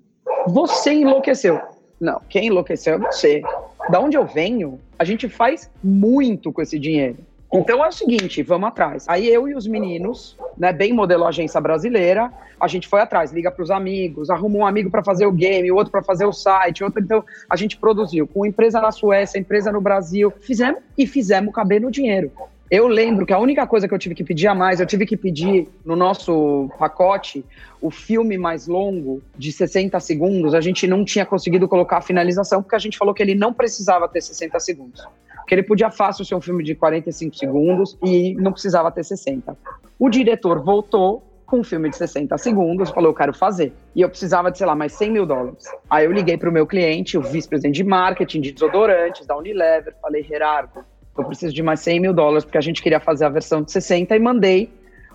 Você 0.47 0.93
enlouqueceu. 0.93 1.59
Não, 1.99 2.21
quem 2.29 2.47
enlouqueceu 2.47 2.93
é 2.93 2.97
você. 2.99 3.41
Da 3.89 3.99
onde 3.99 4.15
eu 4.15 4.25
venho, 4.25 4.79
a 4.97 5.03
gente 5.03 5.27
faz 5.27 5.69
muito 5.83 6.53
com 6.53 6.61
esse 6.61 6.79
dinheiro. 6.79 7.17
Então 7.51 7.83
é 7.83 7.87
o 7.87 7.91
seguinte, 7.91 8.43
vamos 8.43 8.67
atrás. 8.67 9.05
Aí 9.07 9.27
eu 9.27 9.47
e 9.47 9.55
os 9.55 9.65
meninos, 9.65 10.37
né, 10.57 10.73
bem 10.73 10.91
modelo 10.91 11.25
agência 11.25 11.61
brasileira, 11.61 12.31
a 12.59 12.67
gente 12.67 12.87
foi 12.87 12.99
atrás, 12.99 13.31
liga 13.31 13.49
para 13.49 13.63
os 13.63 13.71
amigos, 13.71 14.29
arruma 14.29 14.57
um 14.57 14.65
amigo 14.65 14.91
para 14.91 15.03
fazer 15.03 15.25
o 15.25 15.31
game, 15.31 15.71
outro 15.71 15.91
para 15.91 16.03
fazer 16.03 16.25
o 16.25 16.33
site, 16.33 16.83
outro 16.83 17.01
então 17.01 17.23
a 17.49 17.55
gente 17.55 17.77
produziu 17.77 18.27
com 18.27 18.45
empresa 18.45 18.81
na 18.81 18.91
Suécia, 18.91 19.39
empresa 19.39 19.71
no 19.71 19.79
Brasil, 19.79 20.31
fizemos 20.41 20.81
e 20.97 21.07
fizemos 21.07 21.53
caber 21.53 21.79
no 21.79 21.89
dinheiro. 21.89 22.31
Eu 22.69 22.85
lembro 22.85 23.25
que 23.25 23.31
a 23.31 23.39
única 23.39 23.65
coisa 23.65 23.87
que 23.87 23.93
eu 23.93 23.99
tive 23.99 24.13
que 24.13 24.25
pedir 24.25 24.47
a 24.47 24.53
mais, 24.53 24.81
eu 24.81 24.85
tive 24.85 25.05
que 25.05 25.15
pedir 25.15 25.69
no 25.85 25.95
nosso 25.95 26.69
pacote 26.77 27.45
o 27.79 27.89
filme 27.89 28.37
mais 28.37 28.67
longo, 28.67 29.21
de 29.37 29.53
60 29.53 29.97
segundos. 30.01 30.53
A 30.53 30.59
gente 30.59 30.85
não 30.85 31.05
tinha 31.05 31.25
conseguido 31.25 31.65
colocar 31.65 31.99
a 31.99 32.01
finalização, 32.01 32.61
porque 32.61 32.75
a 32.75 32.79
gente 32.79 32.97
falou 32.97 33.13
que 33.13 33.23
ele 33.23 33.35
não 33.35 33.53
precisava 33.53 34.05
ter 34.09 34.19
60 34.19 34.59
segundos. 34.59 35.07
Que 35.47 35.55
ele 35.55 35.63
podia 35.63 35.89
fácil 35.89 36.25
ser 36.25 36.35
um 36.35 36.41
filme 36.41 36.63
de 36.63 36.75
45 36.75 37.35
segundos 37.35 37.97
e 38.03 38.35
não 38.35 38.51
precisava 38.51 38.91
ter 38.91 39.03
60. 39.03 39.57
O 39.97 40.09
diretor 40.09 40.61
voltou 40.61 41.23
com 41.47 41.59
um 41.59 41.63
filme 41.63 41.89
de 41.89 41.95
60 41.95 42.37
segundos, 42.37 42.89
falou, 42.89 43.09
eu 43.09 43.15
quero 43.15 43.33
fazer. 43.33 43.71
E 43.95 44.01
eu 44.01 44.09
precisava 44.09 44.51
de, 44.51 44.57
sei 44.57 44.67
lá, 44.67 44.75
mais 44.75 44.91
100 44.93 45.11
mil 45.11 45.25
dólares. 45.25 45.63
Aí 45.89 46.05
eu 46.05 46.11
liguei 46.11 46.37
para 46.37 46.49
o 46.49 46.51
meu 46.51 46.67
cliente, 46.67 47.17
o 47.17 47.21
vice-presidente 47.21 47.75
de 47.75 47.83
marketing 47.85 48.41
de 48.41 48.51
desodorantes 48.51 49.25
da 49.25 49.37
Unilever, 49.37 49.95
falei, 50.01 50.23
Gerardo, 50.23 50.83
eu 51.17 51.23
preciso 51.23 51.55
de 51.55 51.63
mais 51.63 51.79
100 51.79 52.01
mil 52.01 52.13
dólares, 52.13 52.43
porque 52.43 52.57
a 52.57 52.61
gente 52.61 52.83
queria 52.83 52.99
fazer 52.99 53.25
a 53.25 53.29
versão 53.29 53.63
de 53.63 53.71
60 53.71 54.15
e 54.15 54.19
mandei 54.19 54.69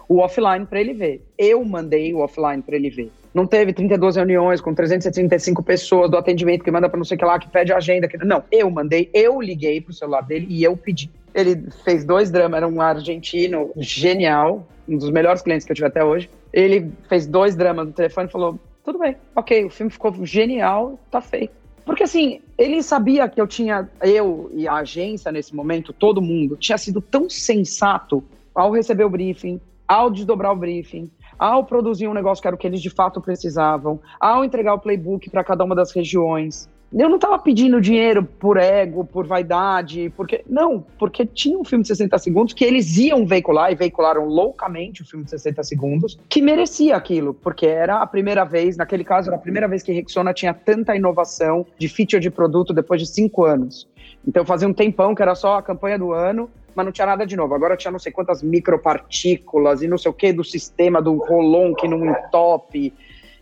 o 0.08 0.18
offline 0.18 0.64
para 0.64 0.80
ele 0.80 0.94
ver. 0.94 1.22
Eu 1.36 1.62
mandei 1.64 2.12
o 2.14 2.20
offline 2.20 2.62
para 2.62 2.76
ele 2.76 2.88
ver. 2.88 3.12
Não 3.34 3.46
teve 3.46 3.72
32 3.72 4.16
reuniões 4.16 4.60
com 4.60 4.74
375 4.74 5.62
pessoas 5.62 6.10
do 6.10 6.16
atendimento 6.16 6.62
que 6.62 6.70
manda 6.70 6.88
para 6.88 6.98
não 6.98 7.04
sei 7.04 7.16
o 7.16 7.18
que 7.18 7.24
lá, 7.24 7.38
que 7.38 7.48
pede 7.48 7.72
agenda. 7.72 8.06
Que... 8.06 8.18
Não, 8.18 8.44
eu 8.50 8.70
mandei, 8.70 9.08
eu 9.14 9.40
liguei 9.40 9.80
pro 9.80 9.92
celular 9.92 10.22
dele 10.22 10.46
e 10.50 10.62
eu 10.62 10.76
pedi. 10.76 11.10
Ele 11.34 11.64
fez 11.84 12.04
dois 12.04 12.30
dramas, 12.30 12.58
era 12.58 12.68
um 12.68 12.80
argentino 12.80 13.70
genial, 13.76 14.66
um 14.86 14.98
dos 14.98 15.10
melhores 15.10 15.40
clientes 15.40 15.64
que 15.64 15.72
eu 15.72 15.76
tive 15.76 15.88
até 15.88 16.04
hoje. 16.04 16.28
Ele 16.52 16.92
fez 17.08 17.26
dois 17.26 17.56
dramas 17.56 17.86
no 17.86 17.92
telefone 17.92 18.28
e 18.28 18.30
falou: 18.30 18.58
tudo 18.84 18.98
bem, 18.98 19.16
ok, 19.34 19.64
o 19.64 19.70
filme 19.70 19.90
ficou 19.90 20.12
genial, 20.26 20.98
tá 21.10 21.20
feito. 21.20 21.54
Porque 21.84 22.02
assim, 22.02 22.40
ele 22.58 22.82
sabia 22.82 23.28
que 23.28 23.40
eu 23.40 23.46
tinha, 23.46 23.88
eu 24.02 24.50
e 24.54 24.68
a 24.68 24.74
agência 24.74 25.32
nesse 25.32 25.54
momento, 25.54 25.92
todo 25.92 26.20
mundo, 26.20 26.56
tinha 26.56 26.78
sido 26.78 27.00
tão 27.00 27.28
sensato 27.28 28.22
ao 28.54 28.70
receber 28.70 29.04
o 29.04 29.10
briefing, 29.10 29.60
ao 29.86 30.10
desdobrar 30.10 30.52
o 30.52 30.56
briefing, 30.56 31.10
ao 31.38 31.64
produzir 31.64 32.08
um 32.08 32.14
negócio 32.14 32.40
que 32.40 32.48
era 32.48 32.54
o 32.54 32.58
que 32.58 32.66
eles 32.66 32.80
de 32.80 32.90
fato 32.90 33.20
precisavam, 33.20 34.00
ao 34.20 34.44
entregar 34.44 34.74
o 34.74 34.78
playbook 34.78 35.30
para 35.30 35.44
cada 35.44 35.64
uma 35.64 35.74
das 35.74 35.92
regiões, 35.92 36.68
eu 36.94 37.08
não 37.08 37.16
estava 37.16 37.38
pedindo 37.38 37.80
dinheiro 37.80 38.22
por 38.22 38.58
ego, 38.58 39.02
por 39.04 39.26
vaidade, 39.26 40.12
porque. 40.14 40.44
Não, 40.46 40.84
porque 40.98 41.24
tinha 41.24 41.58
um 41.58 41.64
filme 41.64 41.82
de 41.82 41.88
60 41.88 42.18
segundos 42.18 42.52
que 42.52 42.64
eles 42.64 42.98
iam 42.98 43.24
veicular 43.24 43.72
e 43.72 43.74
veicularam 43.74 44.26
loucamente 44.26 45.00
o 45.00 45.06
filme 45.06 45.24
de 45.24 45.30
60 45.30 45.62
segundos, 45.62 46.18
que 46.28 46.42
merecia 46.42 46.94
aquilo, 46.94 47.32
porque 47.32 47.66
era 47.66 48.02
a 48.02 48.06
primeira 48.06 48.44
vez, 48.44 48.76
naquele 48.76 49.04
caso, 49.04 49.30
era 49.30 49.36
a 49.36 49.40
primeira 49.40 49.66
vez 49.66 49.82
que 49.82 49.90
Rexona 49.90 50.34
tinha 50.34 50.52
tanta 50.52 50.94
inovação 50.94 51.66
de 51.78 51.88
feature 51.88 52.20
de 52.20 52.30
produto 52.30 52.74
depois 52.74 53.00
de 53.00 53.06
cinco 53.06 53.44
anos. 53.44 53.88
Então 54.26 54.44
fazia 54.44 54.68
um 54.68 54.74
tempão 54.74 55.14
que 55.14 55.22
era 55.22 55.34
só 55.34 55.56
a 55.56 55.62
campanha 55.62 55.98
do 55.98 56.12
ano, 56.12 56.50
mas 56.74 56.84
não 56.84 56.92
tinha 56.92 57.06
nada 57.06 57.26
de 57.26 57.36
novo. 57.36 57.54
Agora 57.54 57.76
tinha 57.76 57.90
não 57.90 57.98
sei 57.98 58.12
quantas 58.12 58.42
micropartículas 58.42 59.82
e 59.82 59.88
não 59.88 59.98
sei 59.98 60.10
o 60.10 60.14
que 60.14 60.32
do 60.32 60.44
sistema 60.44 61.00
do 61.00 61.16
Rolon 61.16 61.74
que 61.74 61.88
não 61.88 62.04
entope. 62.04 62.92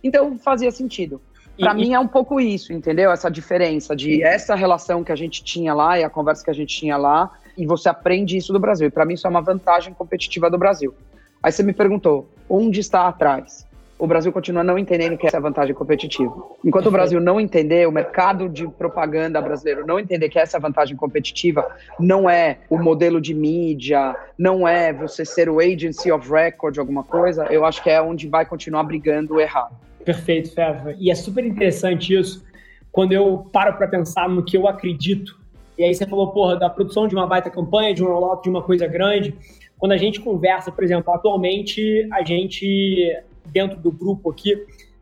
Então 0.03 0.38
fazia 0.38 0.71
sentido. 0.71 1.21
Para 1.59 1.75
mim 1.75 1.93
é 1.93 2.01
um 2.01 2.09
pouco 2.09 2.40
isso, 2.40 2.73
entendeu? 2.73 3.11
Essa 3.11 3.31
diferença 3.31 3.95
de 3.95 4.23
essa 4.23 4.55
relação 4.55 5.05
que 5.05 5.12
a 5.12 5.16
gente 5.16 5.45
tinha 5.45 5.75
lá 5.75 5.99
e 5.99 6.05
a 6.05 6.09
conversa 6.09 6.43
que 6.43 6.51
a 6.51 6.55
gente 6.55 6.75
tinha 6.75 6.97
lá, 6.97 7.31
e 7.57 7.66
você 7.66 7.88
aprende 7.88 8.37
isso 8.37 8.53
do 8.53 8.59
Brasil. 8.59 8.88
E 8.88 8.90
para 8.90 9.05
mim 9.05 9.14
isso 9.14 9.27
é 9.27 9.31
uma 9.31 9.43
vantagem 9.43 9.93
competitiva 9.93 10.49
do 10.49 10.57
Brasil. 10.57 10.95
Aí 11.43 11.53
você 11.53 11.62
me 11.62 11.75
perguntou, 11.75 12.31
onde 12.49 12.81
está 12.81 13.07
atrás? 13.07 13.66
O 14.01 14.07
Brasil 14.07 14.33
continua 14.33 14.65
não 14.65 14.79
entendendo 14.79 15.19
que 15.19 15.27
essa 15.27 15.37
é 15.37 15.39
a 15.39 15.43
vantagem 15.43 15.75
competitiva. 15.75 16.35
Enquanto 16.65 16.87
o 16.87 16.91
Brasil 16.91 17.21
não 17.21 17.39
entender, 17.39 17.87
o 17.87 17.93
mercado 17.93 18.49
de 18.49 18.67
propaganda 18.67 19.43
brasileiro 19.43 19.87
não 19.87 20.01
entender 20.01 20.31
que 20.31 20.39
essa 20.39 20.57
é 20.57 20.61
vantagem 20.61 20.97
competitiva, 20.97 21.71
não 21.99 22.29
é 22.29 22.61
o 22.71 22.79
modelo 22.79 23.21
de 23.21 23.35
mídia, 23.35 24.17
não 24.39 24.67
é 24.67 24.91
você 24.91 25.23
ser 25.23 25.51
o 25.51 25.61
agency 25.61 26.11
of 26.11 26.33
record, 26.33 26.79
alguma 26.79 27.05
coisa, 27.05 27.45
eu 27.51 27.63
acho 27.63 27.83
que 27.83 27.91
é 27.91 28.01
onde 28.01 28.27
vai 28.27 28.47
continuar 28.47 28.85
brigando 28.85 29.39
errado. 29.39 29.77
Perfeito, 30.03 30.55
Feva. 30.55 30.95
E 30.99 31.11
é 31.11 31.15
super 31.15 31.45
interessante 31.45 32.19
isso 32.19 32.43
quando 32.91 33.13
eu 33.13 33.47
paro 33.53 33.77
para 33.77 33.87
pensar 33.87 34.31
no 34.31 34.43
que 34.43 34.57
eu 34.57 34.67
acredito 34.67 35.39
E 35.77 35.85
aí 35.85 35.95
você 35.95 36.07
falou, 36.07 36.29
porra, 36.29 36.57
da 36.57 36.71
produção 36.71 37.07
de 37.07 37.15
uma 37.15 37.27
baita 37.27 37.51
campanha, 37.51 37.95
de 37.95 38.03
um 38.03 38.07
rollout 38.07 38.43
de 38.43 38.49
uma 38.49 38.63
coisa 38.63 38.87
grande. 38.87 39.35
Quando 39.79 39.93
a 39.93 39.97
gente 39.97 40.21
conversa, 40.21 40.71
por 40.71 40.85
exemplo, 40.85 41.13
atualmente 41.13 42.07
a 42.13 42.23
gente, 42.23 43.15
dentro 43.46 43.79
do 43.79 43.90
grupo 43.90 44.31
aqui, 44.31 44.57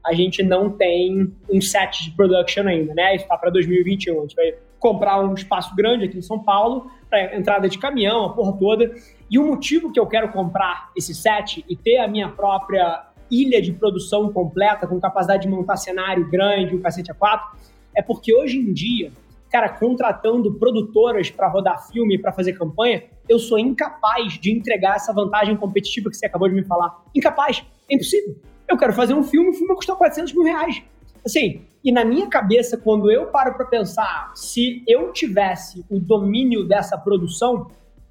a 0.05 0.13
gente 0.15 0.43
não 0.43 0.71
tem 0.71 1.33
um 1.51 1.61
set 1.61 2.05
de 2.05 2.11
production 2.13 2.67
ainda, 2.67 2.95
né? 2.95 3.15
Isso 3.15 3.25
está 3.25 3.37
para 3.37 3.51
2021. 3.51 4.19
A 4.19 4.23
gente 4.23 4.37
vai 4.37 4.55
comprar 4.79 5.21
um 5.21 5.35
espaço 5.35 5.75
grande 5.75 6.05
aqui 6.05 6.19
em 6.19 6.23
São 6.23 6.39
Paulo, 6.39 6.91
para 7.11 7.37
entrada 7.37 7.69
de 7.69 7.79
caminhão, 7.79 8.25
a 8.25 8.33
porra 8.33 8.57
toda. 8.59 8.95
E 9.31 9.39
o 9.39 9.47
motivo 9.47 9.93
que 9.93 9.99
eu 9.99 10.07
quero 10.07 10.31
comprar 10.33 10.91
esse 10.97 11.15
set 11.15 11.65
e 11.69 11.77
ter 11.77 11.99
a 11.99 12.09
minha 12.09 12.29
própria 12.29 13.07
ilha 13.31 13.61
de 13.61 13.73
produção 13.73 14.33
completa, 14.33 14.87
com 14.87 14.99
capacidade 15.01 15.43
de 15.43 15.49
montar 15.49 15.77
cenário 15.77 16.29
grande, 16.31 16.75
um 16.75 16.81
cacete 16.81 17.13
A4, 17.13 17.41
é 17.95 18.03
porque 18.03 18.35
hoje 18.35 18.59
em 18.59 18.73
dia, 18.73 19.13
cara, 19.51 19.69
contratando 19.69 20.55
produtoras 20.55 21.31
para 21.31 21.49
rodar 21.49 21.87
filme, 21.89 22.19
para 22.19 22.33
fazer 22.33 22.53
campanha, 22.55 23.03
eu 23.29 23.39
sou 23.39 23.59
incapaz 23.59 24.39
de 24.39 24.51
entregar 24.51 24.97
essa 24.97 25.13
vantagem 25.13 25.57
competitiva 25.57 26.09
que 26.09 26.17
você 26.17 26.27
acabou 26.27 26.49
de 26.49 26.55
me 26.55 26.65
falar. 26.65 27.03
Incapaz. 27.15 27.65
É 27.89 27.95
impossível. 27.95 28.37
Eu 28.69 28.77
quero 28.77 28.93
fazer 28.93 29.15
um 29.15 29.23
filme, 29.23 29.51
o 29.51 29.55
filme 29.55 29.75
custa 29.75 29.95
400 29.95 30.33
mil 30.33 30.45
reais. 30.45 30.83
Assim, 31.25 31.63
e 31.83 31.91
na 31.91 32.05
minha 32.05 32.27
cabeça, 32.29 32.77
quando 32.77 33.11
eu 33.11 33.27
paro 33.27 33.55
para 33.55 33.67
pensar, 33.67 34.33
se 34.35 34.83
eu 34.87 35.13
tivesse 35.13 35.85
o 35.91 35.99
domínio 35.99 36.65
dessa 36.65 36.99
produção, 36.99 37.71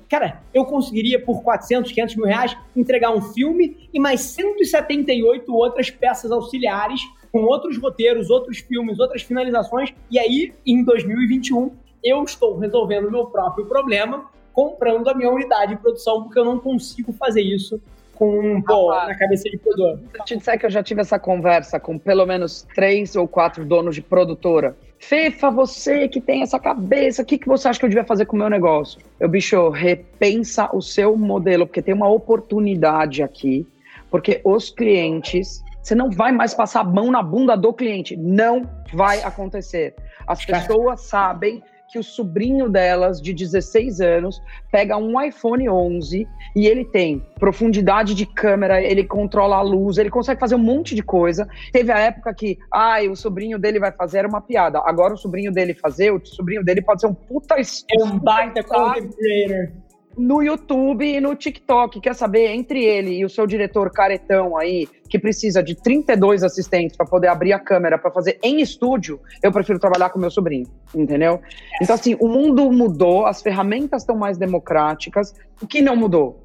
cara, 0.09 0.41
eu 0.53 0.65
conseguiria 0.65 1.23
por 1.23 1.43
400, 1.43 1.91
500 1.91 2.15
mil 2.15 2.25
reais 2.25 2.57
entregar 2.75 3.11
um 3.11 3.21
filme 3.21 3.89
e 3.93 3.99
mais 3.99 4.21
178 4.21 5.53
outras 5.53 5.89
peças 5.89 6.31
auxiliares 6.31 7.01
com 7.31 7.43
outros 7.43 7.77
roteiros, 7.77 8.29
outros 8.29 8.59
filmes, 8.59 8.99
outras 8.99 9.21
finalizações. 9.21 9.93
E 10.09 10.17
aí, 10.17 10.53
em 10.65 10.83
2021, 10.83 11.71
eu 12.03 12.23
estou 12.23 12.57
resolvendo 12.57 13.11
meu 13.11 13.27
próprio 13.27 13.65
problema 13.65 14.29
comprando 14.53 15.07
a 15.07 15.13
minha 15.13 15.29
unidade 15.29 15.75
de 15.75 15.81
produção, 15.81 16.23
porque 16.23 16.39
eu 16.39 16.45
não 16.45 16.57
consigo 16.57 17.13
fazer 17.13 17.41
isso 17.41 17.79
com 18.17 18.39
um 18.39 18.61
pô 18.61 18.89
na 18.89 19.15
cabeça 19.15 19.49
de 19.49 19.57
produtor. 19.57 19.99
Se 20.11 20.19
eu 20.19 20.25
te 20.25 20.37
disser 20.37 20.59
que 20.59 20.65
eu 20.65 20.69
já 20.69 20.81
tive 20.81 21.01
essa 21.01 21.19
conversa 21.19 21.79
com 21.79 21.97
pelo 21.97 22.25
menos 22.25 22.65
três 22.73 23.15
ou 23.15 23.27
quatro 23.27 23.63
donos 23.63 23.95
de 23.95 24.01
produtora. 24.01 24.75
Fefa, 24.99 25.51
você 25.51 26.07
que 26.07 26.19
tem 26.19 26.41
essa 26.41 26.59
cabeça, 26.59 27.21
o 27.21 27.25
que, 27.25 27.37
que 27.37 27.47
você 27.47 27.67
acha 27.67 27.79
que 27.79 27.85
eu 27.85 27.89
devia 27.89 28.03
fazer 28.03 28.25
com 28.25 28.35
o 28.35 28.39
meu 28.39 28.49
negócio? 28.49 28.99
Eu, 29.19 29.29
bicho, 29.29 29.69
repensa 29.69 30.69
o 30.73 30.81
seu 30.81 31.15
modelo, 31.15 31.67
porque 31.67 31.81
tem 31.81 31.93
uma 31.93 32.09
oportunidade 32.09 33.21
aqui, 33.21 33.67
porque 34.09 34.41
os 34.43 34.71
clientes, 34.71 35.63
você 35.83 35.93
não 35.93 36.09
vai 36.09 36.31
mais 36.31 36.55
passar 36.55 36.81
a 36.81 36.83
mão 36.83 37.11
na 37.11 37.21
bunda 37.21 37.55
do 37.55 37.71
cliente. 37.71 38.17
Não 38.17 38.63
vai 38.91 39.21
acontecer. 39.21 39.95
As 40.25 40.43
pessoas 40.43 41.01
sabem 41.01 41.61
que 41.87 41.97
o 41.97 42.03
sobrinho 42.03 42.69
delas, 42.69 43.21
de 43.21 43.33
16 43.33 44.01
anos, 44.01 44.41
pega 44.71 44.97
um 44.97 45.21
iPhone 45.21 45.69
11 45.69 46.27
e 46.55 46.67
ele 46.67 46.83
tem 46.85 47.23
profundidade 47.39 48.13
de 48.13 48.25
câmera, 48.25 48.81
ele 48.81 49.03
controla 49.03 49.57
a 49.57 49.61
luz, 49.61 49.97
ele 49.97 50.09
consegue 50.09 50.39
fazer 50.39 50.55
um 50.55 50.59
monte 50.59 50.93
de 50.93 51.01
coisa. 51.01 51.47
Teve 51.71 51.91
a 51.91 51.99
época 51.99 52.33
que, 52.33 52.57
ai, 52.73 53.07
ah, 53.07 53.11
o 53.11 53.15
sobrinho 53.15 53.57
dele 53.57 53.79
vai 53.79 53.91
fazer 53.91 54.25
uma 54.25 54.41
piada. 54.41 54.81
Agora 54.85 55.13
o 55.13 55.17
sobrinho 55.17 55.51
dele 55.51 55.73
fazer, 55.73 56.11
o 56.11 56.23
sobrinho 56.25 56.63
dele 56.63 56.81
pode 56.81 57.01
ser 57.01 57.07
um 57.07 57.13
puta... 57.13 57.55
É 57.55 58.03
um 58.03 58.19
baita 58.19 58.63
content 58.63 59.13
creator 59.15 59.86
no 60.17 60.41
YouTube 60.41 61.05
e 61.05 61.21
no 61.21 61.35
TikTok. 61.35 62.01
Quer 62.01 62.15
saber, 62.15 62.47
entre 62.47 62.83
ele 62.83 63.11
e 63.11 63.25
o 63.25 63.29
seu 63.29 63.45
diretor 63.45 63.91
caretão 63.91 64.57
aí, 64.57 64.87
que 65.07 65.19
precisa 65.19 65.61
de 65.61 65.75
32 65.75 66.43
assistentes 66.43 66.97
para 66.97 67.05
poder 67.05 67.27
abrir 67.27 67.53
a 67.53 67.59
câmera 67.59 67.97
para 67.97 68.11
fazer 68.11 68.39
em 68.41 68.59
estúdio, 68.59 69.19
eu 69.43 69.51
prefiro 69.51 69.79
trabalhar 69.79 70.09
com 70.09 70.19
meu 70.19 70.31
sobrinho, 70.31 70.67
entendeu? 70.95 71.39
Então, 71.81 71.95
assim, 71.95 72.17
o 72.19 72.27
mundo 72.27 72.71
mudou, 72.71 73.25
as 73.25 73.41
ferramentas 73.41 74.01
estão 74.01 74.17
mais 74.17 74.37
democráticas. 74.37 75.33
O 75.61 75.67
que 75.67 75.81
não 75.81 75.95
mudou? 75.95 76.43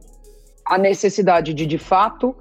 A 0.67 0.79
necessidade 0.79 1.55
de, 1.55 1.67
de 1.67 1.79
fato, 1.79 2.37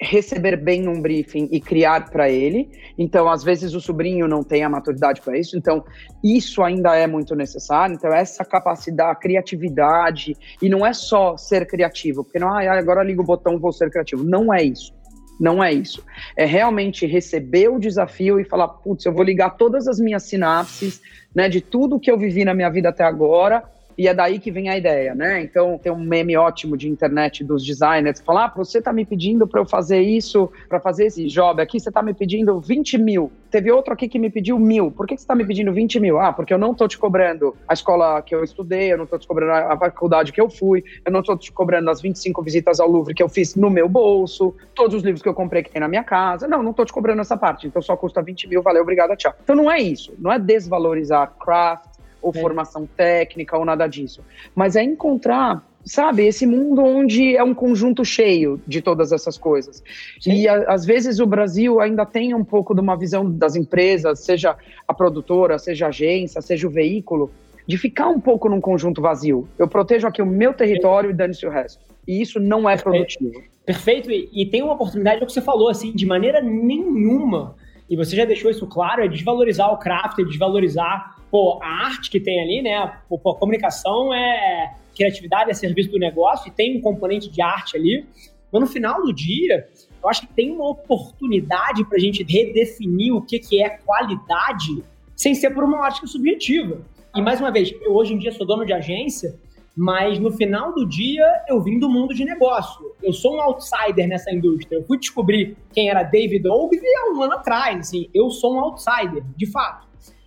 receber 0.00 0.56
bem 0.56 0.88
um 0.88 1.00
briefing 1.00 1.48
e 1.50 1.60
criar 1.60 2.10
para 2.10 2.28
ele. 2.28 2.70
Então, 2.98 3.28
às 3.28 3.42
vezes 3.42 3.74
o 3.74 3.80
sobrinho 3.80 4.26
não 4.26 4.42
tem 4.42 4.62
a 4.62 4.68
maturidade 4.68 5.20
para 5.20 5.38
isso. 5.38 5.56
Então, 5.56 5.84
isso 6.22 6.62
ainda 6.62 6.96
é 6.96 7.06
muito 7.06 7.34
necessário. 7.34 7.94
Então, 7.94 8.12
essa 8.12 8.44
capacidade, 8.44 9.20
criatividade 9.20 10.36
e 10.60 10.68
não 10.68 10.84
é 10.84 10.92
só 10.92 11.36
ser 11.36 11.66
criativo, 11.66 12.24
porque 12.24 12.38
não, 12.38 12.48
ah, 12.48 12.78
agora 12.78 13.02
ligo 13.02 13.22
o 13.22 13.26
botão 13.26 13.58
vou 13.58 13.72
ser 13.72 13.90
criativo. 13.90 14.24
Não 14.24 14.52
é 14.52 14.62
isso. 14.62 14.92
Não 15.40 15.62
é 15.62 15.72
isso. 15.72 16.04
É 16.36 16.44
realmente 16.44 17.06
receber 17.06 17.68
o 17.68 17.78
desafio 17.78 18.38
e 18.38 18.44
falar, 18.44 18.68
putz, 18.68 19.04
eu 19.04 19.12
vou 19.12 19.24
ligar 19.24 19.50
todas 19.50 19.88
as 19.88 19.98
minhas 19.98 20.22
sinapses, 20.24 21.00
né, 21.34 21.48
de 21.48 21.60
tudo 21.60 21.98
que 21.98 22.10
eu 22.10 22.16
vivi 22.16 22.44
na 22.44 22.54
minha 22.54 22.70
vida 22.70 22.90
até 22.90 23.02
agora 23.02 23.64
e 23.96 24.08
é 24.08 24.14
daí 24.14 24.38
que 24.38 24.50
vem 24.50 24.68
a 24.68 24.76
ideia, 24.76 25.14
né? 25.14 25.42
Então 25.42 25.78
tem 25.78 25.92
um 25.92 25.98
meme 25.98 26.36
ótimo 26.36 26.76
de 26.76 26.88
internet 26.88 27.44
dos 27.44 27.64
designers 27.64 28.20
que 28.20 28.26
fala: 28.26 28.46
ah, 28.46 28.52
você 28.54 28.80
tá 28.80 28.92
me 28.92 29.04
pedindo 29.04 29.46
para 29.46 29.60
eu 29.60 29.66
fazer 29.66 30.00
isso, 30.00 30.50
para 30.68 30.80
fazer 30.80 31.06
esse 31.06 31.26
job 31.26 31.60
aqui, 31.62 31.78
você 31.78 31.90
tá 31.90 32.02
me 32.02 32.14
pedindo 32.14 32.60
20 32.60 32.98
mil. 32.98 33.30
Teve 33.50 33.70
outro 33.70 33.92
aqui 33.92 34.08
que 34.08 34.18
me 34.18 34.30
pediu 34.30 34.58
mil. 34.58 34.90
Por 34.90 35.06
que, 35.06 35.16
você 35.16 35.24
tá 35.24 35.34
me 35.34 35.44
pedindo 35.46 35.72
20 35.72 36.00
mil? 36.00 36.18
Ah, 36.18 36.32
porque 36.32 36.52
eu 36.52 36.58
não 36.58 36.74
tô 36.74 36.88
te 36.88 36.98
cobrando 36.98 37.54
a 37.68 37.72
escola 37.72 38.20
que 38.20 38.34
eu 38.34 38.42
estudei, 38.42 38.92
eu 38.92 38.98
não 38.98 39.06
tô 39.06 39.16
te 39.16 39.28
cobrando 39.28 39.52
a 39.52 39.78
faculdade 39.78 40.32
que 40.32 40.40
eu 40.40 40.50
fui, 40.50 40.82
eu 41.04 41.12
não 41.12 41.22
tô 41.22 41.36
te 41.36 41.52
cobrando 41.52 41.88
as 41.88 42.00
25 42.00 42.42
visitas 42.42 42.80
ao 42.80 42.90
Louvre 42.90 43.14
que 43.14 43.22
eu 43.22 43.28
fiz 43.28 43.54
no 43.54 43.70
meu 43.70 43.88
bolso, 43.88 44.56
todos 44.74 44.96
os 44.96 45.02
livros 45.04 45.22
que 45.22 45.28
eu 45.28 45.34
comprei 45.34 45.62
que 45.62 45.70
tem 45.70 45.80
na 45.80 45.86
minha 45.86 46.02
casa. 46.02 46.48
Não, 46.48 46.64
não 46.64 46.72
tô 46.72 46.84
te 46.84 46.92
cobrando 46.92 47.20
essa 47.20 47.36
parte. 47.36 47.68
Então 47.68 47.80
só 47.80 47.96
custa 47.96 48.20
20 48.20 48.48
mil, 48.48 48.60
valeu, 48.60 48.82
obrigada, 48.82 49.14
tchau. 49.14 49.32
Então 49.44 49.54
não 49.54 49.70
é 49.70 49.80
isso. 49.80 50.12
Não 50.18 50.32
é 50.32 50.38
desvalorizar 50.38 51.32
craft, 51.38 51.93
ou 52.24 52.32
é. 52.34 52.40
formação 52.40 52.88
técnica 52.96 53.56
ou 53.58 53.64
nada 53.64 53.86
disso. 53.86 54.22
Mas 54.54 54.74
é 54.74 54.82
encontrar, 54.82 55.62
sabe, 55.84 56.26
esse 56.26 56.46
mundo 56.46 56.82
onde 56.82 57.36
é 57.36 57.44
um 57.44 57.54
conjunto 57.54 58.04
cheio 58.04 58.58
de 58.66 58.80
todas 58.80 59.12
essas 59.12 59.36
coisas. 59.36 59.82
Sim. 60.18 60.32
E 60.32 60.48
a, 60.48 60.72
às 60.72 60.86
vezes 60.86 61.20
o 61.20 61.26
Brasil 61.26 61.80
ainda 61.80 62.06
tem 62.06 62.34
um 62.34 62.44
pouco 62.44 62.74
de 62.74 62.80
uma 62.80 62.96
visão 62.96 63.30
das 63.30 63.54
empresas, 63.54 64.20
seja 64.20 64.56
a 64.88 64.94
produtora, 64.94 65.58
seja 65.58 65.84
a 65.84 65.88
agência, 65.88 66.40
seja 66.40 66.66
o 66.66 66.70
veículo, 66.70 67.30
de 67.66 67.76
ficar 67.76 68.08
um 68.08 68.20
pouco 68.20 68.48
num 68.48 68.60
conjunto 68.60 69.02
vazio. 69.02 69.46
Eu 69.58 69.68
protejo 69.68 70.06
aqui 70.06 70.22
o 70.22 70.26
meu 70.26 70.54
território 70.54 71.10
e 71.10 71.12
dane-se 71.12 71.46
o 71.46 71.50
resto. 71.50 71.84
E 72.08 72.20
isso 72.20 72.40
não 72.40 72.68
é 72.68 72.76
produtivo. 72.76 73.42
Perfeito. 73.66 74.10
E, 74.10 74.30
e 74.32 74.46
tem 74.46 74.62
uma 74.62 74.74
oportunidade, 74.74 75.20
é 75.20 75.24
o 75.24 75.26
que 75.26 75.32
você 75.32 75.40
falou, 75.40 75.68
assim, 75.68 75.92
de 75.92 76.06
maneira 76.06 76.40
nenhuma, 76.42 77.56
e 77.88 77.96
você 77.96 78.16
já 78.16 78.24
deixou 78.24 78.50
isso 78.50 78.66
claro, 78.66 79.02
é 79.02 79.08
desvalorizar 79.08 79.72
o 79.72 79.78
craft, 79.78 80.18
é 80.18 80.24
desvalorizar 80.24 81.16
pô, 81.30 81.58
a 81.62 81.86
arte 81.86 82.10
que 82.10 82.20
tem 82.20 82.40
ali, 82.40 82.62
né? 82.62 83.00
Pô, 83.08 83.16
a 83.30 83.36
comunicação 83.36 84.12
é 84.14 84.74
criatividade, 84.94 85.50
é 85.50 85.54
serviço 85.54 85.90
do 85.90 85.98
negócio 85.98 86.48
e 86.48 86.50
tem 86.50 86.78
um 86.78 86.80
componente 86.80 87.28
de 87.28 87.42
arte 87.42 87.76
ali. 87.76 88.06
Mas 88.52 88.60
no 88.60 88.66
final 88.66 89.02
do 89.02 89.12
dia, 89.12 89.68
eu 90.02 90.08
acho 90.08 90.22
que 90.22 90.32
tem 90.32 90.52
uma 90.52 90.68
oportunidade 90.68 91.84
para 91.84 91.96
a 91.96 92.00
gente 92.00 92.22
redefinir 92.22 93.14
o 93.14 93.20
que, 93.20 93.38
que 93.38 93.62
é 93.62 93.68
qualidade 93.68 94.82
sem 95.16 95.34
ser 95.34 95.50
por 95.50 95.64
uma 95.64 95.86
ótica 95.86 96.06
subjetiva. 96.06 96.82
E 97.14 97.22
mais 97.22 97.40
uma 97.40 97.50
vez, 97.50 97.72
eu 97.82 97.94
hoje 97.94 98.14
em 98.14 98.18
dia 98.18 98.32
sou 98.32 98.46
dono 98.46 98.64
de 98.64 98.72
agência, 98.72 99.34
mas 99.76 100.18
no 100.18 100.30
final 100.30 100.74
do 100.74 100.86
dia 100.86 101.26
eu 101.48 101.60
vim 101.60 101.78
do 101.78 101.88
mundo 101.88 102.14
de 102.14 102.24
negócio. 102.24 102.92
Eu 103.02 103.12
sou 103.12 103.36
um 103.36 103.40
outsider 103.40 104.06
nessa 104.08 104.32
indústria. 104.32 104.76
Eu 104.76 104.84
fui 104.84 104.98
descobrir 104.98 105.56
quem 105.72 105.88
era 105.88 106.02
David 106.02 106.46
Ogilvy 106.46 106.86
há 106.96 107.12
um 107.12 107.22
ano 107.22 107.34
atrás. 107.34 107.80
Assim, 107.80 108.08
eu 108.14 108.30
sou 108.30 108.54
um 108.54 108.60
outsider, 108.60 109.24
de 109.36 109.46
fato 109.46 109.84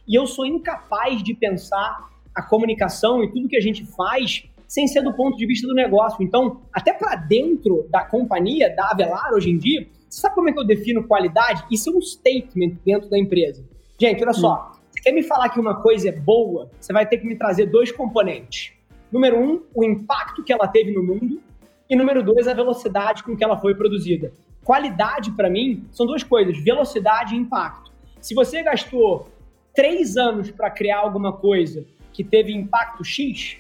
e 0.08 0.16
eu 0.16 0.26
sou 0.26 0.46
incapaz 0.46 1.22
de 1.22 1.34
pensar 1.34 2.10
a 2.34 2.42
comunicação 2.42 3.24
e 3.24 3.32
tudo 3.32 3.50
que 3.50 3.58
a 3.58 3.62
gente 3.62 3.86
faz 3.86 4.48
sem 4.68 4.88
ser 4.88 5.02
do 5.02 5.14
ponto 5.14 5.38
de 5.38 5.46
vista 5.46 5.68
do 5.68 5.74
negócio. 5.74 6.24
Então, 6.24 6.62
até 6.74 6.94
para 6.94 7.16
dentro 7.16 7.88
da 7.90 8.04
companhia, 8.04 8.74
da 8.74 8.90
Avelar 8.92 9.34
hoje 9.34 9.50
em 9.50 9.58
dia, 9.58 9.88
sabe 10.10 10.36
como 10.36 10.50
é 10.50 10.54
que 10.54 10.60
eu 10.60 10.66
defino 10.66 11.06
qualidade? 11.06 11.64
Isso 11.72 11.90
é 11.90 11.94
um 11.94 12.02
statement 12.02 12.78
dentro 12.86 13.10
da 13.10 13.18
empresa. 13.18 13.64
Gente, 14.00 14.24
olha 14.24 14.34
só, 14.34 14.72
hum. 14.72 14.80
você 14.90 15.02
quer 15.02 15.12
me 15.12 15.24
falar 15.24 15.50
que 15.50 15.60
uma 15.60 15.82
coisa 15.82 16.10
é 16.10 16.12
boa, 16.12 16.70
você 16.80 16.94
vai 16.94 17.06
ter 17.06 17.18
que 17.18 17.28
me 17.28 17.36
trazer 17.36 17.68
dois 17.68 17.92
componentes. 17.92 18.74
Número 19.12 19.40
um, 19.40 19.64
o 19.74 19.84
impacto 19.84 20.44
que 20.44 20.52
ela 20.52 20.68
teve 20.68 20.92
no 20.92 21.04
mundo, 21.04 21.42
e 21.90 21.96
número 21.96 22.22
dois, 22.22 22.48
a 22.48 22.54
velocidade 22.54 23.24
com 23.24 23.36
que 23.36 23.44
ela 23.44 23.58
foi 23.58 23.74
produzida. 23.74 24.34
Qualidade, 24.64 25.32
para 25.32 25.50
mim, 25.50 25.86
são 25.92 26.06
duas 26.06 26.24
coisas: 26.24 26.58
velocidade 26.58 27.36
e 27.36 27.38
impacto. 27.38 27.92
Se 28.20 28.34
você 28.34 28.62
gastou 28.62 29.30
três 29.74 30.18
anos 30.18 30.52
para 30.52 30.70
criar 30.70 31.00
alguma 31.00 31.32
coisa 31.32 31.86
que 32.12 32.24
teve 32.24 32.52
impacto 32.52 33.04
X, 33.04 33.58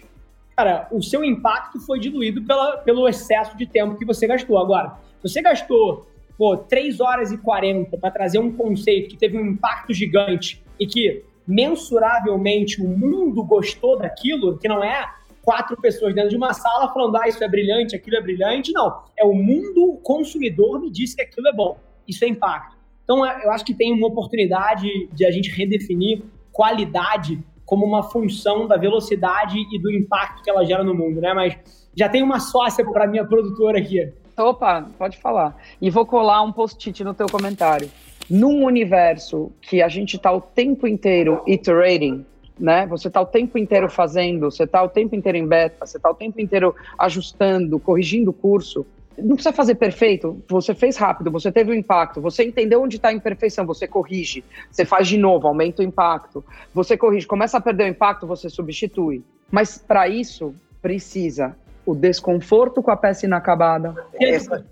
cara, 0.56 0.88
o 0.92 1.02
seu 1.02 1.24
impacto 1.24 1.80
foi 1.80 2.00
diluído 2.00 2.42
pela, 2.44 2.78
pelo 2.78 3.08
excesso 3.08 3.56
de 3.56 3.66
tempo 3.66 3.98
que 3.98 4.06
você 4.06 4.28
gastou. 4.28 4.58
Agora, 4.58 4.98
você 5.22 5.42
gastou 5.42 6.08
pô, 6.38 6.58
3 6.58 7.00
horas 7.00 7.32
e 7.32 7.38
40 7.38 7.98
para 7.98 8.12
trazer 8.12 8.40
um 8.40 8.52
conceito 8.52 9.10
que 9.10 9.18
teve 9.18 9.38
um 9.38 9.46
impacto 9.46 9.94
gigante 9.94 10.62
e 10.80 10.86
que 10.86 11.24
mensuravelmente 11.48 12.82
o 12.82 12.88
mundo 12.88 13.44
gostou 13.44 13.98
daquilo, 13.98 14.58
que 14.58 14.68
não 14.68 14.84
é 14.84 15.10
quatro 15.48 15.78
pessoas 15.78 16.14
dentro 16.14 16.30
de 16.30 16.36
uma 16.36 16.54
sala 16.54 16.94
falando, 16.94 17.16
ah, 17.16 17.26
isso 17.26 17.42
é 17.42 17.48
brilhante, 17.48 17.96
aquilo 17.96 18.18
é 18.18 18.22
brilhante. 18.22 18.74
Não, 18.74 19.04
é 19.18 19.24
o 19.24 19.34
mundo 19.34 19.94
o 19.94 19.98
consumidor 19.98 20.82
me 20.82 20.92
disse 20.92 21.16
que 21.16 21.22
aquilo 21.22 21.48
é 21.48 21.54
bom. 21.54 21.78
Isso 22.06 22.26
é 22.26 22.28
impacto. 22.28 22.76
Então, 23.02 23.26
é, 23.26 23.46
eu 23.46 23.52
acho 23.52 23.64
que 23.64 23.74
tem 23.74 23.94
uma 23.94 24.08
oportunidade 24.08 25.08
de 25.14 25.26
a 25.26 25.32
gente 25.32 25.50
redefinir 25.50 26.22
qualidade 26.52 27.42
como 27.66 27.86
uma 27.86 28.04
função 28.04 28.68
da 28.68 28.76
velocidade 28.76 29.58
e 29.58 29.80
do 29.80 29.90
impacto 29.90 30.44
que 30.44 30.50
ela 30.50 30.66
gera 30.66 30.84
no 30.84 30.94
mundo, 30.94 31.22
né? 31.22 31.34
Mas 31.34 31.58
já 31.96 32.10
tem 32.10 32.22
uma 32.22 32.42
sócia 32.42 32.84
para 32.84 33.08
minha 33.08 33.24
produtora 33.24 33.80
aqui. 33.80 34.12
Opa, 34.38 34.86
pode 34.98 35.18
falar. 35.18 35.56
E 35.82 35.90
vou 35.90 36.06
colar 36.06 36.42
um 36.42 36.52
post-it 36.52 37.06
no 37.06 37.14
teu 37.14 37.28
comentário. 37.28 37.90
Num 38.30 38.66
universo 38.66 39.50
que 39.62 39.82
a 39.82 39.88
gente 39.88 40.18
está 40.18 40.30
o 40.30 40.42
tempo 40.42 40.86
inteiro 40.86 41.42
iterating, 41.48 42.26
né? 42.60 42.86
Você 42.88 43.08
está 43.08 43.22
o 43.22 43.26
tempo 43.26 43.58
inteiro 43.58 43.90
fazendo, 43.90 44.52
você 44.52 44.64
está 44.64 44.82
o 44.84 44.90
tempo 44.90 45.16
inteiro 45.16 45.38
em 45.38 45.48
beta, 45.48 45.86
você 45.86 45.98
está 45.98 46.10
o 46.10 46.16
tempo 46.16 46.40
inteiro 46.42 46.76
ajustando, 46.98 47.80
corrigindo 47.80 48.32
o 48.32 48.34
curso. 48.34 48.86
Não 49.18 49.36
precisa 49.36 49.52
fazer 49.52 49.76
perfeito, 49.76 50.44
você 50.48 50.76
fez 50.76 50.96
rápido, 50.96 51.32
você 51.32 51.52
teve 51.52 51.72
o 51.72 51.74
um 51.74 51.78
impacto, 51.78 52.22
você 52.22 52.44
entendeu 52.44 52.84
onde 52.84 52.98
está 52.98 53.10
a 53.10 53.14
imperfeição, 53.14 53.66
você 53.66 53.88
corrige, 53.88 54.44
você 54.70 54.86
faz 54.86 55.08
de 55.08 55.18
novo, 55.18 55.48
aumenta 55.48 55.82
o 55.82 55.86
impacto, 55.86 56.46
você 56.72 56.96
corrige, 56.96 57.26
começa 57.26 57.58
a 57.58 57.62
perder 57.62 57.86
o 57.86 57.88
impacto, 57.88 58.28
você 58.28 58.48
substitui. 58.48 59.24
Mas 59.50 59.78
para 59.78 60.08
isso, 60.08 60.54
precisa 60.82 61.56
o 61.86 61.96
desconforto 61.96 62.84
com 62.84 62.92
a 62.92 62.98
peça 62.98 63.26
inacabada. 63.26 63.96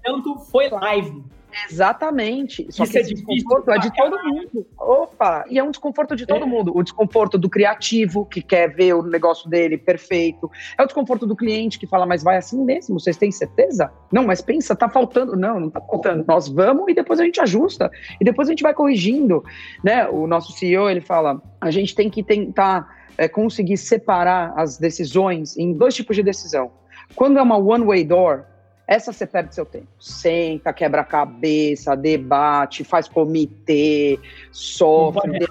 Tanto 0.04 0.38
foi 0.40 0.70
live. 0.70 1.24
Exatamente. 1.70 2.68
Só 2.70 2.84
Isso 2.84 2.92
que 2.92 2.98
é 2.98 3.02
esse 3.02 3.12
é 3.12 3.16
desconforto 3.16 3.72
é 3.72 3.78
de 3.80 3.94
todo 3.96 4.24
mundo. 4.24 4.68
Opa! 4.78 5.46
E 5.50 5.58
é 5.58 5.64
um 5.64 5.72
desconforto 5.72 6.16
de 6.16 6.26
todo 6.26 6.44
é. 6.44 6.46
mundo. 6.46 6.72
O 6.76 6.84
desconforto 6.84 7.38
do 7.38 7.50
criativo, 7.50 8.26
que 8.26 8.42
quer 8.42 8.74
ver 8.74 8.94
o 8.94 9.04
negócio 9.04 9.50
dele 9.50 9.78
perfeito. 9.78 10.50
É 10.78 10.84
o 10.84 10.86
desconforto 10.86 11.26
do 11.26 11.36
cliente, 11.36 11.80
que 11.80 11.88
fala, 11.88 12.06
mas 12.06 12.24
vai 12.24 12.38
assim 12.38 12.64
mesmo? 12.64 13.00
Vocês 13.00 13.18
têm 13.18 13.32
certeza? 13.32 13.92
Não, 14.12 14.26
mas 14.26 14.42
pensa, 14.42 14.76
tá 14.76 14.90
faltando. 14.90 15.36
Não, 15.36 15.60
não 15.60 15.70
tá 15.70 15.82
faltando. 15.82 16.26
Nós 16.28 16.48
vamos 16.48 16.86
e 16.90 16.94
depois 16.94 17.20
a 17.20 17.24
gente 17.24 17.40
ajusta. 17.42 17.92
E 18.20 18.24
depois 18.24 18.48
a 18.48 18.52
gente 18.52 18.64
vai 18.64 18.74
corrigindo. 18.74 19.44
Né? 19.84 20.08
O 20.08 20.28
nosso 20.28 20.52
CEO, 20.54 20.90
ele 20.90 21.02
fala, 21.02 21.42
a 21.62 21.72
gente 21.72 21.96
tem 21.96 22.10
que 22.10 22.24
tentar 22.24 22.88
é, 23.18 23.28
conseguir 23.28 23.78
separar 23.78 24.54
as 24.58 24.78
decisões 24.78 25.58
em 25.58 25.74
dois 25.74 25.96
tipos 25.96 26.16
de 26.16 26.24
decisão 26.24 26.72
quando 27.14 27.38
é 27.38 27.42
uma 27.42 27.58
one-way 27.58 28.04
door, 28.04 28.46
essa 28.88 29.12
você 29.12 29.26
perde 29.26 29.56
seu 29.56 29.66
tempo. 29.66 29.88
Senta, 30.00 30.72
quebra 30.72 31.04
cabeça, 31.04 31.96
debate, 31.96 32.84
faz 32.84 33.08
comitê, 33.08 34.20
sofre. 34.52 35.48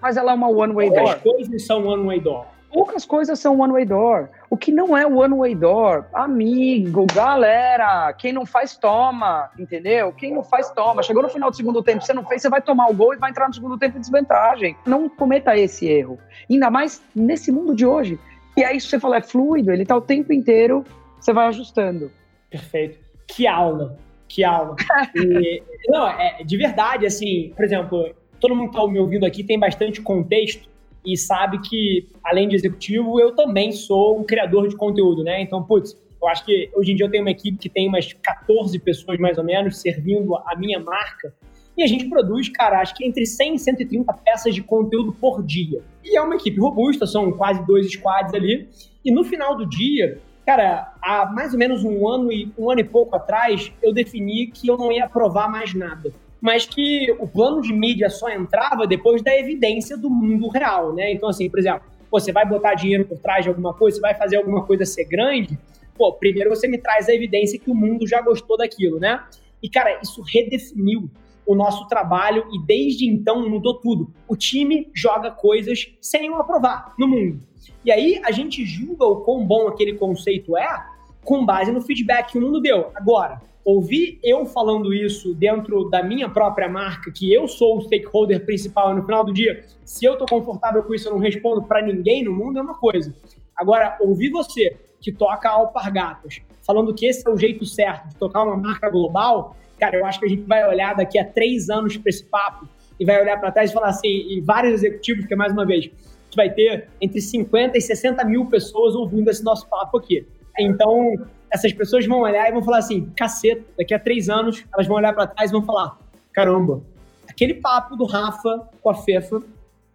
Mas 0.00 0.16
ela 0.16 0.32
é 0.32 0.34
uma 0.34 0.48
one-way 0.48 0.90
door. 0.90 1.10
As 1.10 1.22
coisas 1.22 1.66
são 1.66 1.86
one-way 1.86 2.20
door. 2.20 2.46
Poucas 2.72 3.04
coisas 3.04 3.38
são 3.40 3.58
one-way 3.58 3.84
door. 3.84 4.28
O 4.48 4.56
que 4.56 4.70
não 4.70 4.96
é 4.96 5.04
one-way 5.04 5.56
door? 5.56 6.04
Amigo, 6.12 7.04
galera, 7.12 8.12
quem 8.12 8.32
não 8.32 8.46
faz, 8.46 8.76
toma, 8.76 9.50
entendeu? 9.58 10.12
Quem 10.12 10.32
não 10.32 10.44
faz, 10.44 10.70
toma. 10.70 11.02
Chegou 11.02 11.22
no 11.22 11.28
final 11.28 11.50
do 11.50 11.56
segundo 11.56 11.82
tempo, 11.82 12.04
você 12.04 12.12
não 12.12 12.24
fez, 12.24 12.42
você 12.42 12.48
vai 12.48 12.62
tomar 12.62 12.88
o 12.88 12.94
gol 12.94 13.12
e 13.12 13.16
vai 13.16 13.30
entrar 13.30 13.48
no 13.48 13.54
segundo 13.54 13.76
tempo 13.76 13.96
em 13.96 14.00
desvantagem. 14.00 14.76
Não 14.86 15.08
cometa 15.08 15.56
esse 15.56 15.88
erro. 15.88 16.18
Ainda 16.48 16.70
mais 16.70 17.02
nesse 17.14 17.50
mundo 17.50 17.74
de 17.74 17.84
hoje. 17.84 18.20
E 18.56 18.62
é 18.62 18.72
isso 18.74 18.86
que 18.86 18.90
você 18.90 19.00
falou, 19.00 19.16
é 19.16 19.22
fluido, 19.22 19.72
ele 19.72 19.84
tá 19.84 19.96
o 19.96 20.00
tempo 20.00 20.32
inteiro, 20.32 20.84
você 21.18 21.32
vai 21.32 21.48
ajustando. 21.48 22.10
Perfeito. 22.50 22.98
Que 23.26 23.46
aula, 23.46 23.96
que 24.28 24.42
aula. 24.42 24.76
E, 25.14 25.62
não, 25.88 26.08
é, 26.08 26.42
de 26.44 26.56
verdade, 26.56 27.06
assim, 27.06 27.52
por 27.54 27.64
exemplo, 27.64 28.14
todo 28.40 28.54
mundo 28.56 28.70
que 28.70 28.76
tá 28.76 28.86
me 28.86 28.98
ouvindo 28.98 29.24
aqui 29.24 29.44
tem 29.44 29.58
bastante 29.58 30.00
contexto 30.00 30.68
e 31.04 31.16
sabe 31.16 31.60
que, 31.60 32.08
além 32.24 32.48
de 32.48 32.56
executivo, 32.56 33.20
eu 33.20 33.34
também 33.34 33.72
sou 33.72 34.18
um 34.18 34.24
criador 34.24 34.68
de 34.68 34.76
conteúdo, 34.76 35.22
né? 35.22 35.40
Então, 35.40 35.62
putz, 35.62 35.96
eu 36.20 36.28
acho 36.28 36.44
que 36.44 36.70
hoje 36.74 36.92
em 36.92 36.96
dia 36.96 37.06
eu 37.06 37.10
tenho 37.10 37.24
uma 37.24 37.30
equipe 37.30 37.56
que 37.56 37.68
tem 37.68 37.88
umas 37.88 38.12
14 38.12 38.78
pessoas 38.78 39.18
mais 39.18 39.38
ou 39.38 39.44
menos 39.44 39.80
servindo 39.80 40.36
a 40.36 40.54
minha 40.56 40.78
marca. 40.78 41.34
E 41.76 41.82
a 41.82 41.86
gente 41.86 42.08
produz, 42.10 42.48
cara, 42.50 42.80
acho 42.80 42.94
que 42.94 43.06
entre 43.06 43.24
100 43.24 43.54
e 43.54 43.58
130 43.58 44.12
peças 44.12 44.54
de 44.54 44.62
conteúdo 44.62 45.12
por 45.12 45.42
dia. 45.42 45.82
E 46.04 46.16
é 46.16 46.20
uma 46.20 46.34
equipe 46.34 46.60
robusta, 46.60 47.06
são 47.06 47.32
quase 47.32 47.64
dois 47.64 47.90
squads 47.90 48.34
ali. 48.34 48.68
E 49.02 49.10
no 49.10 49.24
final 49.24 49.56
do 49.56 49.66
dia, 49.66 50.20
cara, 50.44 50.94
há 51.02 51.26
mais 51.26 51.52
ou 51.52 51.58
menos 51.58 51.84
um 51.84 52.08
ano 52.08 52.32
e 52.32 52.52
um 52.58 52.70
ano 52.70 52.80
e 52.80 52.84
pouco 52.84 53.16
atrás, 53.16 53.72
eu 53.82 53.92
defini 53.92 54.46
que 54.48 54.68
eu 54.68 54.76
não 54.76 54.90
ia 54.90 55.04
aprovar 55.04 55.50
mais 55.50 55.74
nada. 55.74 56.12
Mas 56.40 56.64
que 56.64 57.14
o 57.18 57.28
plano 57.28 57.60
de 57.60 57.72
mídia 57.72 58.08
só 58.08 58.30
entrava 58.30 58.86
depois 58.86 59.22
da 59.22 59.36
evidência 59.36 59.96
do 59.96 60.08
mundo 60.08 60.48
real, 60.48 60.94
né? 60.94 61.12
Então, 61.12 61.28
assim, 61.28 61.50
por 61.50 61.58
exemplo, 61.58 61.82
você 62.10 62.32
vai 62.32 62.46
botar 62.46 62.74
dinheiro 62.74 63.04
por 63.04 63.18
trás 63.18 63.44
de 63.44 63.50
alguma 63.50 63.74
coisa, 63.74 63.96
você 63.96 64.00
vai 64.00 64.14
fazer 64.14 64.36
alguma 64.36 64.64
coisa 64.64 64.84
ser 64.84 65.04
grande, 65.04 65.58
pô, 65.96 66.12
primeiro 66.14 66.48
você 66.48 66.66
me 66.66 66.78
traz 66.78 67.08
a 67.08 67.14
evidência 67.14 67.58
que 67.58 67.70
o 67.70 67.74
mundo 67.74 68.06
já 68.06 68.22
gostou 68.22 68.56
daquilo, 68.56 68.98
né? 68.98 69.22
E, 69.62 69.68
cara, 69.68 70.00
isso 70.02 70.22
redefiniu 70.22 71.10
o 71.46 71.54
nosso 71.54 71.86
trabalho 71.88 72.46
e 72.52 72.64
desde 72.64 73.06
então 73.06 73.48
mudou 73.48 73.74
tudo. 73.74 74.10
O 74.26 74.36
time 74.36 74.90
joga 74.94 75.30
coisas 75.30 75.92
sem 76.00 76.26
eu 76.26 76.36
aprovar 76.36 76.94
no 76.98 77.06
mundo. 77.06 77.40
E 77.84 77.90
aí 77.90 78.20
a 78.24 78.30
gente 78.30 78.64
julga 78.64 79.04
o 79.04 79.16
quão 79.16 79.44
bom 79.46 79.68
aquele 79.68 79.94
conceito 79.94 80.56
é 80.56 80.86
com 81.24 81.44
base 81.44 81.70
no 81.72 81.80
feedback 81.80 82.32
que 82.32 82.38
o 82.38 82.40
mundo 82.40 82.60
deu. 82.60 82.90
Agora, 82.94 83.40
ouvir 83.64 84.18
eu 84.22 84.46
falando 84.46 84.92
isso 84.92 85.34
dentro 85.34 85.88
da 85.88 86.02
minha 86.02 86.28
própria 86.28 86.68
marca, 86.68 87.10
que 87.10 87.32
eu 87.32 87.46
sou 87.46 87.78
o 87.78 87.80
stakeholder 87.82 88.44
principal 88.44 88.92
e 88.92 88.96
no 88.96 89.04
final 89.04 89.24
do 89.24 89.32
dia, 89.32 89.64
se 89.84 90.04
eu 90.04 90.16
tô 90.16 90.26
confortável 90.26 90.82
com 90.82 90.94
isso, 90.94 91.08
eu 91.08 91.12
não 91.12 91.20
respondo 91.20 91.62
para 91.62 91.82
ninguém 91.82 92.24
no 92.24 92.32
mundo, 92.32 92.58
é 92.58 92.62
uma 92.62 92.78
coisa. 92.78 93.14
Agora, 93.56 93.96
ouvir 94.00 94.30
você 94.30 94.76
que 95.00 95.12
toca 95.12 95.48
alpargatas, 95.48 96.40
falando 96.66 96.94
que 96.94 97.06
esse 97.06 97.26
é 97.26 97.30
o 97.30 97.36
jeito 97.36 97.64
certo 97.64 98.08
de 98.08 98.16
tocar 98.16 98.42
uma 98.42 98.56
marca 98.56 98.90
global, 98.90 99.56
Cara, 99.80 99.96
eu 99.96 100.04
acho 100.04 100.20
que 100.20 100.26
a 100.26 100.28
gente 100.28 100.42
vai 100.42 100.68
olhar 100.68 100.94
daqui 100.94 101.18
a 101.18 101.24
três 101.24 101.70
anos 101.70 101.96
para 101.96 102.10
esse 102.10 102.22
papo 102.24 102.68
e 102.98 103.04
vai 103.04 103.18
olhar 103.18 103.40
para 103.40 103.50
trás 103.50 103.70
e 103.70 103.72
falar 103.72 103.88
assim, 103.88 104.08
e 104.08 104.42
vários 104.42 104.74
executivos, 104.74 105.24
que 105.24 105.34
mais 105.34 105.52
uma 105.54 105.64
vez, 105.64 105.90
que 106.30 106.36
vai 106.36 106.50
ter 106.50 106.88
entre 107.00 107.20
50 107.20 107.76
e 107.76 107.80
60 107.80 108.24
mil 108.24 108.46
pessoas 108.46 108.94
ouvindo 108.94 109.28
esse 109.28 109.42
nosso 109.42 109.68
papo 109.68 109.98
aqui. 109.98 110.26
Então, 110.58 111.16
essas 111.50 111.72
pessoas 111.72 112.06
vão 112.06 112.20
olhar 112.20 112.48
e 112.48 112.52
vão 112.52 112.62
falar 112.62 112.78
assim, 112.78 113.10
caceta, 113.16 113.64
daqui 113.76 113.92
a 113.92 113.98
três 113.98 114.28
anos 114.28 114.64
elas 114.72 114.86
vão 114.86 114.96
olhar 114.96 115.12
para 115.12 115.26
trás 115.26 115.50
e 115.50 115.52
vão 115.52 115.62
falar, 115.62 115.98
caramba, 116.32 116.82
aquele 117.28 117.54
papo 117.54 117.96
do 117.96 118.04
Rafa 118.04 118.68
com 118.80 118.90
a 118.90 118.94
Fefa, 118.94 119.42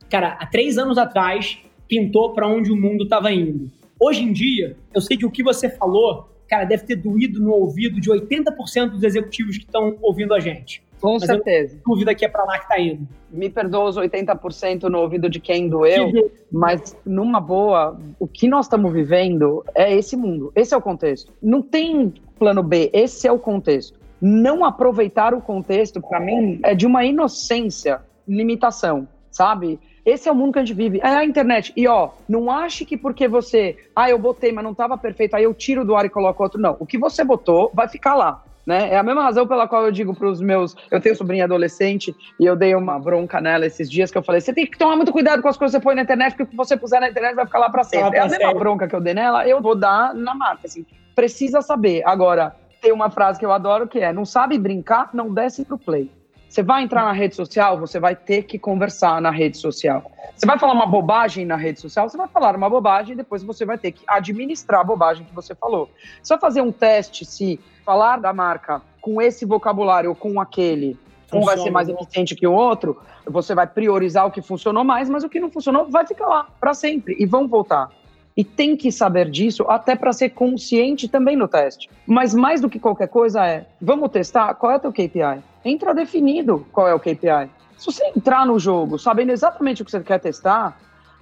cara, 0.09 0.37
há 0.39 0.45
três 0.45 0.77
anos 0.77 0.97
atrás 0.97 1.59
pintou 1.87 2.33
para 2.33 2.47
onde 2.47 2.71
o 2.71 2.75
mundo 2.75 3.03
estava 3.03 3.31
indo. 3.31 3.71
Hoje 3.99 4.23
em 4.23 4.33
dia, 4.33 4.75
eu 4.93 4.99
sei 4.99 5.15
que 5.15 5.25
o 5.25 5.31
que 5.31 5.43
você 5.43 5.69
falou 5.69 6.29
cara, 6.47 6.65
deve 6.65 6.83
ter 6.83 6.95
doído 6.95 7.39
no 7.39 7.51
ouvido 7.51 7.99
de 7.99 8.09
80% 8.09 8.89
dos 8.89 9.03
executivos 9.03 9.57
que 9.57 9.65
estão 9.65 9.97
ouvindo 10.01 10.33
a 10.33 10.39
gente. 10.39 10.83
Com 11.05 11.19
Mas 11.19 11.25
certeza. 11.25 11.77
dúvida 11.85 12.15
que 12.15 12.25
é 12.25 12.27
para 12.27 12.43
lá 12.43 12.57
que 12.57 12.67
tá 12.67 12.79
indo. 12.79 13.07
Me 13.29 13.47
perdoa 13.47 13.89
os 13.89 13.95
80% 13.95 14.83
no 14.89 14.97
ouvido 14.97 15.29
de 15.29 15.39
quem 15.39 15.69
doeu, 15.69 16.11
mas 16.51 16.97
numa 17.05 17.39
boa, 17.39 17.95
o 18.19 18.27
que 18.27 18.47
nós 18.47 18.65
estamos 18.65 18.91
vivendo 18.91 19.63
é 19.75 19.95
esse 19.95 20.17
mundo. 20.17 20.51
Esse 20.55 20.73
é 20.73 20.77
o 20.77 20.81
contexto. 20.81 21.31
Não 21.39 21.61
tem 21.61 22.11
plano 22.39 22.63
B, 22.63 22.89
esse 22.91 23.27
é 23.27 23.31
o 23.31 23.37
contexto. 23.37 23.99
Não 24.19 24.65
aproveitar 24.65 25.35
o 25.35 25.41
contexto, 25.41 26.01
para 26.01 26.19
mim, 26.19 26.59
é 26.63 26.73
de 26.73 26.87
uma 26.87 27.05
inocência, 27.05 28.01
limitação, 28.27 29.07
sabe? 29.29 29.79
Esse 30.03 30.27
é 30.27 30.31
o 30.31 30.35
mundo 30.35 30.53
que 30.53 30.59
a 30.59 30.65
gente 30.65 30.75
vive. 30.75 30.99
É 31.03 31.07
a 31.07 31.23
internet. 31.23 31.71
E 31.75 31.87
ó, 31.87 32.09
não 32.27 32.49
ache 32.49 32.83
que 32.83 32.97
porque 32.97 33.27
você, 33.27 33.77
ah, 33.95 34.09
eu 34.09 34.17
botei, 34.17 34.51
mas 34.51 34.63
não 34.63 34.71
estava 34.71 34.97
perfeito, 34.97 35.35
aí 35.35 35.43
eu 35.43 35.53
tiro 35.53 35.85
do 35.85 35.95
ar 35.95 36.05
e 36.05 36.09
coloco 36.09 36.41
outro. 36.41 36.59
Não. 36.59 36.75
O 36.79 36.85
que 36.85 36.97
você 36.97 37.23
botou 37.23 37.69
vai 37.75 37.87
ficar 37.87 38.15
lá. 38.15 38.43
Né? 38.65 38.93
É 38.93 38.97
a 38.97 39.03
mesma 39.03 39.21
razão 39.21 39.47
pela 39.47 39.67
qual 39.67 39.85
eu 39.85 39.91
digo 39.91 40.15
para 40.15 40.27
os 40.27 40.41
meus. 40.41 40.75
Eu 40.89 40.99
tenho 40.99 41.15
sobrinha 41.15 41.43
adolescente 41.43 42.15
e 42.39 42.45
eu 42.45 42.55
dei 42.55 42.73
uma 42.73 42.99
bronca 42.99 43.39
nela 43.39 43.65
esses 43.65 43.89
dias 43.89 44.09
que 44.09 44.17
eu 44.17 44.23
falei: 44.23 44.41
você 44.41 44.53
tem 44.53 44.65
que 44.65 44.77
tomar 44.77 44.95
muito 44.95 45.11
cuidado 45.11 45.41
com 45.41 45.47
as 45.47 45.57
coisas 45.57 45.75
que 45.75 45.81
você 45.81 45.83
põe 45.83 45.95
na 45.95 46.01
internet, 46.01 46.31
porque 46.31 46.43
o 46.43 46.47
que 46.47 46.55
você 46.55 46.75
puser 46.75 46.99
na 46.99 47.09
internet 47.09 47.35
vai 47.35 47.45
ficar 47.45 47.59
lá 47.59 47.69
para 47.69 47.83
sempre. 47.83 48.17
Ah, 48.17 48.21
é 48.21 48.25
a 48.25 48.29
mesma 48.29 48.53
bronca 48.53 48.87
que 48.87 48.95
eu 48.95 49.01
dei 49.01 49.13
nela, 49.13 49.47
eu 49.47 49.61
vou 49.61 49.75
dar 49.75 50.15
na 50.15 50.33
marca. 50.33 50.61
Assim, 50.65 50.85
precisa 51.13 51.61
saber. 51.61 52.01
Agora, 52.05 52.55
tem 52.81 52.91
uma 52.91 53.09
frase 53.09 53.37
que 53.37 53.45
eu 53.45 53.51
adoro 53.51 53.87
que 53.87 53.99
é: 53.99 54.11
não 54.11 54.25
sabe 54.25 54.57
brincar, 54.57 55.09
não 55.13 55.31
desce 55.31 55.63
pro 55.63 55.77
play. 55.77 56.11
Você 56.55 56.63
vai 56.63 56.83
entrar 56.83 57.03
na 57.03 57.11
rede 57.11 57.35
social, 57.35 57.77
você 57.77 57.99
vai 57.99 58.15
ter 58.15 58.43
que 58.43 58.57
conversar 58.57 59.19
na 59.21 59.29
rede 59.29 59.57
social. 59.57 60.09
Você 60.33 60.45
vai 60.45 60.57
falar 60.57 60.71
uma 60.71 60.85
bobagem 60.85 61.45
na 61.45 61.57
rede 61.57 61.81
social, 61.81 62.07
você 62.07 62.15
vai 62.15 62.29
falar 62.29 62.55
uma 62.55 62.69
bobagem 62.69 63.11
e 63.11 63.15
depois 63.17 63.43
você 63.43 63.65
vai 63.65 63.77
ter 63.77 63.91
que 63.91 64.05
administrar 64.07 64.79
a 64.79 64.83
bobagem 64.85 65.25
que 65.25 65.35
você 65.35 65.53
falou. 65.53 65.89
Você 66.23 66.33
vai 66.33 66.39
fazer 66.39 66.61
um 66.61 66.71
teste 66.71 67.25
se 67.25 67.59
falar 67.85 68.21
da 68.21 68.31
marca 68.31 68.81
com 69.01 69.21
esse 69.21 69.43
vocabulário 69.43 70.11
ou 70.11 70.15
com 70.15 70.39
aquele, 70.39 70.97
um 71.33 71.41
vai 71.41 71.57
ser 71.57 71.71
mais 71.71 71.89
eficiente 71.89 72.33
que 72.33 72.47
o 72.47 72.53
outro, 72.53 73.01
você 73.25 73.53
vai 73.53 73.67
priorizar 73.67 74.25
o 74.25 74.31
que 74.31 74.41
funcionou 74.41 74.85
mais, 74.85 75.09
mas 75.09 75.25
o 75.25 75.29
que 75.29 75.41
não 75.41 75.51
funcionou 75.51 75.89
vai 75.89 76.07
ficar 76.07 76.27
lá 76.27 76.47
para 76.57 76.73
sempre 76.73 77.17
e 77.19 77.25
vão 77.25 77.49
voltar. 77.49 77.89
E 78.37 78.45
tem 78.45 78.77
que 78.77 78.93
saber 78.93 79.29
disso 79.29 79.65
até 79.67 79.93
para 79.93 80.13
ser 80.13 80.29
consciente 80.29 81.09
também 81.09 81.35
no 81.35 81.49
teste. 81.49 81.89
Mas 82.07 82.33
mais 82.33 82.61
do 82.61 82.69
que 82.69 82.79
qualquer 82.79 83.09
coisa 83.09 83.45
é, 83.45 83.65
vamos 83.81 84.09
testar 84.09 84.53
qual 84.53 84.71
é 84.71 84.77
o 84.77 84.79
teu 84.79 84.93
KPI? 84.93 85.43
Entra 85.65 85.93
definido 85.93 86.65
qual 86.71 86.87
é 86.87 86.93
o 86.93 86.99
KPI. 86.99 87.49
Se 87.77 87.87
você 87.87 88.05
entrar 88.15 88.45
no 88.45 88.57
jogo 88.57 88.97
sabendo 88.97 89.31
exatamente 89.31 89.81
o 89.81 89.85
que 89.85 89.91
você 89.91 89.99
quer 89.99 90.19
testar, 90.19 90.77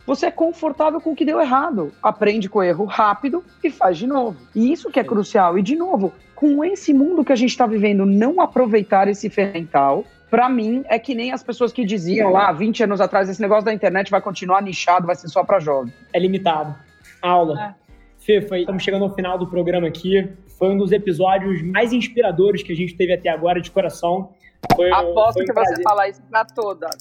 você 0.06 0.26
é 0.28 0.32
confortável 0.32 1.00
com 1.00 1.14
o 1.14 1.16
que 1.16 1.26
deu 1.26 1.40
errado. 1.40 1.92
Aprende 2.04 2.50
com 2.50 2.60
o 2.60 2.64
erro 2.64 2.86
rápido 2.86 3.44
e 3.64 3.72
faz 3.72 3.98
de 3.98 4.06
novo. 4.06 4.38
E 4.54 4.72
isso 4.72 4.92
que 4.92 5.00
é 5.00 5.04
crucial. 5.04 5.58
E, 5.58 5.62
de 5.62 5.76
novo, 5.76 6.14
com 6.36 6.64
esse 6.64 6.94
mundo 6.94 7.24
que 7.24 7.32
a 7.32 7.36
gente 7.36 7.52
está 7.52 7.66
vivendo, 7.66 8.06
não 8.06 8.42
aproveitar 8.42 9.08
esse 9.08 9.30
ferramental, 9.30 10.04
para 10.30 10.50
mim, 10.50 10.84
é 10.90 11.00
que 11.00 11.16
nem 11.16 11.32
as 11.32 11.42
pessoas 11.42 11.72
que 11.72 11.86
diziam 11.86 12.32
lá 12.32 12.52
20 12.52 12.84
anos 12.84 13.00
atrás: 13.00 13.30
esse 13.30 13.42
negócio 13.42 13.66
da 13.66 13.74
internet 13.74 14.12
vai 14.12 14.20
continuar 14.20 14.62
nichado, 14.62 15.08
vai 15.08 15.16
ser 15.16 15.30
só 15.30 15.44
para 15.44 15.60
jovens. 15.60 15.94
É 16.12 16.20
limitado. 16.20 16.76
Aula. 17.22 17.76
É. 17.80 17.83
Fê, 18.24 18.42
foi, 18.42 18.62
estamos 18.62 18.82
chegando 18.82 19.04
ao 19.04 19.14
final 19.14 19.38
do 19.38 19.46
programa 19.46 19.88
aqui. 19.88 20.30
Foi 20.58 20.70
um 20.70 20.78
dos 20.78 20.94
episódios 20.94 21.62
mais 21.62 21.92
inspiradores 21.92 22.64
que 22.64 22.72
a 22.72 22.76
gente 22.76 22.96
teve 22.96 23.14
até 23.14 23.28
agora, 23.28 23.60
de 23.60 23.70
coração. 23.70 24.34
Foi, 24.76 24.90
Aposto 24.92 25.34
foi 25.34 25.44
um 25.44 25.46
que 25.46 25.54
prazer. 25.54 25.76
você 25.76 25.84
fala 25.84 26.08
isso 26.08 26.22
para 26.30 26.46
todas. 26.46 26.96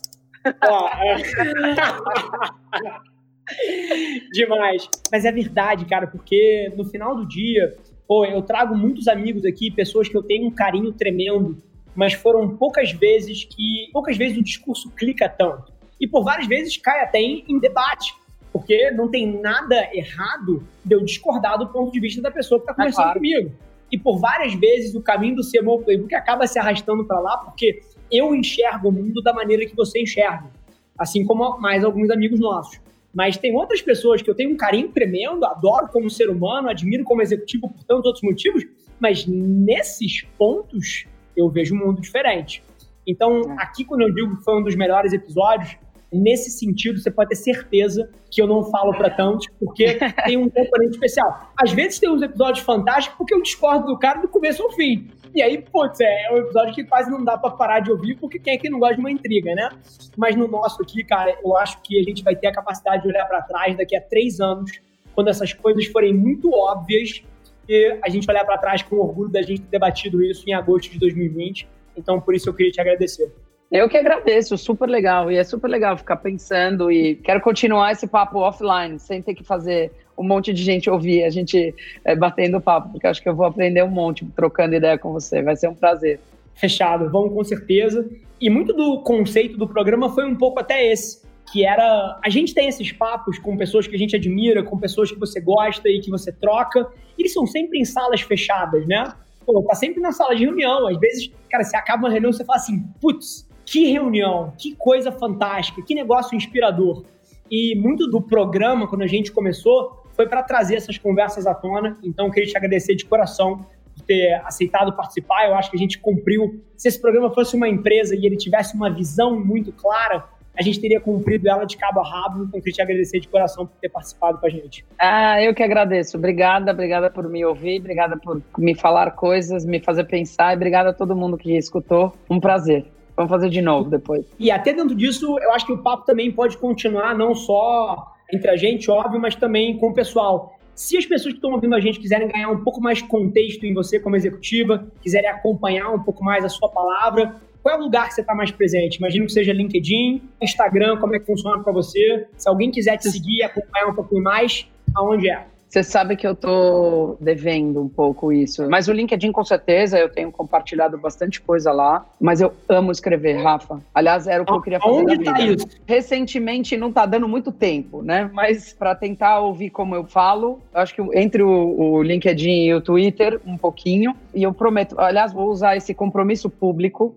Ó, 0.65 0.89
é... 0.89 1.15
Demais. 4.33 4.89
Mas 5.13 5.25
é 5.25 5.31
verdade, 5.31 5.85
cara, 5.85 6.09
porque 6.09 6.73
no 6.77 6.85
final 6.85 7.15
do 7.15 7.25
dia, 7.27 7.77
pô, 8.09 8.25
eu 8.25 8.43
trago 8.43 8.77
muitos 8.77 9.07
amigos 9.07 9.45
aqui, 9.45 9.71
pessoas 9.71 10.09
que 10.09 10.17
eu 10.17 10.25
tenho 10.25 10.49
um 10.49 10.51
carinho 10.51 10.91
tremendo, 10.93 11.57
mas 11.95 12.15
foram 12.15 12.57
poucas 12.57 12.91
vezes 12.91 13.45
que. 13.45 13.89
Poucas 13.93 14.17
vezes 14.17 14.39
o 14.39 14.43
discurso 14.43 14.91
clica 14.91 15.29
tanto. 15.29 15.73
E 16.01 16.09
por 16.09 16.25
várias 16.25 16.49
vezes 16.49 16.77
cai 16.77 17.01
até 17.01 17.21
em, 17.21 17.45
em 17.49 17.61
debate. 17.61 18.13
Porque 18.53 18.91
não 18.91 19.09
tem 19.09 19.41
nada 19.41 19.89
errado 19.95 20.63
de 20.85 20.95
eu 20.95 21.03
discordar 21.03 21.59
do 21.59 21.69
ponto 21.69 21.91
de 21.91 22.01
vista 22.01 22.21
da 22.21 22.31
pessoa 22.31 22.61
que 22.61 22.65
está 22.65 22.75
conversando 22.75 23.01
é 23.01 23.05
claro. 23.05 23.19
comigo. 23.19 23.53
E 23.91 23.99
por 23.99 24.19
várias 24.19 24.55
vezes 24.55 24.95
o 24.95 25.03
caminho 25.03 25.37
do 25.37 25.43
CMO 25.43 25.83
Playbook 25.83 26.15
acaba 26.15 26.47
se 26.47 26.59
arrastando 26.59 27.05
para 27.05 27.21
lá, 27.21 27.39
porque 27.39 27.81
eu 28.11 28.35
enxergo 28.35 28.89
o 28.89 28.93
mundo 28.93 29.23
da 29.23 29.33
maneira 29.33 29.67
que 29.67 29.75
você 29.75 30.01
enxerga. 30.01 30.51
Assim 30.99 31.25
como 31.25 31.59
mais 31.59 31.85
alguns 31.85 32.11
amigos 32.11 32.39
nossos. 32.39 32.81
Mas 33.13 33.37
tem 33.37 33.55
outras 33.55 33.83
pessoas 33.83 34.23
que 34.23 34.31
eu 34.31 34.35
tenho 34.35 34.51
um 34.51 34.57
carinho 34.57 34.89
tremendo, 34.89 35.45
adoro 35.45 35.89
como 35.89 36.09
ser 36.09 36.31
humano, 36.31 36.69
admiro 36.69 37.05
como 37.05 37.21
executivo 37.21 37.69
por 37.69 37.85
tantos 37.85 38.07
outros 38.07 38.23
motivos, 38.23 38.65
mas 38.99 39.27
nesses 39.27 40.23
pontos 40.39 41.07
eu 41.37 41.49
vejo 41.51 41.75
um 41.75 41.79
mundo 41.79 42.01
diferente. 42.01 42.63
Então, 43.07 43.41
é. 43.41 43.63
aqui, 43.63 43.85
quando 43.85 44.03
eu 44.03 44.15
digo 44.15 44.37
que 44.37 44.45
foi 44.45 44.59
um 44.59 44.63
dos 44.63 44.75
melhores 44.75 45.13
episódios, 45.13 45.77
nesse 46.13 46.51
sentido, 46.51 47.01
você 47.01 47.11
pode 47.11 47.31
ter 47.31 47.37
certeza 47.37 48.11
que 48.31 48.41
eu 48.41 48.47
não 48.47 48.65
falo 48.65 48.93
para 48.93 49.11
tantos, 49.11 49.47
porque 49.59 49.99
tem 50.25 50.37
um 50.37 50.49
componente 50.49 50.93
especial. 50.93 51.53
Às 51.57 51.73
vezes 51.73 51.99
tem 51.99 52.11
uns 52.11 52.23
episódios 52.23 52.65
fantásticos 52.65 53.17
porque 53.17 53.35
eu 53.35 53.43
discordo 53.43 53.87
do 53.87 53.99
cara 53.99 54.21
do 54.21 54.29
começo 54.29 54.63
ao 54.63 54.71
fim. 54.73 55.09
E 55.35 55.43
aí, 55.43 55.63
putz, 55.63 55.99
é 56.01 56.29
um 56.31 56.37
episódio 56.39 56.75
que 56.75 56.85
quase 56.85 57.11
não 57.11 57.25
dá 57.25 57.39
para 57.39 57.51
parar 57.53 57.81
de 57.81 57.91
ouvir, 57.91 58.17
porque 58.17 58.39
quem 58.39 58.55
é 58.55 58.59
que 58.59 58.69
não 58.69 58.79
gosta 58.79 58.97
de 58.97 59.01
uma 59.01 59.11
intriga, 59.11 59.55
né? 59.55 59.71
Mas 60.17 60.37
no 60.37 60.47
nosso 60.47 60.83
aqui, 60.83 61.03
cara, 61.03 61.39
eu 61.43 61.57
acho 61.57 61.81
que 61.83 61.99
a 61.99 62.03
gente 62.03 62.23
vai 62.23 62.37
ter 62.37 62.49
a 62.49 62.53
capacidade 62.53 63.03
de 63.03 63.09
olhar 63.09 63.25
para 63.25 63.41
trás 63.41 63.77
daqui 63.77 63.97
a 63.97 64.01
três 64.01 64.41
anos, 64.41 64.71
quando 65.15 65.29
essas 65.29 65.55
coisas 65.55 65.87
forem 65.87 66.13
muito 66.13 66.53
óbvias, 66.53 67.25
e 67.67 67.99
a 68.03 68.11
gente 68.11 68.31
olhar 68.31 68.45
para 68.45 68.59
trás 68.59 68.83
com 68.83 68.97
orgulho 68.97 69.31
da 69.31 69.41
gente 69.41 69.63
ter 69.63 69.71
debatido 69.71 70.23
isso 70.23 70.45
em 70.47 70.53
agosto 70.53 70.91
de 70.91 70.99
2020. 70.99 71.67
Então, 71.97 72.21
por 72.21 72.35
isso 72.35 72.49
eu 72.49 72.55
queria 72.55 72.73
te 72.73 72.81
agradecer. 72.81 73.33
Eu 73.73 73.89
que 73.89 73.97
agradeço, 73.97 74.59
super 74.59 74.87
legal. 74.87 75.33
E 75.33 75.39
é 75.39 75.45
super 75.45 75.67
legal 75.67 75.97
ficar 75.97 76.17
pensando 76.17 76.93
e 76.93 77.15
quero 77.15 77.41
continuar 77.41 77.93
esse 77.93 78.07
papo 78.07 78.39
offline, 78.39 78.99
sem 78.99 79.23
ter 79.23 79.35
que 79.35 79.43
fazer 79.43 79.91
um 80.17 80.23
monte 80.23 80.53
de 80.53 80.63
gente 80.63 80.91
ouvir, 80.91 81.25
a 81.25 81.31
gente 81.31 81.75
é, 82.05 82.15
batendo 82.15 82.61
papo, 82.61 82.91
porque 82.91 83.07
acho 83.07 83.23
que 83.23 83.31
eu 83.31 83.35
vou 83.35 83.47
aprender 83.47 83.83
um 83.83 83.91
monte 83.91 84.27
trocando 84.37 84.75
ideia 84.75 84.99
com 84.99 85.11
você. 85.11 85.41
Vai 85.41 85.57
ser 85.57 85.69
um 85.69 85.75
prazer. 85.75 86.21
Fechado, 86.55 87.11
vamos 87.11 87.33
com 87.33 87.43
certeza. 87.43 88.07
E 88.39 88.51
muito 88.51 88.75
do 88.75 89.01
conceito 89.01 89.57
do 89.57 89.67
programa 89.67 90.11
foi 90.11 90.27
um 90.27 90.37
pouco 90.37 90.61
até 90.61 90.93
esse, 90.93 91.23
que 91.51 91.65
era 91.65 92.21
a 92.23 92.29
gente 92.29 92.53
tem 92.53 92.69
esses 92.69 92.93
papos 92.93 93.39
com 93.39 93.57
pessoas 93.57 93.87
que 93.87 93.97
a 93.97 93.99
gente 93.99 94.15
admira, 94.15 94.63
com 94.63 94.77
pessoas 94.77 95.11
que 95.11 95.19
você 95.19 95.41
gosta 95.41 95.89
e 95.89 95.99
que 95.99 96.11
você 96.11 96.31
troca, 96.31 96.87
eles 97.19 97.33
são 97.33 97.47
sempre 97.47 97.79
em 97.79 97.87
salas 97.87 98.21
fechadas, 98.21 98.87
né? 98.87 99.15
Pô, 99.47 99.63
tá 99.63 99.75
sempre 99.75 100.03
na 100.03 100.13
sala 100.13 100.37
de 100.37 100.45
reunião. 100.45 100.87
Às 100.89 100.99
vezes, 100.99 101.31
cara, 101.51 101.65
você 101.65 101.75
acaba 101.75 102.03
uma 102.03 102.11
reunião 102.11 102.31
e 102.31 102.35
você 102.35 102.45
fala 102.45 102.59
assim, 102.59 102.85
putz, 103.01 103.51
que 103.73 103.91
reunião, 103.91 104.53
que 104.59 104.77
coisa 104.77 105.11
fantástica, 105.11 105.81
que 105.81 105.95
negócio 105.95 106.37
inspirador. 106.37 107.05
E 107.51 107.75
muito 107.75 108.07
do 108.07 108.21
programa, 108.21 108.87
quando 108.87 109.01
a 109.01 109.07
gente 109.07 109.33
começou, 109.33 110.05
foi 110.15 110.27
para 110.29 110.43
trazer 110.43 110.77
essas 110.77 110.99
conversas 110.99 111.47
à 111.47 111.55
tona. 111.55 111.97
Então, 112.05 112.31
queria 112.31 112.51
te 112.51 112.55
agradecer 112.55 112.95
de 112.95 113.07
coração 113.07 113.65
por 113.97 114.05
ter 114.07 114.35
aceitado 114.45 114.93
participar. 114.93 115.49
Eu 115.49 115.55
acho 115.55 115.71
que 115.71 115.77
a 115.79 115.81
gente 115.81 115.99
cumpriu. 115.99 116.63
Se 116.77 116.87
esse 116.87 117.01
programa 117.01 117.33
fosse 117.33 117.57
uma 117.57 117.67
empresa 117.67 118.15
e 118.15 118.27
ele 118.27 118.37
tivesse 118.37 118.77
uma 118.77 118.91
visão 118.91 119.43
muito 119.43 119.73
clara, 119.73 120.23
a 120.55 120.61
gente 120.61 120.79
teria 120.79 121.01
cumprido 121.01 121.49
ela 121.49 121.65
de 121.65 121.79
cabo 121.79 122.01
a 122.01 122.07
rabo. 122.07 122.45
Então, 122.45 122.61
queria 122.61 122.75
te 122.75 122.83
agradecer 122.83 123.21
de 123.21 123.29
coração 123.29 123.67
por 123.67 123.75
ter 123.81 123.89
participado 123.89 124.37
com 124.37 124.45
a 124.45 124.51
gente. 124.51 124.85
Ah, 124.99 125.43
eu 125.43 125.55
que 125.55 125.63
agradeço. 125.63 126.19
Obrigada, 126.19 126.73
obrigada 126.73 127.09
por 127.09 127.27
me 127.27 127.43
ouvir, 127.43 127.81
obrigada 127.81 128.19
por 128.19 128.43
me 128.59 128.75
falar 128.75 129.13
coisas, 129.13 129.65
me 129.65 129.81
fazer 129.81 130.05
pensar 130.05 130.53
e 130.53 130.57
obrigada 130.57 130.91
a 130.91 130.93
todo 130.93 131.17
mundo 131.17 131.39
que 131.39 131.57
escutou. 131.57 132.13
Um 132.29 132.39
prazer. 132.39 132.85
Vamos 133.17 133.31
fazer 133.31 133.51
de 133.51 133.61
novo 133.61 133.91
depois. 133.91 134.25
E 134.39 134.51
até 134.51 134.73
dentro 134.73 134.95
disso, 134.95 135.39
eu 135.41 135.53
acho 135.53 135.67
que 135.67 135.73
o 135.73 135.79
papo 135.79 136.05
também 136.05 136.31
pode 136.31 136.57
continuar, 136.57 137.17
não 137.17 137.35
só 137.35 138.13
entre 138.33 138.51
a 138.51 138.57
gente, 138.57 138.91
óbvio, 138.91 139.21
mas 139.21 139.35
também 139.35 139.77
com 139.77 139.91
o 139.91 139.95
pessoal. 139.95 140.57
Se 140.75 140.97
as 140.97 141.05
pessoas 141.05 141.35
que 141.35 141.39
estão 141.39 141.53
ouvindo 141.53 141.75
a 141.75 141.81
gente 141.81 142.01
quiserem 142.01 142.29
ganhar 142.29 142.49
um 142.49 142.65
pouco 142.65 142.81
mais 142.81 142.99
de 142.99 143.05
contexto 143.05 143.65
em 143.65 143.75
você 143.75 144.01
como 144.01 144.17
executiva, 144.17 144.87
quiserem 145.03 145.29
acompanhar 145.29 145.91
um 145.91 146.03
pouco 146.03 146.25
mais 146.25 146.45
a 146.45 146.49
sua 146.49 146.69
palavra, 146.69 147.37
qual 147.63 147.77
é 147.77 147.79
o 147.79 147.83
lugar 147.83 148.09
que 148.09 148.15
você 148.15 148.23
está 148.23 148.35
mais 148.35 148.51
presente? 148.51 148.97
Imagino 148.97 149.27
que 149.27 149.33
seja 149.33 149.53
LinkedIn, 149.53 150.23
Instagram, 150.41 150.97
como 150.97 151.15
é 151.15 151.21
que 151.21 151.27
funciona 151.27 151.63
para 151.63 151.73
você? 151.73 152.27
Se 152.37 152.49
alguém 152.49 152.71
quiser 152.71 152.97
te 152.97 153.11
seguir 153.11 153.37
e 153.37 153.43
acompanhar 153.43 153.89
um 153.89 153.95
pouquinho 153.95 154.23
mais, 154.23 154.67
aonde 154.95 155.31
é? 155.31 155.47
Você 155.73 155.83
sabe 155.83 156.17
que 156.17 156.27
eu 156.27 156.35
tô 156.35 157.17
devendo 157.19 157.81
um 157.81 157.89
pouco 157.89 158.31
isso. 158.31 158.69
Mas 158.69 158.89
o 158.89 158.93
LinkedIn, 158.93 159.33
com 159.33 159.43
certeza, 159.43 159.99
eu 159.99 160.11
tenho 160.11 160.31
compartilhado 160.31 160.99
bastante 160.99 161.41
coisa 161.41 161.73
lá. 161.73 162.05
Mas 162.21 162.43
eu 162.43 162.53
amo 162.69 162.93
escrever, 162.93 163.43
Rafa. 163.43 163.81
Aliás, 163.95 164.27
era 164.27 164.43
o 164.43 164.45
que 164.45 164.53
eu 164.53 164.61
queria 164.61 164.79
fazer 164.79 164.93
Onde 164.93 165.25
tá 165.25 165.41
isso? 165.41 165.67
Recentemente 165.87 166.77
não 166.77 166.93
tá 166.93 167.07
dando 167.07 167.27
muito 167.27 167.51
tempo, 167.51 168.03
né? 168.03 168.31
Mas 168.35 168.75
para 168.75 168.95
tentar 168.95 169.41
ouvir 169.41 169.71
como 169.71 169.95
eu 169.95 170.05
falo, 170.05 170.61
acho 170.75 170.95
que 170.95 171.01
entre 171.19 171.43
o, 171.43 171.81
o 171.81 172.03
LinkedIn 172.03 172.67
e 172.67 172.75
o 172.75 172.81
Twitter, 172.83 173.41
um 173.47 173.57
pouquinho. 173.57 174.15
E 174.35 174.43
eu 174.43 174.53
prometo, 174.53 175.01
aliás, 175.01 175.33
vou 175.33 175.49
usar 175.49 175.75
esse 175.75 175.95
compromisso 175.95 176.51
público 176.51 177.15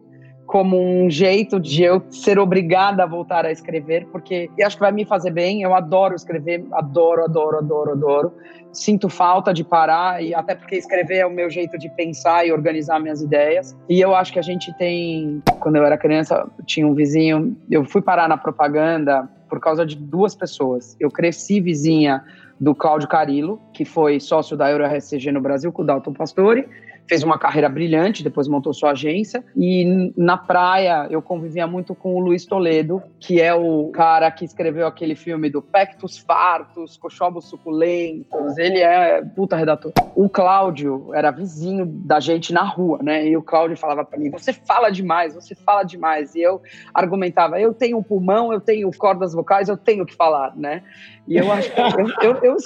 como 0.56 0.80
um 0.80 1.10
jeito 1.10 1.60
de 1.60 1.84
eu 1.84 2.02
ser 2.10 2.40
obrigada 2.40 3.04
a 3.04 3.06
voltar 3.06 3.46
a 3.46 3.52
escrever, 3.52 4.08
porque 4.10 4.50
acho 4.64 4.78
que 4.78 4.82
vai 4.82 4.92
me 4.94 5.04
fazer 5.04 5.30
bem. 5.30 5.62
Eu 5.62 5.76
adoro 5.76 6.16
escrever, 6.16 6.66
adoro, 6.72 7.26
adoro, 7.26 7.58
adoro, 7.58 7.92
adoro. 7.92 8.34
Sinto 8.72 9.10
falta 9.10 9.54
de 9.54 9.66
parar, 9.66 10.24
e 10.24 10.34
até 10.34 10.56
porque 10.56 10.78
escrever 10.78 11.18
é 11.18 11.26
o 11.26 11.30
meu 11.30 11.50
jeito 11.50 11.78
de 11.78 11.90
pensar 11.90 12.48
e 12.48 12.54
organizar 12.54 13.02
minhas 13.02 13.22
ideias. 13.22 13.76
E 13.90 14.00
eu 14.00 14.16
acho 14.16 14.32
que 14.32 14.40
a 14.40 14.42
gente 14.42 14.74
tem. 14.78 15.44
Quando 15.60 15.76
eu 15.76 15.84
era 15.84 15.98
criança, 15.98 16.50
tinha 16.66 16.88
um 16.88 16.94
vizinho, 16.94 17.58
eu 17.70 17.84
fui 17.84 18.02
parar 18.02 18.30
na 18.30 18.38
propaganda 18.38 19.30
por 19.50 19.60
causa 19.60 19.86
de 19.86 19.98
duas 19.98 20.36
pessoas. 20.36 20.96
Eu 21.02 21.12
cresci 21.12 21.60
vizinha 21.60 22.24
do 22.58 22.74
Cláudio 22.74 23.10
Carilo, 23.10 23.60
que 23.74 23.84
foi 23.84 24.22
sócio 24.22 24.56
da 24.56 24.72
EuroRCG 24.72 25.34
no 25.34 25.42
Brasil, 25.42 25.70
com 25.74 25.82
o 25.82 25.86
Dalton 25.86 26.14
Pastore, 26.14 26.66
fez 27.08 27.24
uma 27.24 27.38
carreira 27.38 27.70
brilhante, 27.70 28.24
depois 28.24 28.48
montou 28.48 28.74
sua 28.74 28.92
agência. 28.92 29.44
E 29.56 30.12
na 30.18 30.38
praia 30.38 31.08
eu 31.10 31.22
convivia 31.22 31.68
muito 31.68 31.94
com 31.94 32.16
o 32.16 32.20
Luiz 32.20 32.46
Toledo, 32.46 33.02
que 33.20 33.42
é 33.42 33.54
o 33.54 33.90
cara 33.90 34.30
que 34.32 34.46
escreveu 34.46 34.88
aquele 34.88 35.16
filme 35.16 35.50
do 35.50 35.62
Pectus 35.62 36.18
Fartos, 36.18 36.98
Cochobos 36.98 37.46
Suculentos. 37.46 38.58
Ele 38.58 38.80
é 38.80 39.24
puta 39.24 39.56
redator. 39.56 39.92
O 40.16 40.30
Cláudio 40.30 41.14
era 41.14 41.32
vizinho 41.32 41.86
da 41.86 42.20
gente 42.20 42.54
na 42.54 42.64
rua, 42.64 43.00
né? 43.02 43.28
E 43.28 43.38
o 43.38 43.44
Cláudio 43.44 43.78
falava 43.78 44.04
para 44.04 44.18
mim: 44.20 44.30
você 44.30 44.54
fala 44.54 44.90
demais, 44.90 45.36
você 45.36 45.54
fala 45.54 45.84
demais. 45.84 46.36
E 46.36 46.42
eu 46.42 46.62
argumentava: 46.94 47.60
eu 47.60 47.74
tenho 47.74 48.02
pulmão, 48.04 48.52
eu 48.52 48.60
tenho 48.60 48.90
cordas 48.98 49.34
vocais, 49.34 49.70
eu 49.70 49.78
tenho 49.78 50.06
que 50.06 50.16
falar, 50.16 50.56
né? 50.56 50.84
E 51.28 51.38
eu 51.38 51.52
acho 51.52 51.72
que 51.72 51.82
eu, 51.82 52.34
eu, 52.34 52.40
eu, 52.44 52.58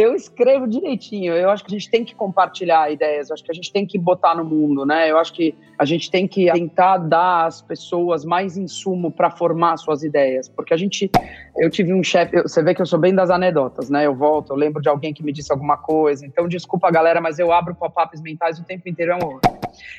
eu 0.00 0.14
escrevo 0.14 0.66
direitinho. 0.66 1.32
Eu 1.32 1.50
acho 1.50 1.64
que 1.64 1.74
a 1.74 1.78
gente 1.78 1.90
tem 1.90 2.04
que 2.04 2.14
compartilhar 2.14 2.90
ideias, 2.90 3.28
eu 3.28 3.34
acho 3.34 3.44
que 3.44 3.50
a 3.50 3.54
gente 3.54 3.72
tem 3.72 3.86
que 3.86 3.98
botar 3.98 4.34
no 4.34 4.44
mundo, 4.44 4.86
né? 4.86 5.10
Eu 5.10 5.18
acho 5.18 5.32
que 5.32 5.54
a 5.78 5.84
gente 5.84 6.10
tem 6.10 6.26
que 6.26 6.50
tentar 6.50 6.98
dar 6.98 7.46
às 7.46 7.62
pessoas 7.62 8.24
mais 8.24 8.56
insumo 8.56 9.10
para 9.10 9.30
formar 9.30 9.76
suas 9.76 10.02
ideias, 10.02 10.48
porque 10.48 10.74
a 10.74 10.76
gente 10.76 11.10
eu 11.56 11.68
tive 11.68 11.92
um 11.92 12.02
chefe, 12.02 12.40
você 12.42 12.62
vê 12.62 12.74
que 12.74 12.80
eu 12.80 12.86
sou 12.86 12.98
bem 12.98 13.14
das 13.14 13.30
anedotas, 13.30 13.90
né? 13.90 14.06
Eu 14.06 14.14
volto, 14.14 14.50
eu 14.50 14.56
lembro 14.56 14.80
de 14.80 14.88
alguém 14.88 15.12
que 15.12 15.22
me 15.22 15.32
disse 15.32 15.52
alguma 15.52 15.76
coisa. 15.76 16.24
Então, 16.24 16.48
desculpa, 16.48 16.90
galera, 16.90 17.20
mas 17.20 17.38
eu 17.38 17.52
abro 17.52 17.74
pop-ups 17.74 18.20
mentais 18.22 18.58
o 18.58 18.64
tempo 18.64 18.88
inteiro 18.88 19.12
é 19.12 19.16
um 19.16 19.26
horror. 19.26 19.40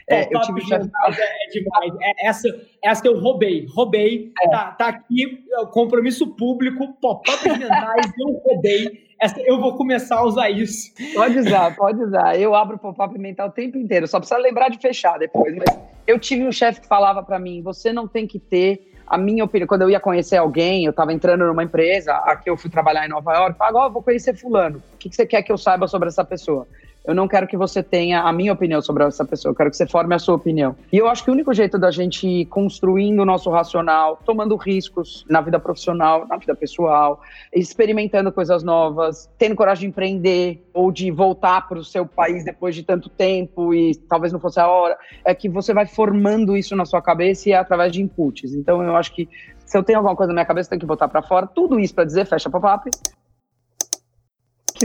É, 0.09 0.33
eu 0.33 0.41
tive 0.41 0.61
chefe... 0.61 0.89
é, 1.07 1.47
é 1.47 1.49
demais. 1.51 1.93
É, 2.01 2.27
essa, 2.27 2.47
essa 2.83 3.07
eu 3.07 3.19
roubei, 3.19 3.67
roubei. 3.73 4.31
É. 4.41 4.49
Tá, 4.49 4.71
tá 4.71 4.87
aqui, 4.87 5.43
compromisso 5.71 6.35
público, 6.35 6.93
pop-ups 7.01 7.57
mentais, 7.57 8.11
eu 8.19 8.41
roubei 8.43 9.10
eu 9.45 9.59
vou 9.59 9.75
começar 9.75 10.17
a 10.17 10.23
usar 10.23 10.49
isso. 10.49 10.91
Pode 11.13 11.37
usar, 11.39 11.75
pode 11.75 12.01
usar. 12.01 12.39
Eu 12.39 12.55
abro 12.55 12.75
o 12.75 12.79
pop-up 12.79 13.17
mental 13.17 13.49
o 13.49 13.51
tempo 13.51 13.77
inteiro, 13.77 14.07
só 14.07 14.19
precisa 14.19 14.39
lembrar 14.39 14.69
de 14.69 14.77
fechar 14.77 15.17
depois. 15.17 15.55
Mas 15.55 15.79
eu 16.07 16.19
tive 16.19 16.45
um 16.45 16.51
chefe 16.51 16.81
que 16.81 16.87
falava 16.87 17.21
para 17.21 17.39
mim: 17.39 17.61
você 17.61 17.93
não 17.93 18.07
tem 18.07 18.25
que 18.25 18.39
ter 18.39 18.91
a 19.11 19.17
minha 19.17 19.43
opinião, 19.43 19.67
quando 19.67 19.81
eu 19.81 19.89
ia 19.89 19.99
conhecer 19.99 20.37
alguém, 20.37 20.85
eu 20.85 20.91
estava 20.91 21.11
entrando 21.11 21.45
numa 21.45 21.63
empresa, 21.63 22.13
aqui 22.13 22.49
eu 22.49 22.55
fui 22.55 22.69
trabalhar 22.69 23.05
em 23.05 23.09
Nova 23.09 23.33
York, 23.33 23.57
agora 23.59 23.87
oh, 23.87 23.91
vou 23.91 24.01
conhecer 24.01 24.33
fulano. 24.33 24.81
O 24.93 24.97
que, 24.97 25.09
que 25.09 25.15
você 25.17 25.25
quer 25.25 25.41
que 25.43 25.51
eu 25.51 25.57
saiba 25.57 25.85
sobre 25.85 26.07
essa 26.07 26.23
pessoa? 26.23 26.65
Eu 27.03 27.15
não 27.15 27.27
quero 27.27 27.47
que 27.47 27.57
você 27.57 27.81
tenha 27.81 28.21
a 28.21 28.31
minha 28.31 28.53
opinião 28.53 28.79
sobre 28.81 29.03
essa 29.03 29.25
pessoa, 29.25 29.51
eu 29.51 29.55
quero 29.55 29.71
que 29.71 29.77
você 29.77 29.87
forme 29.87 30.13
a 30.13 30.19
sua 30.19 30.35
opinião. 30.35 30.75
E 30.93 30.97
eu 30.97 31.07
acho 31.07 31.23
que 31.23 31.31
o 31.31 31.33
único 31.33 31.51
jeito 31.51 31.79
da 31.79 31.89
gente 31.89 32.27
ir 32.27 32.45
construindo 32.45 33.21
o 33.21 33.25
nosso 33.25 33.49
racional, 33.49 34.19
tomando 34.23 34.55
riscos 34.55 35.25
na 35.27 35.41
vida 35.41 35.59
profissional, 35.59 36.27
na 36.27 36.37
vida 36.37 36.55
pessoal, 36.55 37.21
experimentando 37.51 38.31
coisas 38.31 38.63
novas, 38.63 39.27
tendo 39.37 39.55
coragem 39.55 39.81
de 39.81 39.87
empreender 39.87 40.63
ou 40.73 40.91
de 40.91 41.09
voltar 41.09 41.67
para 41.67 41.79
o 41.79 41.83
seu 41.83 42.05
país 42.05 42.45
depois 42.45 42.75
de 42.75 42.83
tanto 42.83 43.09
tempo 43.09 43.73
e 43.73 43.95
talvez 44.07 44.31
não 44.31 44.39
fosse 44.39 44.59
a 44.59 44.67
hora, 44.67 44.95
é 45.25 45.33
que 45.33 45.49
você 45.49 45.73
vai 45.73 45.87
formando 45.87 46.55
isso 46.55 46.75
na 46.75 46.85
sua 46.85 47.01
cabeça 47.01 47.49
e 47.49 47.51
é 47.51 47.57
através 47.57 47.91
de 47.91 48.01
inputs. 48.01 48.53
Então 48.53 48.83
eu 48.83 48.95
acho 48.95 49.13
que 49.15 49.27
se 49.65 49.77
eu 49.77 49.83
tenho 49.83 49.99
alguma 49.99 50.15
coisa 50.15 50.31
na 50.31 50.35
minha 50.35 50.45
cabeça, 50.45 50.67
eu 50.67 50.71
tenho 50.71 50.81
que 50.81 50.85
botar 50.85 51.07
para 51.07 51.21
fora. 51.23 51.47
Tudo 51.47 51.79
isso 51.79 51.95
para 51.95 52.03
dizer, 52.03 52.25
fecha 52.25 52.49
pop-up, 52.49 52.91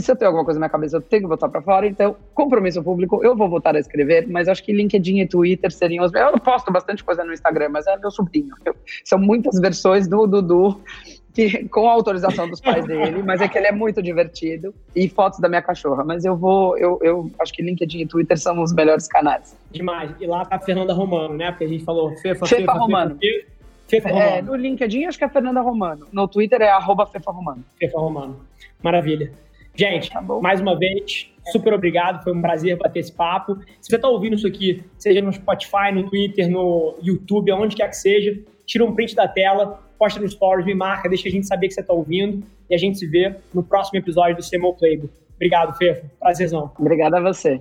se 0.03 0.11
eu 0.11 0.17
tenho 0.17 0.29
alguma 0.29 0.45
coisa 0.45 0.59
na 0.59 0.65
minha 0.65 0.71
cabeça, 0.71 0.97
eu 0.97 1.01
tenho 1.01 1.23
que 1.23 1.29
botar 1.29 1.49
para 1.49 1.63
fora. 1.63 1.87
Então, 1.87 2.17
compromisso 2.35 2.83
público, 2.83 3.23
eu 3.25 3.37
vou 3.37 3.49
voltar 3.49 3.77
a 3.77 3.79
escrever, 3.79 4.27
mas 4.29 4.49
acho 4.49 4.63
que 4.63 4.73
LinkedIn 4.73 5.21
e 5.21 5.27
Twitter 5.27 5.73
seriam 5.73 6.05
os. 6.05 6.13
Eu 6.15 6.39
posto 6.41 6.73
bastante 6.73 7.05
coisa 7.05 7.25
no 7.25 7.33
Instagram, 7.33 7.69
mas 7.71 7.87
é 7.87 7.97
meu 7.97 8.11
sobrinho. 8.11 8.55
Eu, 8.65 8.75
são 9.05 9.19
muitas 9.19 9.59
versões 9.61 10.09
do 10.09 10.27
Dudu. 10.27 10.81
Que, 11.35 11.69
com 11.69 11.87
a 11.87 11.93
autorização 11.93 12.49
dos 12.49 12.63
pais 12.63 12.87
dele, 12.87 13.23
mas 13.23 13.43
é 13.43 13.49
que 13.49 13.59
ele 13.59 13.67
é 13.67 13.73
muito 13.73 14.01
divertido 14.03 14.75
e 14.95 15.07
fotos 15.07 15.39
da 15.39 15.51
minha 15.51 15.61
cachorra. 15.61 16.03
Mas 16.03 16.25
eu 16.25 16.35
vou, 16.35 16.79
eu, 16.79 16.99
eu 17.03 17.31
acho 17.39 17.53
que 17.53 17.61
LinkedIn 17.63 18.01
e 18.01 18.07
Twitter 18.07 18.39
são 18.39 18.63
os 18.63 18.73
melhores 18.73 19.07
canais. 19.07 19.55
Demais. 19.71 20.13
E 20.19 20.27
lá 20.27 20.47
tá 20.47 20.57
a 20.57 20.59
Fernanda 20.59 20.95
Romano, 20.95 21.35
né? 21.35 21.51
Porque 21.51 21.65
a 21.65 21.69
gente 21.69 21.85
falou 21.85 22.09
Fefa, 22.17 22.47
Fefa, 22.47 22.57
Fefa 22.57 22.73
Romano. 22.73 23.19
Fefa, 23.21 23.47
Fefa, 23.87 24.09
Romano. 24.09 24.31
É, 24.31 24.41
no 24.41 24.57
LinkedIn 24.57 25.05
acho 25.05 25.19
que 25.19 25.25
é 25.25 25.27
a 25.27 25.31
Fernanda 25.31 25.61
Romano. 25.61 26.07
No 26.11 26.27
Twitter 26.27 26.63
é 26.63 26.71
arroba 26.71 27.05
Fefa 27.05 27.31
Romano. 27.31 27.63
Fefa 27.79 27.99
Romano. 27.99 28.41
Maravilha. 28.83 29.31
Gente, 29.77 30.11
tá 30.11 30.23
mais 30.41 30.61
uma 30.61 30.79
vez, 30.79 31.31
super 31.53 31.75
obrigado. 31.75 32.23
Foi 32.25 32.33
um 32.33 32.41
prazer 32.41 32.77
bater 32.77 33.01
esse 33.01 33.13
papo. 33.13 33.59
Se 33.81 33.91
você 33.91 33.97
está 33.97 34.09
ouvindo 34.09 34.35
isso 34.35 34.47
aqui, 34.47 34.83
seja 34.99 35.21
no 35.21 35.33
Spotify, 35.33 35.93
no 35.93 36.09
Twitter, 36.09 36.49
no 36.51 36.97
YouTube, 37.03 37.51
aonde 37.51 37.77
quer 37.77 37.89
que 37.89 37.97
seja, 37.97 38.39
tira 38.65 38.85
um 38.85 38.95
print 38.95 39.15
da 39.15 39.29
tela, 39.29 39.83
posta 39.99 40.21
no 40.21 40.29
Stories, 40.29 40.65
me 40.65 40.75
marca, 40.75 41.09
deixa 41.09 41.29
a 41.29 41.31
gente 41.31 41.47
saber 41.47 41.69
que 41.69 41.75
você 41.75 41.81
está 41.81 41.93
ouvindo 41.93 42.43
e 42.69 42.75
a 42.75 42.79
gente 42.79 42.99
se 42.99 43.07
vê 43.07 43.35
no 43.53 43.63
próximo 43.63 43.99
episódio 43.99 44.37
do 44.37 44.43
CMO 44.43 44.75
Playbook. 44.75 45.13
Obrigado, 45.35 45.77
Fefo. 45.77 46.07
Prazerzão. 46.19 46.71
Obrigado 46.79 47.15
a 47.15 47.21
você. 47.21 47.61